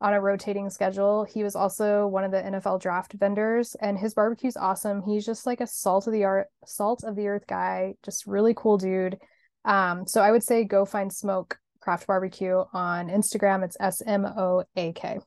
on 0.00 0.12
a 0.12 0.20
rotating 0.20 0.68
schedule. 0.68 1.24
He 1.24 1.42
was 1.42 1.56
also 1.56 2.06
one 2.06 2.24
of 2.24 2.30
the 2.30 2.42
NFL 2.42 2.80
draft 2.80 3.14
vendors 3.14 3.74
and 3.80 3.98
his 3.98 4.14
barbecue's 4.14 4.56
awesome. 4.56 5.02
He's 5.02 5.24
just 5.24 5.46
like 5.46 5.60
a 5.60 5.66
salt 5.66 6.06
of 6.06 6.12
the 6.12 6.24
art 6.24 6.48
salt 6.66 7.02
of 7.04 7.16
the 7.16 7.28
earth 7.28 7.46
guy, 7.46 7.94
just 8.04 8.26
really 8.26 8.54
cool 8.54 8.76
dude. 8.76 9.16
Um, 9.64 10.06
so 10.06 10.20
I 10.20 10.30
would 10.30 10.42
say 10.42 10.64
go 10.64 10.84
find 10.84 11.10
SMOAK 11.10 11.56
Craft 11.80 12.06
Barbecue 12.06 12.62
on 12.72 13.08
Instagram. 13.08 13.64
It's 13.64 13.76
S 13.80 14.02
M 14.06 14.26
O 14.26 14.64
A 14.76 14.92
K. 14.92 15.18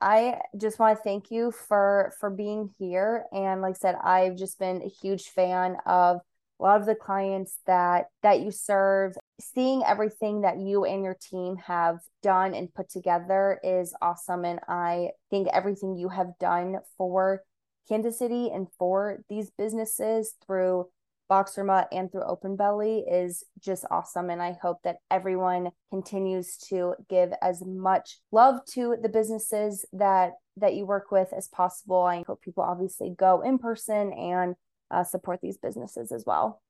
I 0.00 0.40
just 0.56 0.78
want 0.78 0.98
to 0.98 1.02
thank 1.02 1.30
you 1.30 1.50
for 1.50 2.12
for 2.20 2.30
being 2.30 2.70
here 2.78 3.24
and 3.32 3.62
like 3.62 3.76
I 3.76 3.78
said 3.78 3.94
I've 4.02 4.36
just 4.36 4.58
been 4.58 4.82
a 4.82 4.88
huge 4.88 5.24
fan 5.30 5.76
of 5.86 6.20
a 6.58 6.62
lot 6.62 6.80
of 6.80 6.86
the 6.86 6.94
clients 6.94 7.58
that 7.66 8.06
that 8.22 8.40
you 8.40 8.50
serve. 8.50 9.14
Seeing 9.40 9.82
everything 9.86 10.40
that 10.42 10.58
you 10.58 10.84
and 10.84 11.04
your 11.04 11.16
team 11.20 11.56
have 11.56 11.98
done 12.26 12.54
and 12.54 12.74
put 12.74 12.90
together 12.90 13.60
is 13.62 13.94
awesome 14.02 14.44
and 14.44 14.58
i 14.68 15.10
think 15.30 15.46
everything 15.52 15.96
you 15.96 16.08
have 16.08 16.32
done 16.40 16.74
for 16.98 17.40
kansas 17.88 18.18
city 18.18 18.50
and 18.52 18.66
for 18.80 19.20
these 19.28 19.52
businesses 19.56 20.34
through 20.44 20.86
boxer 21.28 21.62
mutt 21.62 21.86
and 21.92 22.10
through 22.10 22.24
open 22.24 22.56
belly 22.56 23.04
is 23.08 23.44
just 23.60 23.84
awesome 23.92 24.28
and 24.28 24.42
i 24.42 24.56
hope 24.60 24.78
that 24.82 24.96
everyone 25.08 25.70
continues 25.90 26.56
to 26.56 26.94
give 27.08 27.30
as 27.40 27.62
much 27.64 28.18
love 28.32 28.56
to 28.66 28.96
the 29.00 29.08
businesses 29.08 29.84
that 29.92 30.32
that 30.56 30.74
you 30.74 30.86
work 30.86 31.10
with 31.10 31.32
as 31.36 31.48
possible. 31.48 32.02
I 32.02 32.24
hope 32.26 32.40
people 32.40 32.64
obviously 32.64 33.10
go 33.10 33.42
in 33.42 33.58
person 33.58 34.12
and 34.12 34.54
uh, 34.90 35.04
support 35.04 35.40
these 35.42 35.58
businesses 35.58 36.12
as 36.12 36.24
well. 36.26 36.62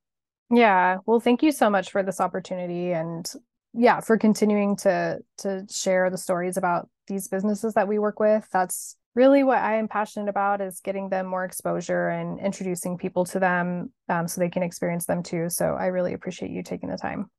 Yeah. 0.49 0.97
Well, 1.05 1.19
thank 1.19 1.43
you 1.43 1.51
so 1.51 1.69
much 1.69 1.91
for 1.91 2.03
this 2.03 2.21
opportunity 2.21 2.93
and 2.93 3.29
yeah, 3.73 3.99
for 3.99 4.17
continuing 4.17 4.75
to 4.77 5.19
to 5.39 5.65
share 5.69 6.09
the 6.09 6.17
stories 6.17 6.57
about 6.57 6.89
these 7.07 7.27
businesses 7.27 7.73
that 7.73 7.87
we 7.87 7.99
work 7.99 8.19
with. 8.19 8.47
That's 8.51 8.95
really 9.13 9.43
what 9.43 9.57
I 9.57 9.77
am 9.77 9.87
passionate 9.87 10.29
about 10.29 10.61
is 10.61 10.79
getting 10.79 11.09
them 11.09 11.25
more 11.25 11.43
exposure 11.43 12.09
and 12.09 12.39
introducing 12.39 12.97
people 12.97 13.25
to 13.25 13.39
them 13.39 13.91
um, 14.09 14.27
so 14.27 14.39
they 14.39 14.49
can 14.49 14.63
experience 14.63 15.05
them 15.05 15.23
too. 15.23 15.49
So 15.49 15.75
I 15.77 15.87
really 15.87 16.13
appreciate 16.13 16.51
you 16.51 16.63
taking 16.63 16.89
the 16.89 16.97
time. 16.97 17.29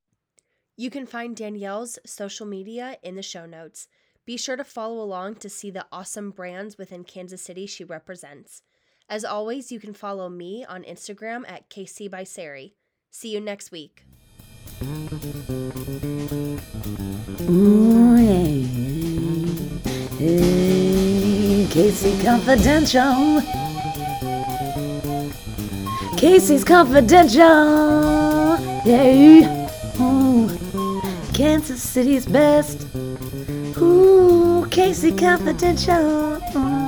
You 0.77 0.91
can 0.91 1.07
find 1.07 1.37
Danielle's 1.37 1.99
social 2.05 2.47
media 2.47 2.99
in 3.03 3.15
the 3.15 3.23
show 3.23 3.47
notes. 3.47 3.89
Be 4.27 4.37
sure 4.37 4.57
to 4.57 4.65
follow 4.65 5.03
along 5.03 5.37
to 5.37 5.49
see 5.49 5.71
the 5.71 5.87
awesome 5.91 6.31
brands 6.31 6.77
within 6.77 7.05
Kansas 7.05 7.43
City 7.43 7.67
she 7.67 7.85
represents. 7.85 8.63
As 9.11 9.25
always, 9.25 9.73
you 9.73 9.81
can 9.81 9.95
follow 9.95 10.29
me 10.29 10.67
on 10.69 10.83
Instagram 10.83 11.49
at 11.49 11.71
KC 11.71 12.11
by 12.11 12.25
Sari. 12.25 12.75
See 13.11 13.33
you 13.33 13.41
next 13.41 13.73
week. 13.73 14.05
Ooh, 17.49 18.17
hey, 18.17 18.63
hey, 20.19 21.67
KC 21.71 22.23
Confidential. 22.23 23.41
KC's 26.19 26.65
Confidential. 26.65 28.59
Yeah. 28.85 29.69
Ooh. 30.01 30.51
Kansas 31.33 31.83
City's 31.83 32.27
best. 32.27 32.87
Ooh, 33.79 34.67
KC 34.69 35.19
Confidential. 35.19 36.43
Ooh. 36.57 36.88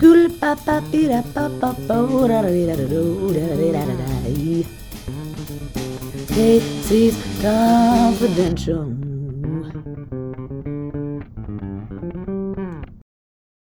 Da. 0.00 0.56
KC's 6.28 7.16
Confidential. 7.42 8.99